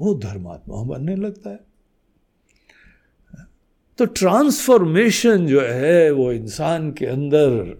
वो 0.00 0.14
धर्मात्मा 0.14 0.82
बनने 0.82 1.16
लगता 1.16 1.50
है। 1.50 1.60
तो 3.98 4.04
ट्रांसफॉर्मेशन 4.04 5.46
जो 5.46 5.60
है, 5.60 6.10
वो 6.10 6.32
इंसान 6.32 6.92
के 6.92 7.06
अंदर 7.06 7.76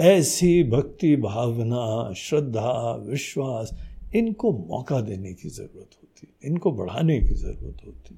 ऐसी 0.00 0.64
भक्ति 0.64 1.16
भावना, 1.16 2.12
श्रद्धा, 2.12 3.04
विश्वास 3.06 3.89
इनको 4.14 4.52
मौका 4.52 5.00
देने 5.00 5.32
की 5.32 5.48
ज़रूरत 5.48 5.90
होती, 5.96 6.28
इनको 6.44 6.72
बढ़ाने 6.72 7.20
की 7.20 7.34
ज़रूरत 7.34 7.86
होती। 7.86 8.16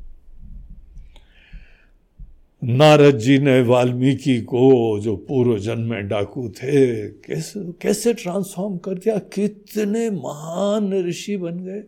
नारद 2.64 3.18
जी 3.18 3.38
ने 3.38 3.62
वाल्मीकि 3.62 4.40
को 4.40 4.98
जो 5.00 5.16
पूर्व 5.16 5.58
जन्म 5.58 5.90
में 5.90 6.08
डाकू 6.08 6.48
थे, 6.48 7.08
कैसे 7.08 7.60
कैसे 7.60 8.14
ट्रांसफॉर्म 8.14 8.76
कर 8.76 8.94
दिया? 8.94 9.18
कितने 9.18 10.10
महान 10.10 11.04
ऋषि 11.04 11.36
बन 11.36 11.58
गए। 11.58 11.80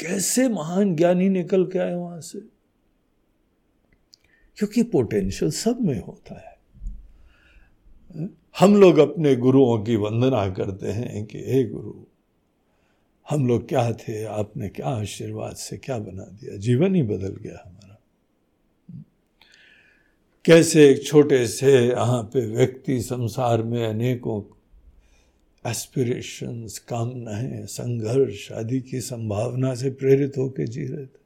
कैसे 0.00 0.48
महान 0.48 0.96
ज्ञानी 0.96 1.28
निकल 1.28 1.64
के 1.64 1.78
आए 1.78 1.94
वहाँ 1.94 2.20
से। 2.20 2.40
क्योंकि 4.56 4.82
पोटेंशियल 4.82 5.50
सब 5.50 5.78
में 5.80 6.00
होता 6.00 6.34
है। 6.34 6.60
हम 8.58 8.76
लोग 8.76 8.98
अपने 8.98 9.36
गुरुओं 9.36 9.82
की 9.82 9.96
वंदना 9.96 10.50
करते 10.50 10.86
हैं 10.86 11.26
कि, 11.26 11.38
हे 11.38 11.64
गुरु 11.64 12.09
हम 13.30 13.46
लोग 13.46 13.68
क्या 13.68 13.92
थे? 13.92 14.24
आपने 14.24 14.68
क्या 14.68 14.86
आशीर्वाद 14.86 15.56
से 15.56 15.76
क्या 15.76 15.98
बना 15.98 16.22
दिया? 16.22 16.56
जीवन 16.56 16.94
ही 16.94 17.02
बदल 17.02 17.36
गया 17.36 17.62
हमारा। 17.66 17.96
कैसे 20.44 20.90
एक 20.90 21.06
छोटे 21.06 21.46
से 21.46 21.86
यहाँ 21.88 22.22
पे 22.22 22.46
व्यक्ति 22.46 23.02
संसार 23.02 23.62
में 23.62 23.86
अनेकों 23.86 24.42
एस्पिरेशंस 25.70 26.78
कामनाएँ, 26.78 27.66
संघर्ष 27.66 28.52
आदि 28.52 28.80
की 28.80 29.00
संभावना 29.00 29.74
से 29.74 29.90
प्रेरित 29.90 30.38
होकर 30.38 30.66
जी 30.66 30.84
रहे 30.84 31.06
थे। 31.06 31.20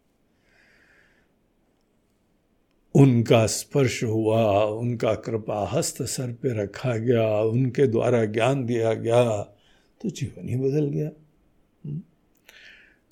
उनका 2.95 3.47
स्पर्श 3.47 4.05
हुआ, 4.05 4.65
उनका 4.65 5.15
कृपा 5.15 5.69
हस्त 5.73 6.03
सर 6.03 6.33
पे 6.33 6.63
रखा 6.63 6.97
गया, 6.97 7.41
उनके 7.41 7.87
द्वारा 7.87 8.25
ज्ञान 8.25 8.67
दिया 8.67 8.95
गया 8.95 9.43
तो 10.01 10.11
जीवन 10.11 10.49
ही 10.49 10.57
बदल 10.57 10.85
गया। 10.85 11.11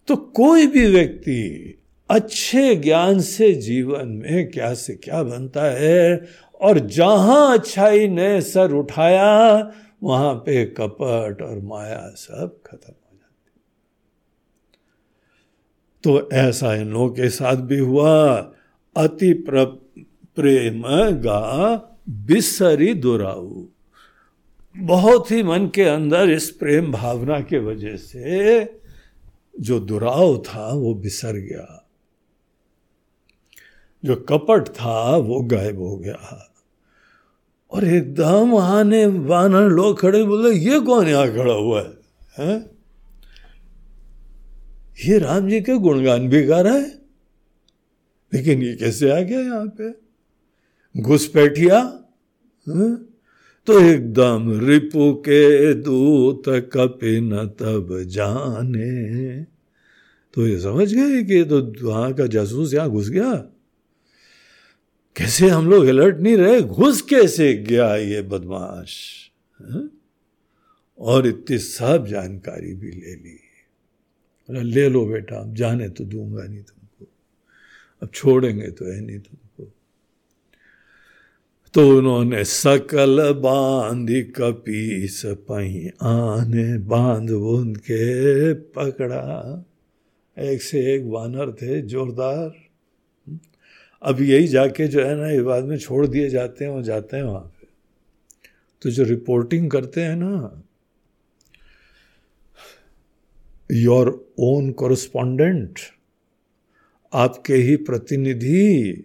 तो 0.08 0.16
कोई 0.16 0.66
भी 0.66 0.86
व्यक्ति 0.86 1.78
अच्छे 2.10 2.74
ज्ञान 2.74 3.20
से 3.20 3.52
जीवन 3.52 4.08
में 4.08 4.50
क्या 4.50 4.74
से 4.74 4.94
क्या 4.94 5.22
बनता 5.22 5.64
है 5.64 6.28
और 6.60 6.78
जहाँ 6.78 7.58
अच्छाई 7.58 8.08
ने 8.08 8.40
सर 8.40 8.72
उठाया, 8.72 9.72
वहाँ 10.02 10.34
पे 10.34 10.64
कपट 10.64 11.42
और 11.42 11.60
माया 11.60 12.08
सब 12.16 12.60
खत्म 12.66 12.92
हो 12.92 13.16
जाती। 13.16 13.60
तो 16.04 16.30
ऐसा 16.32 16.74
इन 16.74 16.88
लोगों 16.88 17.08
के 17.08 17.28
साथ 17.28 17.56
भी 17.56 17.78
हुआ। 17.78 18.36
अति 18.96 19.32
प्रेम 20.36 20.82
गा 21.12 21.74
बिसरी 22.08 22.94
दुराऊ। 22.94 23.64
बहुत 24.76 25.30
ही 25.30 25.42
मन 25.42 25.66
के 25.74 25.82
अंदर 25.82 26.30
इस 26.30 26.50
प्रेम 26.50 26.92
भावना 26.92 27.40
के 27.40 27.58
वजह 27.58 27.96
से 27.96 28.81
जो 29.60 29.80
दुराव 29.80 30.38
था 30.38 30.72
वो 30.72 30.94
बिसर 30.94 31.32
गया। 31.32 31.88
जो 34.04 34.16
कपट 34.16 34.68
था 34.68 35.16
वो 35.16 35.40
गायब 35.40 35.78
हो 35.78 35.96
गया। 35.96 36.48
और 37.70 37.84
एकदम 37.84 38.56
आने 38.56 39.06
वानर 39.06 39.68
लोग 39.68 40.00
खड़े 40.00 40.24
बोले 40.24 40.52
ये 40.52 40.80
कौन 40.80 41.08
यहाँ 41.08 41.28
खड़ा 41.28 41.54
हुआ 41.54 41.82
है, 41.82 41.92
है? 42.38 42.70
ये 45.04 45.18
राम 45.18 45.48
जी 45.48 45.60
के 45.60 45.78
गुणगान 45.78 46.28
भी 46.28 46.42
गा 46.42 46.60
रहा 46.60 46.74
है। 46.74 46.98
लेकिन 48.34 48.62
ये 48.62 48.74
कैसे 48.74 49.10
आ 49.10 49.20
गया 49.20 49.40
यहाँ 49.40 49.66
पे? 49.80 49.90
घुसपैठिया 51.00 51.80
तो 53.66 53.80
एकदम 53.80 54.66
रिपु 54.66 55.14
के 55.14 55.74
दूत 55.74 56.42
कपिन 56.48 57.46
तब 57.46 58.02
जाने। 58.06 59.42
तो 60.34 60.46
ये 60.46 60.60
समझ 60.60 60.94
गए 60.94 61.22
कि 61.22 61.44
तो 61.44 61.88
वहाँ 61.88 62.12
का 62.12 62.26
जासूस 62.26 62.74
यहाँ 62.74 62.90
घुस 62.90 63.08
गया? 63.08 63.32
कैसे 65.16 65.48
हम 65.48 65.70
लोग 65.70 65.84
अलर्ट 65.84 66.16
नहीं 66.16 66.36
रहे? 66.36 66.62
घुस 66.62 67.02
कैसे 67.02 67.54
गया 67.54 67.96
ये 67.96 68.22
बदमाश? 68.22 68.96
है? 69.60 69.88
और 70.98 71.26
इतनी 71.26 71.58
सब 71.58 72.06
जानकारी 72.06 72.74
भी 72.74 72.90
ले 72.90 73.14
ली। 73.14 73.38
ले 74.50 74.88
लो 74.88 75.06
बेटा 75.06 75.52
जाने 75.54 75.88
तो 75.88 76.04
दूँगा 76.04 76.44
नहीं 76.44 76.62
तुमको। 76.62 77.06
अब 78.02 78.08
छोड़ेंगे 78.14 78.70
तो 78.70 78.92
है 78.92 79.00
नहीं 79.00 79.18
तुमको। 79.18 79.41
तो 81.74 81.98
उन्होंने 81.98 82.44
सकल 82.44 83.32
बाँध 83.32 84.32
कपीस 84.36 85.22
पही 85.26 85.88
आने 86.02 86.78
बाँध 86.78 87.30
बूंद 87.30 87.60
उनके 87.60 88.54
पकड़ा। 88.54 89.64
एक 90.38 90.62
से 90.62 90.94
एक 90.94 91.02
वानर 91.04 91.52
थे, 91.52 91.82
जोरदार। 91.82 92.52
अब 94.02 94.20
यही 94.20 94.48
जाके 94.48 94.88
जो 94.88 95.04
है 95.04 95.16
ना, 95.16 95.30
ये 95.30 95.42
बाद 95.42 95.64
में 95.64 95.78
छोड़ 95.78 96.06
दिए 96.06 96.28
जाते 96.28 96.64
हैं 96.64 96.72
वो 96.72 96.82
जाते 96.82 97.16
हैं 97.16 97.24
वहाँ 97.24 97.52
पे। 97.60 97.66
तो 98.82 98.90
जो 98.90 99.04
रिपोर्टिंग 99.04 99.70
करते 99.70 100.00
हैं 100.00 100.16
ना 100.16 100.62
योर 103.72 104.32
ओन 104.38 104.72
कोरस्पॉन्डेंट 104.72 105.78
आपके 107.12 107.54
ही 107.54 107.76
प्रतिनिधि 107.76 109.04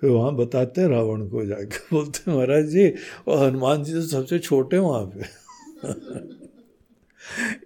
फिर 0.00 0.10
वहाँ 0.10 0.34
बताते 0.34 0.88
रावण 0.88 1.28
को 1.28 1.46
जाके 1.46 1.76
बोलते 1.92 2.30
महाराज 2.30 2.64
जी, 2.64 2.92
और 3.28 3.48
हनुमान 3.48 3.84
जी 3.84 3.92
तो 3.92 4.02
सबसे 4.02 4.38
छोटे 4.38 4.78
वहाँ 4.78 5.12
पे। 5.16 5.40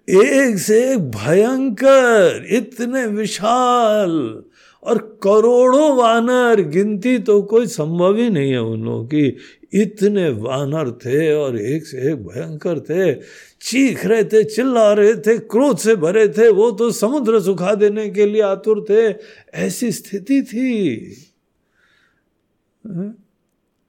एक 0.09 0.59
से 0.59 0.93
एक 0.93 0.99
भयंकर, 0.99 2.47
इतने 2.51 3.07
विशाल 3.07 4.43
और 4.83 4.99
करोड़ों 5.23 5.97
वानर, 5.97 6.61
गिनती 6.61 7.19
तो 7.19 7.43
कोई 7.43 7.67
संभव 7.67 8.17
ही 8.17 8.31
नहीं 8.31 8.51
है 8.51 8.63
उन 8.63 8.85
लोगों 8.85 9.05
की। 9.05 9.37
इतने 9.73 10.31
वानर 10.31 10.91
थे 10.91 11.35
और 11.35 11.61
एक 11.61 11.87
से 11.87 12.13
एक 12.13 12.27
भयंकर 12.27 12.81
थे। 12.81 13.15
चीख 13.61 14.07
रहे 14.07 14.25
थे, 14.25 14.45
चिल्ला 14.45 14.93
रहे 14.93 15.15
थे, 15.15 15.39
क्रोध 15.39 15.79
से 15.79 15.97
भरे 15.97 16.29
थे। 16.29 16.49
वो 16.49 16.71
तो 16.71 16.91
समुद्र 16.91 17.41
सुखा 17.41 17.75
देने 17.75 18.11
के 18.11 18.27
लिए 18.27 18.43
आतुर 18.43 18.85
थे। 18.91 19.15
ऐसी 19.55 19.93
स्थिति 19.93 20.43
थी? 20.43 21.34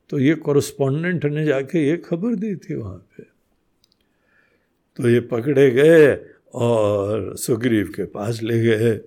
तो 0.09 0.19
ये 0.19 0.35
कॉरस्पॉन्डेंट 0.35 1.25
ने 1.25 1.45
जाके 1.45 1.87
ये 1.87 1.97
खबर 1.97 2.35
दी 2.35 2.55
थी 2.55 2.75
वहाँ 2.75 3.07
पे। 3.17 3.23
तो 4.95 5.09
ये 5.09 5.19
पकड़े 5.19 5.71
गए 5.71 6.25
और 6.53 7.37
सुग्रीव 7.37 7.93
के 7.95 8.05
पास 8.05 8.41
ले 8.43 8.61
गए। 8.61 9.01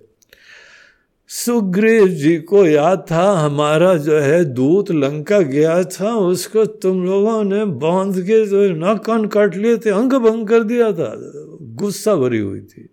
सुग्रीव 1.27 2.07
जी 2.07 2.37
को 2.37 2.65
याद 2.65 3.05
था, 3.11 3.31
हमारा 3.31 3.97
जो 3.97 4.19
है 4.19 4.45
दूत 4.45 4.91
लंका 4.91 5.39
गया 5.39 5.83
था, 5.83 6.15
उसको 6.15 6.65
तुम 6.65 7.05
लोगों 7.05 7.43
ने 7.43 7.65
बाँध 7.65 8.21
के 8.21 8.47
जो 8.47 8.75
ना 8.75 8.95
कान 8.95 9.25
काट 9.25 9.55
लिए 9.55 9.77
थे, 9.77 9.89
अंग 9.89 10.13
भंग 10.13 10.47
कर 10.47 10.63
दिया 10.63 10.91
था। 10.91 11.13
गुस्सा 11.61 12.15
भरी 12.15 12.39
हुई 12.39 12.61
थी। 12.61 12.89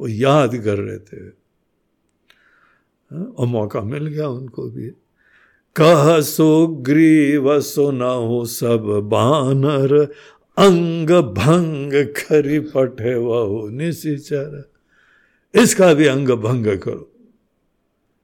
वो 0.00 0.08
याद 0.08 0.56
कर 0.56 0.78
रहे 0.78 0.98
थे। 0.98 1.44
और 3.12 3.46
मौका 3.46 3.80
मिल 3.80 4.06
गया 4.06 4.28
उनको 4.28 4.70
भी। 4.70 4.92
कह 5.76 6.20
सुग्रीव 6.20 7.60
सुनाओ 7.60 8.44
सब 8.44 8.84
बानर, 9.04 9.94
अंग 10.56 11.10
भंग 11.10 11.92
खरी 12.16 12.58
पठे 12.60 13.14
वह 13.14 13.70
निशिचर 13.70 14.70
इसका 15.54 15.92
भी 15.94 16.06
अंग 16.06 16.28
भंग 16.28 16.66
करो। 16.78 17.10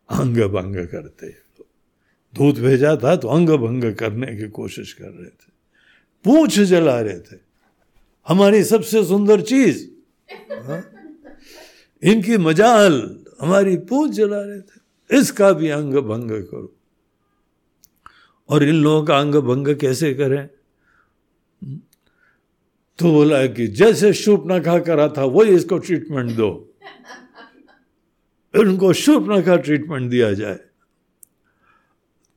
अंग 0.08 0.38
भंग 0.52 0.76
करते 0.86 1.28
दूध 2.34 2.58
भेजा 2.58 2.96
था 2.96 3.16
तो 3.16 3.28
अंग 3.28 3.50
भंग 3.58 3.94
करने 3.94 4.36
की 4.36 4.48
कोशिश 4.48 4.92
कर 4.92 5.04
रहे 5.04 5.26
थे। 5.26 5.50
पूछ 6.24 6.58
जला 6.60 7.00
रहे 7.00 7.18
थे, 7.18 7.38
हमारी 8.28 8.64
सबसे 8.64 9.04
सुंदर 9.04 9.40
चीज़? 9.40 9.86
हाँ? 10.62 10.82
इनकी 12.02 12.36
मजाल 12.38 12.94
हमारी 13.40 13.76
पूछ 13.76 14.10
जला 14.10 14.40
रहे 14.40 14.60
थे। 14.60 15.18
इसका 15.18 15.52
भी 15.52 15.68
अंग 15.68 15.94
भंग 15.94 16.30
करो। 16.30 16.79
और 18.50 18.64
इन 18.64 18.74
लोगों 18.74 19.06
का 19.06 19.18
अंग 19.18 19.34
भंग 19.34 19.76
कैसे 19.76 20.14
करें? 20.14 20.48
तो 22.98 23.12
बोला 23.12 23.46
कि 23.46 23.66
जैसे 23.66 24.12
शूप 24.12 24.46
ना 24.46 24.58
खा 24.58 24.78
करा 24.78 25.08
था, 25.08 25.24
वही 25.24 25.50
इसको 25.54 25.78
ट्रीटमेंट 25.78 26.30
दो। 26.30 26.66
उनको 28.58 28.92
शुभ 28.92 29.24
शूर्पणखा 29.24 29.56
ट्रीटमेंट 29.56 30.10
दिया 30.10 30.32
जाए। 30.32 30.60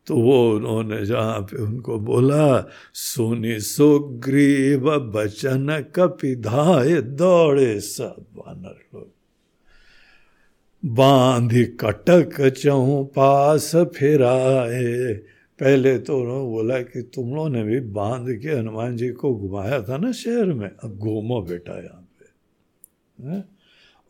तो 0.07 0.16
वो 0.16 0.55
उन्होंने 0.55 1.05
जहाँ 1.05 1.41
पे 1.41 1.57
उनको 1.57 1.99
बोला, 1.99 2.70
सुनी 2.93 3.59
सुग्रीव 3.59 4.99
बचन 4.99 5.86
कपिधाए 5.95 7.01
दौड़े 7.01 7.80
सब 7.80 8.26
वानर 8.36 8.86
लोग। 8.95 9.14
बांधी 10.86 11.64
कटक 11.64 12.49
चहु 12.49 13.03
पास 13.03 13.76
फिराए 13.76 15.22
पहले 15.60 15.99
तो 15.99 16.20
उन्होंने 16.20 16.45
बोला 16.45 16.80
कि 16.80 17.01
तुम 17.01 17.36
लोगों 17.36 17.49
ने 17.49 17.64
भी 17.64 17.80
बाँध 17.80 18.39
के 18.41 18.49
हनुमान 18.49 18.97
जी 18.97 19.10
को 19.10 19.36
घुमाया 19.36 19.82
था 19.82 19.97
ना 19.97 20.12
शहर 20.12 20.45
में। 20.45 20.70
अब 20.84 20.97
घूमो 20.97 21.41
बेटा 21.41 21.74
यहाँ 21.74 22.10
पे। 22.20 22.26
है? 23.28 23.43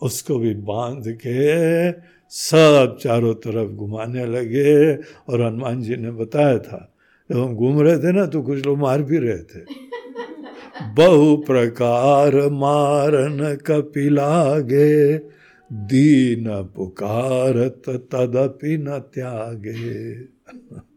उसको 0.02 0.40
भी 0.40 0.56
बाँध 0.56 1.04
के 1.08 1.92
सब 2.30 2.98
चारों 3.02 3.34
तरफ़ 3.34 3.72
घुमाने 3.72 4.26
लगे 4.26 4.96
और 4.96 5.42
हनुमान 5.42 5.82
जी 5.82 5.96
ने 5.96 6.12
बताया 6.12 6.58
था 6.60 6.94
जब 7.32 7.38
हम 7.38 7.56
घूम 7.56 7.82
रहे 7.82 7.98
थे 7.98 8.12
ना 8.12 8.26
तो 8.26 8.42
कुछ 8.42 8.66
लोग 8.66 8.78
मार 8.78 9.04
भी 9.04 9.18
रहे 9.18 9.38
थे। 9.38 9.66
बहु 10.96 11.38
प्रकार 11.38 12.50
मारन 12.50 13.56
कपिलागे 13.56 15.18
दीन 15.74 16.64
पुकारत 16.64 17.84
तदपि 17.90 18.78
न 18.78 19.00
त्यागे। 19.00 20.24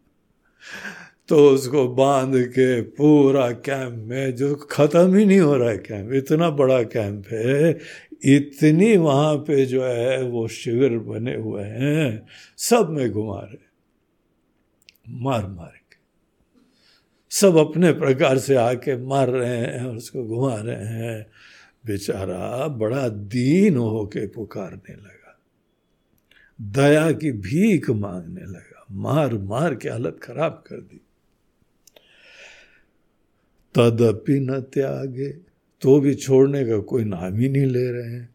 तो 1.28 1.50
उसको 1.50 1.88
बाँध 1.88 2.36
के 2.36 2.82
पूरा 2.82 3.50
कैंप 3.50 4.08
में, 4.08 4.34
जो 4.34 4.54
खत्म 4.54 5.14
ही 5.14 5.24
नहीं 5.24 5.40
हो 5.40 5.56
रहा 5.56 5.70
है 5.70 5.78
कैंप 5.78 6.12
इतना 6.12 6.50
बड़ा 6.50 6.82
कैंप 6.82 7.24
है, 7.28 7.78
इतनी 8.24 8.96
वहाँ 8.96 9.36
पे 9.36 9.66
जो 9.66 9.84
है, 9.84 10.22
वो 10.22 10.48
शिविर 10.48 10.98
बने 10.98 11.36
हुए 11.36 11.62
हैं, 11.62 12.26
सब 12.56 12.88
में 12.90 13.10
घुमा 13.10 13.40
रहे 13.40 13.66
मार 15.08 15.46
मार 15.46 15.72
के। 15.76 15.96
सब 17.30 17.56
अपने 17.56 17.92
प्रकार 17.92 18.38
से 18.38 18.54
आके 18.54 18.96
मार 18.96 19.28
रहे 19.28 19.58
हैं 19.58 19.84
और 19.84 19.96
उसको 19.96 20.24
घुमा 20.24 20.56
रहे 20.56 20.84
हैं। 20.84 21.26
बेचारा 21.86 22.68
बड़ा 22.68 23.08
दीन 23.08 23.76
होके 23.76 24.26
पुकारने 24.26 24.94
लगा। 24.94 25.38
दया 26.60 27.12
की 27.12 27.32
भीख 27.32 27.90
मांगने 27.90 28.40
लगा। 28.40 28.75
मार 28.92 29.34
मार 29.34 29.74
के 29.74 29.88
हालत 29.88 30.20
खराब 30.22 30.64
कर 30.66 30.76
दी। 30.76 31.00
तदपि 33.74 34.40
न 34.40 34.60
त्यागे 34.60 35.28
तो 35.80 36.00
भी 36.00 36.14
छोड़ने 36.14 36.64
का 36.64 36.78
कोई 36.78 37.04
नाम 37.04 37.36
ही 37.36 37.48
नहीं 37.48 37.66
ले 37.66 37.90
रहे 37.92 38.10
हैं। 38.10 38.28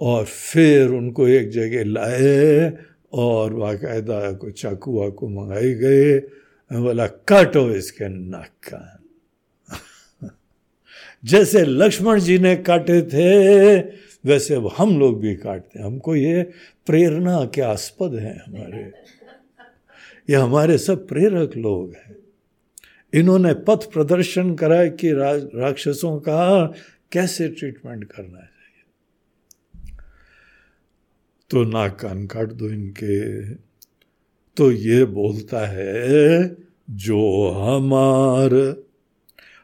और 0.00 0.24
फिर 0.24 0.88
उनको 0.88 1.28
एक 1.28 1.50
जगह 1.50 1.84
लाए 1.84 2.78
और 3.12 3.54
बाकायदा 3.54 4.32
को 4.32 4.50
चाकू 4.50 5.00
वाकू 5.00 5.28
मंगाई 5.28 5.74
गए। 5.74 6.18
बोला, 6.72 7.06
काटो 7.06 7.70
इसके 7.70 8.08
नाक 8.08 8.50
कान 8.72 9.02
जैसे 11.24 11.64
लक्ष्मण 11.64 12.20
जी 12.20 12.38
ने 12.38 12.56
काटे 12.56 13.02
थे, 13.02 13.78
वैसे 14.24 14.54
अब 14.54 14.74
हम 14.78 14.98
लोग 14.98 15.20
भी 15.20 15.36
काटते 15.36 15.78
हैं। 15.78 15.86
हमको 15.86 16.16
ये 16.16 16.42
प्रेरणा 16.86 17.44
के 17.54 17.60
आस्पद 17.60 18.14
हैं 18.14 18.44
हमारे। 18.46 18.92
ये 20.30 20.36
हमारे 20.36 20.78
सब 20.78 21.08
प्रेरक 21.08 21.56
लोग 21.56 21.94
हैं। 21.94 22.16
इन्होंने 23.14 23.54
पथ 23.54 23.92
प्रदर्शन 23.92 24.54
करा 24.54 24.86
कि 24.86 25.12
राक्षसों 25.54 26.18
का 26.18 26.72
कैसे 27.12 27.48
ट्रीटमेंट 27.48 28.04
करना 28.04 28.38
चाहिए। 28.38 28.84
तो 31.50 31.64
नाक 31.64 32.00
कान 32.00 32.26
काट 32.26 32.52
दो 32.52 32.68
इनके। 32.68 33.50
तो 34.56 34.72
ये 34.72 35.04
बोलता 35.04 35.66
है, 35.66 36.56
जो 36.90 37.48
हमार 37.50 38.54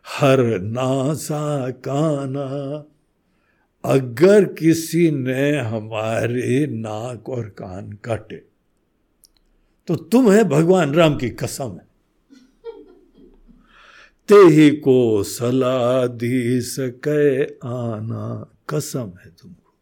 हर 0.08 0.60
नासा 0.60 1.70
काना, 1.70 2.84
अगर 3.84 4.44
किसी 4.44 5.10
ने 5.10 5.58
हमारे 5.58 6.66
नाक 6.66 7.28
और 7.28 7.48
कान 7.48 7.92
काटे 7.92 8.51
तो 9.92 9.96
तुम 9.96 10.32
है 10.32 10.44
भगवान 10.44 10.94
राम 10.94 11.16
की 11.16 11.28
कसम 11.30 11.64
है। 11.64 11.86
ते 14.28 14.34
ही 14.34 14.70
को 14.70 15.22
सलाह 15.22 16.06
दी 16.06 16.60
सके 16.60 17.44
आना, 17.44 18.52
कसम 18.68 19.12
है 19.24 19.30
तुमको। 19.30 19.74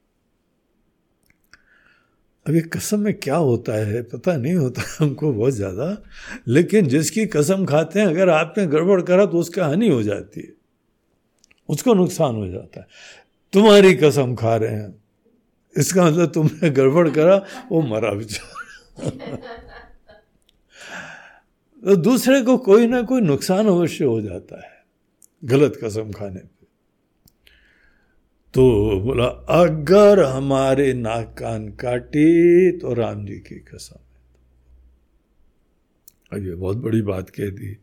अभी 2.46 2.60
कसम 2.60 3.00
में 3.00 3.14
क्या 3.14 3.36
होता 3.36 3.72
है, 3.72 4.02
पता 4.02 4.36
नहीं 4.36 4.54
होता 4.54 4.82
हमको 5.04 5.32
बहुत 5.32 5.52
ज़्यादा, 5.52 6.02
लेकिन 6.48 6.86
जिसकी 6.86 7.26
कसम 7.26 7.64
खाते 7.64 8.00
हैं, 8.00 8.06
अगर 8.06 8.28
आपने 8.28 8.66
गड़बड़ 8.66 9.02
करा 9.02 9.26
तो 9.26 9.38
उसका 9.38 9.66
हानि 9.66 9.88
हो 9.88 10.02
जाती 10.02 10.40
है। 10.40 10.52
उसको 11.68 11.94
नुकसान 11.94 12.34
हो 12.34 12.48
जाता 12.48 12.80
है। 12.80 12.86
तुम्हारी 13.52 13.94
कसम 13.94 14.34
खा 14.34 14.56
रहे 14.56 14.74
हैं। 14.74 15.02
इसका 15.76 16.04
मतलब 16.04 16.32
तुमने 16.32 16.70
गड़बड़ 16.70 17.08
करा, 17.08 17.44
वो 17.72 17.82
मरा 17.82 18.10
बेचारा। 18.10 19.36
तो 21.82 21.96
दूसरे 21.96 22.40
को 22.42 22.56
कोई 22.58 22.86
ना 22.86 23.02
कोई 23.02 23.20
नुकसान 23.20 23.66
अवश्य 23.66 24.04
हो 24.04 24.20
जाता 24.20 24.60
है 24.60 24.78
गलत 25.42 25.78
कसम 25.84 26.10
खाने 26.12 26.40
पे। 26.40 26.66
तो 28.54 29.00
बोला, 29.00 29.24
अगर 29.24 30.22
हमारे 30.22 30.92
नाक 30.94 31.34
कान 31.38 31.68
काटी 31.80 32.78
तो 32.78 32.94
राम 32.94 33.24
जी 33.26 33.36
की 33.38 33.58
कसम 33.66 33.98
अब 36.32 36.46
ये 36.46 36.54
बहुत 36.54 36.76
बड़ी 36.76 37.02
बात 37.02 37.30
कह 37.30 37.50
दी। 37.50 37.76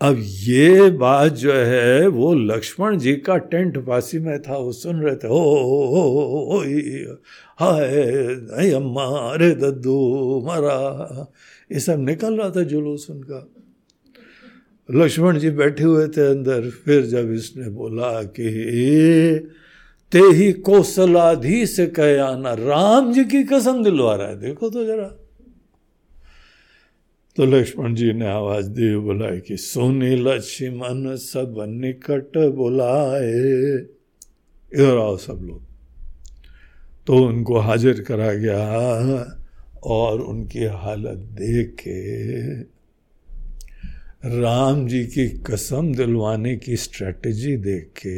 अब 0.00 0.16
ये 0.20 0.90
बात 0.90 1.32
जो 1.32 1.52
है, 1.52 2.06
वो 2.08 2.34
लक्ष्मण 2.34 2.98
जी 2.98 3.14
का 3.16 3.36
टेंट 3.38 3.78
पासी 3.86 4.18
में 4.18 4.42
था, 4.42 4.56
वो 4.56 4.72
सुन 4.72 5.00
रहे 5.00 5.16
थे 5.16 5.28
ओ 5.28 6.60
हाय 7.60 8.72
अम्मा, 8.74 9.04
अरे 9.32 9.50
दद्दू, 9.54 9.96
मरा 10.46 11.32
ये 11.72 11.80
सब 11.80 12.00
निकल 12.00 12.38
रहा 12.38 12.50
था 12.50 12.62
जुलूस 12.62 13.06
उनका। 13.10 13.52
लक्ष्मण 14.90 15.38
जी 15.38 15.50
बैठे 15.50 15.84
हुए 15.84 16.08
थे 16.08 16.30
अंदर, 16.30 16.70
फिर 16.70 17.06
जब 17.06 17.32
इसने 17.32 17.68
बोला 17.68 18.22
कि 18.22 18.48
ते 20.12 20.18
ही 20.18 20.52
कौशलाधीश 20.52 21.76
कया 21.80 22.36
ना, 22.36 22.54
राम 22.54 23.12
जी 23.12 23.24
की 23.24 23.44
कसम 23.44 23.84
दिलवा 23.84 24.16
रहा 24.16 24.28
है। 24.28 24.40
देखो 24.40 24.70
तो 24.70 24.84
जरा। 24.84 25.08
तो 27.36 27.46
लक्ष्मण 27.46 27.94
जी 27.94 28.12
ने 28.12 28.26
आवाज़ 28.26 28.66
दी 28.66 28.96
बुलाए 28.96 29.40
कि 29.40 29.56
सोनी 29.56 30.16
लक्ष्मण 30.16 31.16
सब 31.16 31.54
निकट 31.68 32.54
बुलाए। 32.54 33.32
इधर 34.74 34.96
आओ 34.96 35.16
सब 35.16 35.40
लोग। 35.42 35.62
तो 37.06 37.16
उनको 37.16 37.58
हाजिर 37.58 38.00
करा 38.00 38.32
गया। 38.32 39.45
और 39.88 40.20
उनकी 40.20 40.64
हालत 40.64 41.18
देख 41.18 41.76
के 41.80 42.60
राम 44.40 44.88
जी 44.88 45.04
की 45.04 45.28
कसम 45.28 45.94
दिलवाने 45.94 46.56
की 46.56 46.76
स्ट्रेटजी 46.76 47.56
देख 47.56 47.92
के 48.06 48.16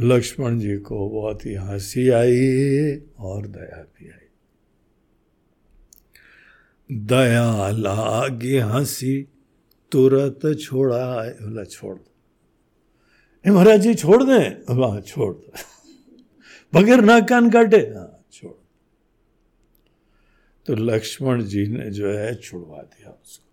लक्ष्मण 0.00 0.58
जी 0.58 0.76
को 0.76 1.08
बहुत 1.08 1.46
ही 1.46 1.54
हँसी 1.54 2.08
आई 2.08 2.96
और 3.18 3.46
दया 3.46 3.82
भी 3.82 4.08
आई। 4.08 4.26
दया 6.92 7.70
लागे 7.70 8.58
हँसी, 8.58 9.28
तुरंत 9.92 10.58
छोड़ा 10.58 11.24
बोला, 11.24 11.64
छोड़ 11.64 11.96
दो। 11.96 13.54
महाराज 13.54 13.80
जी, 13.80 13.94
छोड़ 13.94 14.22
दें? 14.22 15.00
छोड़ 15.00 15.34
दो। 15.34 15.52
बगैर 16.74 17.00
नाक 17.00 17.28
कान 17.28 17.50
काटे। 17.50 17.76
हाँ। 17.76 18.17
तो 20.68 20.74
लक्ष्मण 20.74 21.42
जी 21.42 21.66
ने 21.66 21.90
जो 21.90 22.08
है 22.12 22.34
छुड़वा 22.34 22.82
दिया 22.82 23.10
उसको। 23.10 23.44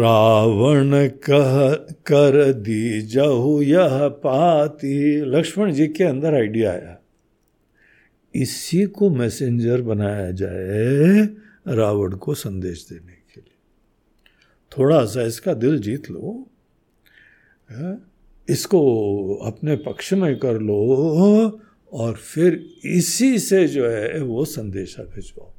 रावण 0.00 1.08
कह, 1.08 1.74
कर 1.90 2.52
दी 2.52 3.02
जहु 3.02 3.62
यह 3.62 4.08
पाती। 4.08 5.20
लक्ष्मण 5.20 5.72
जी 5.72 5.88
के 5.88 6.04
अंदर 6.04 6.34
आइडिया 6.34 6.70
आया। 6.72 6.98
इसी 8.34 8.86
को 8.86 9.10
मैसेंजर 9.10 9.82
बनाया 9.82 10.30
जाए 10.30 11.28
रावण 11.68 12.12
को 12.12 12.34
संदेश 12.34 12.86
देने 12.90 13.12
के 13.12 13.40
लिए। 13.40 13.58
थोड़ा 14.78 15.04
सा 15.04 15.22
इसका 15.22 15.54
दिल 15.54 15.78
जीत 15.78 16.10
लो। 16.10 16.50
इसको 18.48 18.80
अपने 19.34 19.76
पक्ष 19.76 20.12
में 20.12 20.38
कर 20.38 20.58
लो। 20.58 21.60
और 21.92 22.14
फिर 22.14 22.54
इसी 22.84 23.38
से 23.38 23.66
जो 23.68 23.88
है 23.88 24.20
वो 24.20 24.44
संदेशा 24.44 25.02
भिजवाओ। 25.04 25.50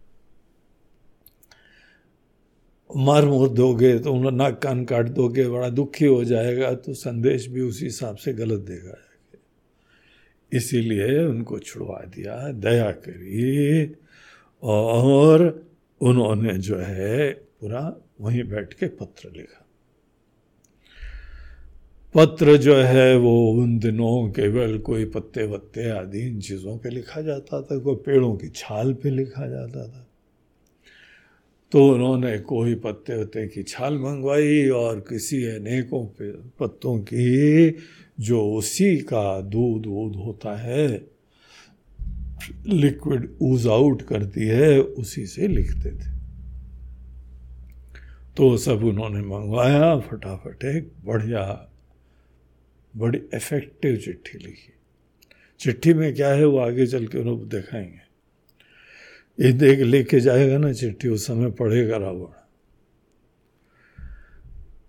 मार 2.89 3.25
मोर 3.25 3.49
दोगे 3.49 3.97
तो 3.99 4.13
उन्हें 4.13 4.31
नाक 4.31 4.59
कान 4.61 4.83
काट 4.85 5.07
दोगे, 5.07 5.47
बड़ा 5.47 5.69
दुखी 5.69 6.05
हो 6.05 6.23
जाएगा 6.23 6.73
तो 6.73 6.93
संदेश 6.93 7.47
भी 7.47 7.61
उसी 7.61 7.85
हिसाब 7.85 8.15
से 8.15 8.33
गलत 8.33 8.59
देगा। 8.61 8.97
इसीलिए 10.51 11.23
उनको 11.23 11.59
छुड़वा 11.59 11.99
दिया, 12.05 12.51
दया 12.51 12.91
करी, 12.91 13.95
और 14.63 15.67
उन्होंने 16.01 16.53
जो 16.57 16.77
है, 16.77 17.31
पूरा 17.33 17.81
वहीं 18.21 18.43
बैठ 18.43 18.73
के 18.73 18.87
पत्र 18.87 19.29
लिखा। 19.29 19.62
पत्र 22.15 22.57
जो 22.57 22.75
है 22.75 23.17
वो 23.17 23.51
उन 23.51 23.79
दिनों 23.79 24.29
केवल 24.29 24.77
कोई 24.77 25.05
पत्ते 25.05 25.45
वत्ते 25.47 25.89
आदि 25.89 26.19
इन 26.19 26.39
चीज़ों 26.39 26.77
पे 26.77 26.89
लिखा 26.89 27.21
जाता 27.21 27.61
था, 27.61 27.77
कोई 27.79 27.95
पेड़ों 27.95 28.35
की 28.35 28.49
छाल 28.55 28.93
पे 28.93 29.09
लिखा 29.09 29.47
जाता 29.47 29.87
था। 29.87 30.07
तो 31.71 31.87
उन्होंने 31.89 32.37
कोई 32.39 32.75
पत्ते 32.75 33.21
वत्ते 33.21 33.47
की 33.47 33.63
छाल 33.63 33.97
मंगवाई 33.97 34.69
और 34.69 34.99
किसी 34.99 35.43
अनेकों 35.45 36.05
पत्तों 36.59 36.97
की 36.99 37.77
जो 38.19 38.45
उसी 38.53 38.97
का 38.97 39.41
दूध 39.41 39.85
वूध 39.85 40.15
होता 40.15 40.55
है, 40.57 40.87
लिक्विड 42.67 43.29
ऊज 43.41 43.67
आउट 43.67 44.01
करती 44.01 44.47
है, 44.47 44.79
उसी 44.79 45.25
से 45.25 45.47
लिखते 45.47 45.89
थे। 45.89 46.11
तो 48.37 48.57
सब 48.57 48.83
उन्होंने 48.83 49.21
मंगवाया, 49.21 49.99
फटाफट 49.99 50.65
एक 50.65 50.91
बढ़िया 51.05 51.69
बड़ी 52.97 53.21
इफ़ेक्टिव 53.33 53.95
चिट्ठी 53.95 54.37
लिखी। 54.37 54.73
चिट्ठी 55.59 55.93
में 55.93 56.15
क्या 56.15 56.29
है, 56.29 56.45
वो 56.45 56.57
आगे 56.57 56.87
चल 56.87 57.07
के 57.07 57.17
उन्होंने 57.17 57.45
दिखाएँगे। 57.45 58.03
ये 59.45 59.53
देख 59.53 59.79
लेके 59.79 60.19
जाएगा 60.19 60.57
ना 60.57 60.73
चिट्ठी, 60.73 61.07
उस 61.07 61.27
समय 61.27 61.51
पढ़ेगा 61.51 61.97
रावण। 61.97 62.25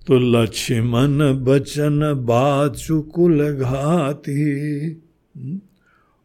तो 0.07 0.19
लक्ष्मण 0.19 1.35
बचन 1.35 2.15
बाचुकुल 2.15 3.53
घाती। 3.53 4.91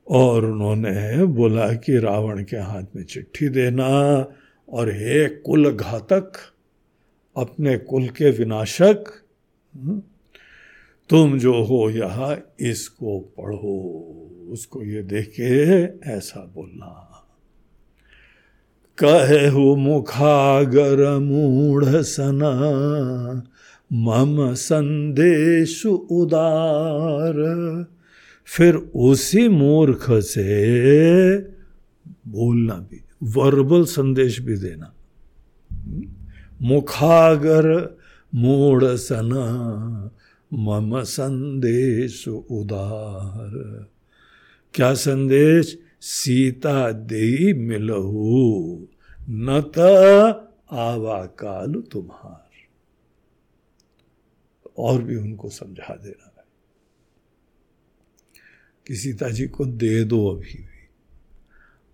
और 0.07 0.45
उन्होंने 0.45 1.25
बोला 1.25 1.73
कि 1.73 1.99
रावण 1.99 2.43
के 2.43 2.57
हाथ 2.57 2.83
में 2.95 3.03
चिट्ठी 3.03 3.49
देना, 3.49 3.87
और 4.69 4.89
हे 4.89 5.29
कुल 5.29 5.71
घातक, 5.71 6.33
अपने 7.37 7.77
कुल 7.77 8.07
के 8.07 8.31
विनाशक 8.31 9.23
तुम 11.09 11.39
जो 11.39 11.63
हो 11.63 11.89
यह, 11.89 12.41
इसको 12.59 13.19
पढ़ो। 13.19 14.15
उसको 14.51 14.83
ये 14.83 15.03
देखे 15.03 15.53
ऐसा 16.09 16.51
बोलना। 16.55 17.05
कहे 18.97 19.47
हो 19.47 19.75
मुखागर 19.75 21.19
मूढ़ 21.19 21.85
सना, 21.85 22.51
मम 23.93 24.53
संदेश 24.53 25.85
उदार। 25.85 27.35
फिर 28.45 28.75
उसी 28.75 29.47
मूर्ख 29.47 30.05
से 30.09 31.37
बोलना 32.27 32.73
भी 32.73 33.01
वर्बल 33.23 33.85
संदेश 33.85 34.39
भी 34.39 34.57
देना। 34.57 34.93
मुखागर 36.61 37.97
मूढ़ 38.35 38.83
सना 38.83 39.45
मम 40.53 41.01
संदेश 41.01 42.27
उदार। 42.27 43.87
क्या 44.73 44.93
संदेश? 44.93 45.79
सीता 46.01 46.91
दे 46.91 47.53
मिलहू 47.53 48.87
न 49.29 49.47
आवा 50.71 51.25
काल 51.25 51.83
तुम्हार। 51.91 52.49
और 54.77 55.03
भी 55.03 55.15
उनको 55.15 55.49
समझा 55.49 55.95
देना 55.95 56.33
है। 56.37 56.43
कि 58.87 58.95
सीता 58.95 59.29
जी 59.29 59.47
को 59.47 59.65
दे 59.65 60.03
दो 60.03 60.27
अभी 60.27 60.59
भी। 60.59 60.79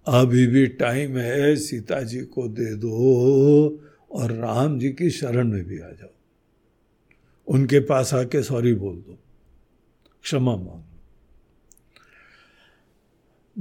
अभी 0.07 0.47
भी 0.47 0.67
टाइम 0.67 1.17
है 1.17 1.55
सीता 1.55 2.01
जी 2.01 2.21
को 2.21 2.47
दे 2.47 2.75
दो 2.75 3.83
और 4.11 4.31
राम 4.31 4.79
जी 4.79 4.89
की 4.89 5.09
शरण 5.09 5.47
में 5.47 5.63
भी 5.63 5.79
आ 5.79 5.89
जाओ। 5.89 6.14
उनके 7.47 7.79
पास 7.79 8.13
आके 8.13 8.43
सॉरी 8.43 8.73
बोल 8.73 8.95
दो। 8.95 9.19
क्षमा 10.23 10.55
मांग। 10.55 10.83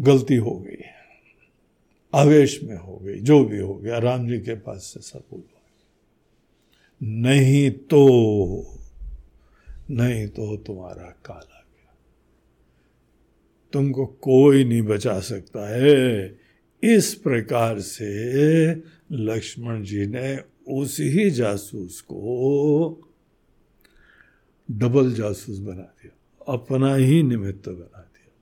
गलती 0.04 0.36
हो 0.36 0.58
गई। 0.58 0.82
आवेश 2.14 2.62
में 2.62 2.76
हो 2.76 2.96
गई, 2.96 3.18
जो 3.20 3.44
भी 3.44 3.58
हो 3.58 3.74
गया, 3.74 3.98
राम 3.98 4.28
जी 4.28 4.38
के 4.38 4.54
पास 4.54 4.78
से 4.78 5.00
सब 5.00 5.18
बोलो 5.18 5.50
नहीं 7.02 7.70
तो 7.70 8.06
नहीं 9.90 10.28
तो 10.28 10.56
तुम्हारा 10.56 11.22
काल 11.24 11.46
आ 11.54 11.64
गया। 11.72 11.96
तुमको 13.72 14.06
कोई 14.06 14.64
नहीं 14.64 14.82
बचा 14.82 15.20
सकता 15.20 15.68
है। 15.68 16.38
इस 16.82 17.14
प्रकार 17.14 17.80
से 17.80 18.74
लक्ष्मण 19.12 19.82
जी 19.82 20.06
ने 20.06 20.38
उस 20.68 20.96
ही 21.00 21.30
जासूस 21.30 22.00
को 22.00 23.03
डबल 24.68 25.12
जासूस 25.14 25.58
बना 25.58 25.82
दिया, 25.82 26.12
अपना 26.46 26.94
ही 26.94 27.22
निमित्त 27.22 27.68
बना 27.68 28.00
दिया। 28.00 28.32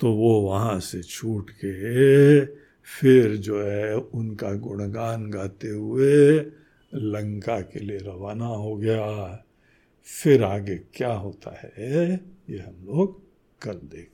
तो 0.00 0.12
वो 0.12 0.40
वहाँ 0.40 0.78
से 0.80 1.02
छूट 1.02 1.50
के 1.54 2.44
फिर 2.88 3.36
जो 3.36 3.62
है 3.62 3.94
उनका 3.96 4.52
गुणगान 4.54 5.30
गाते 5.30 5.68
हुए 5.68 6.38
लंका 6.92 7.60
के 7.62 7.80
लिए 7.80 7.98
रवाना 7.98 8.46
हो 8.46 8.76
गया। 8.76 9.04
फिर 10.08 10.42
आगे 10.44 10.76
क्या 10.94 11.12
होता 11.12 11.50
है, 11.58 12.14
ये 12.50 12.58
हम 12.58 12.84
लोग 12.86 13.20
कल 13.60 13.72
देखते 13.74 13.98
हैं 13.98 14.13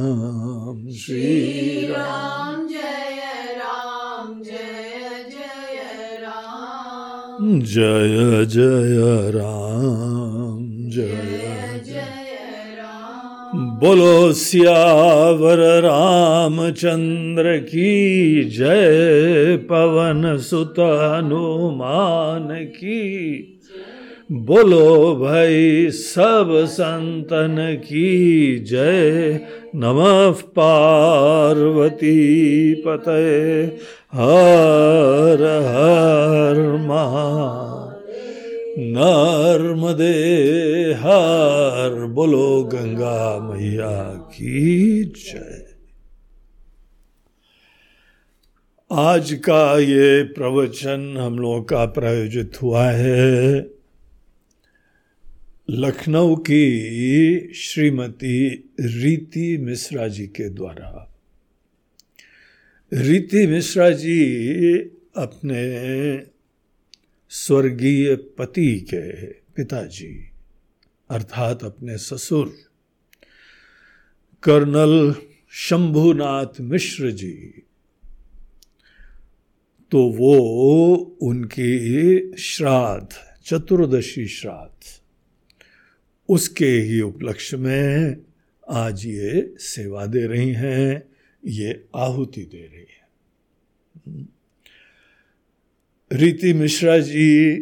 श्री 0.91 1.85
राम 1.85 2.67
जय 2.67 3.21
राम 3.57 4.41
जय 4.43 5.23
जय 5.29 6.17
राम 6.19 7.61
जय 7.61 8.45
जय 8.45 9.31
राम 9.31 10.65
जय 10.89 11.41
बोलो 13.81 14.31
सियावर 14.33 15.59
रामचंद्र 15.81 17.57
की 17.57 18.43
जय 18.49 19.57
पवन 19.69 20.37
सुत 20.37 20.79
हनुमान 20.79 22.47
की 22.75 23.01
बोलो 24.31 25.15
भाई 25.15 25.91
सब 25.91 26.65
संतन 26.65 27.81
की 27.83 28.59
जय। 28.59 29.39
नमः 29.75 30.31
पार्वती 30.31 32.15
पते 32.75 33.61
हर 34.13 35.43
हर 35.65 36.77
महा 36.77 37.99
नर्मदे 38.79 40.13
हर। 40.93 42.05
बोलो 42.05 42.63
गंगा 42.63 43.39
मैया 43.39 44.03
की 44.03 45.03
जय। 45.03 45.65
आज 48.91 49.33
का 49.33 49.79
ये 49.79 50.23
प्रवचन 50.23 51.17
हम 51.19 51.39
लोगों 51.39 51.61
का 51.61 51.85
प्रायोजित 51.85 52.51
हुआ 52.61 52.85
है। 52.85 53.70
लखनऊ 55.73 56.35
की 56.35 57.53
श्रीमती 57.53 58.49
रीति 58.79 59.57
मिश्रा 59.57 60.07
जी 60.07 60.27
के 60.27 60.49
द्वारा। 60.49 61.15
रीति 62.93 63.47
मिश्रा 63.47 63.89
जी 63.89 64.77
अपने 65.17 65.61
स्वर्गीय 67.29 68.15
पति 68.15 68.79
के 68.79 69.25
पिताजी, 69.25 70.31
अर्थात 71.09 71.63
अपने 71.63 71.97
ससुर, 71.97 72.55
कर्नल 74.43 75.15
शंभुनाथ 75.49 76.61
मिश्र 76.61 77.11
जी 77.11 77.63
तो 79.91 80.03
वो 80.09 80.37
उनकी 81.21 82.37
श्राद्ध, 82.37 83.09
चतुर्दशी 83.45 84.27
श्राद्ध 84.27 85.00
उसके 86.31 86.65
ही 86.65 87.01
उपलक्ष्य 87.01 87.57
में 87.57 88.15
आज 88.69 89.05
ये 89.05 89.55
सेवा 89.59 90.05
दे 90.05 90.25
रही 90.27 90.51
हैं, 90.53 91.03
ये 91.43 91.85
आहुति 91.95 92.41
दे 92.41 92.65
रही 92.65 92.85
है। 92.89 94.27
रीति 96.11 96.53
मिश्रा 96.53 96.97
जी, 96.97 97.55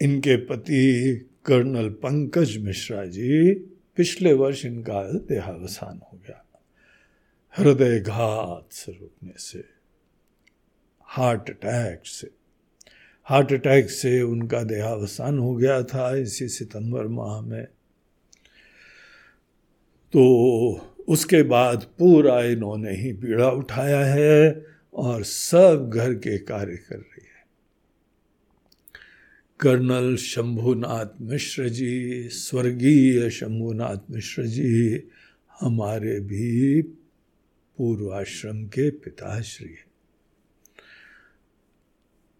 इनके 0.00 0.36
पति 0.36 1.14
कर्नल 1.44 1.88
पंकज 1.88 2.56
मिश्रा 2.56 3.04
जी, 3.06 3.54
पिछले 3.96 4.32
वर्ष 4.32 4.64
इनका 4.64 5.02
देहावसान 5.02 6.00
हो 6.12 6.18
गया। 6.18 6.44
हृदय 7.56 7.98
घात 8.00 8.72
से 8.72 8.92
रुकने 8.92 9.32
से, 9.36 9.64
हार्ट 11.08 11.50
अटैक 11.50 12.06
से। 12.06 12.30
हार्ट 13.24 13.52
अटैक 13.52 13.90
से 13.90 14.22
उनका 14.22 14.62
देहावसान 14.62 15.38
हो 15.38 15.54
गया 15.54 15.82
था 15.82 16.16
इसी 16.16 16.48
सितंबर 16.48 17.06
माह 17.06 17.40
में। 17.40 17.64
तो 20.12 20.24
उसके 21.08 21.42
बाद 21.42 21.82
पूरा 21.98 22.44
इन्होंने 22.44 22.96
ही 22.96 23.12
पीड़ा 23.12 23.50
उठाया 23.50 24.04
है 24.04 24.66
और 24.94 25.22
सब 25.22 25.90
घर 25.94 26.14
के 26.14 26.38
कार्य 26.38 26.76
कर 26.76 26.96
रही 26.96 27.24
है। 27.24 27.46
कर्नल 29.60 30.16
शंभुनाथ 30.16 31.20
मिश्र 31.20 31.68
जी, 31.68 32.28
स्वर्गीय 32.28 33.30
शंभुनाथ 33.30 34.10
मिश्र 34.10 34.46
जी, 34.46 35.02
हमारे 35.60 36.20
भी 36.20 36.82
पूर्वाश्रम 37.76 38.66
के 38.66 38.90
पिताश्री 38.90 39.68
हैं। 39.68 39.91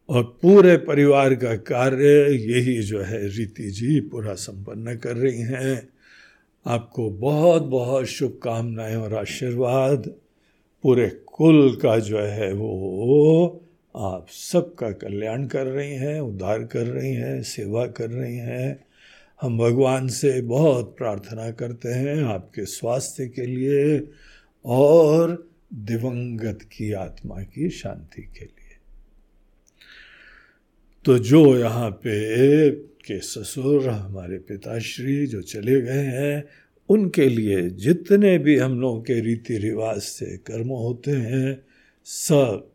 और 0.08 0.38
पूरे 0.42 0.76
परिवार 0.76 1.34
का 1.34 1.56
कार्य 1.56 2.34
यही 2.34 2.82
जो 2.82 3.00
है 3.00 3.28
रीति 3.28 3.70
जी 3.70 4.00
पूरा 4.00 4.34
संपन्न 4.34 4.96
कर 4.96 5.16
रही 5.16 5.40
हैं। 5.40 5.88
आपको 6.66 7.10
बहुत 7.10 7.62
बहुत 7.62 8.06
शुभकामनाएँ 8.06 8.96
और 8.96 9.14
आशीर्वाद। 9.14 10.14
पूरे 10.82 11.08
कुल 11.08 11.78
का 11.82 11.98
जो 11.98 12.18
है 12.18 12.52
वो 12.52 13.64
आप 13.96 14.26
सबका 14.30 14.90
कल्याण 14.90 15.46
कर 15.46 15.66
रही 15.66 15.92
हैं, 15.92 16.20
उद्धार 16.20 16.64
कर 16.64 16.86
रही 16.86 17.14
हैं, 17.14 17.42
सेवा 17.42 17.86
कर 17.86 18.10
रही 18.10 18.36
हैं। 18.36 18.84
हम 19.42 19.58
भगवान 19.58 20.08
से 20.08 20.40
बहुत 20.40 20.94
प्रार्थना 20.98 21.50
करते 21.50 21.88
हैं 21.88 22.22
आपके 22.22 22.64
स्वास्थ्य 22.64 23.26
के 23.26 23.46
लिए 23.46 24.08
और 24.64 25.50
दिवंगत 25.74 26.58
की 26.62 26.92
आत्मा 26.92 27.42
की 27.42 27.70
शांति 27.70 28.22
के 28.22 28.44
लिए। 28.44 28.61
तो 31.04 31.18
जो 31.18 31.58
यहाँ 31.58 31.90
पे 31.90 32.70
के 32.70 33.20
ससुर, 33.20 33.88
हमारे 33.88 34.38
पिताश्री 34.38 35.26
जो 35.26 35.42
चले 35.42 35.80
गए 35.80 36.04
हैं, 36.04 36.44
उनके 36.88 37.28
लिए 37.28 37.70
जितने 37.70 38.38
भी 38.38 38.58
हम 38.58 38.80
लोगों 38.80 39.02
के 39.02 39.20
रीति 39.20 39.58
रिवाज 39.58 40.00
से 40.00 40.36
कर्म 40.36 40.68
होते 40.68 41.10
हैं, 41.10 41.62
सब 42.04 42.72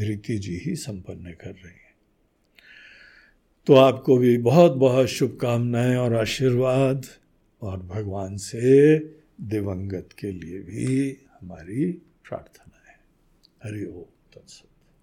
रीति 0.00 0.38
जी 0.38 0.56
ही 0.56 0.76
संपन्न 0.76 1.30
कर 1.30 1.50
रही 1.50 1.68
हैं। 1.68 1.96
तो 3.66 3.74
आपको 3.74 4.16
भी 4.16 4.38
बहुत 4.38 4.72
बहुत 4.72 5.06
शुभकामनाएँ 5.06 5.96
और 5.96 6.14
आशीर्वाद 6.14 7.06
और 7.62 7.78
भगवान 7.78 8.36
से 8.36 8.98
दिवंगत 9.40 10.08
के 10.18 10.32
लिए 10.32 10.58
भी 10.58 11.16
हमारी 11.40 11.92
प्रार्थना 12.28 12.82
है। 12.88 12.98
हरि 13.64 13.84
ओम, 13.84 14.02
तत्सत। 14.34 14.68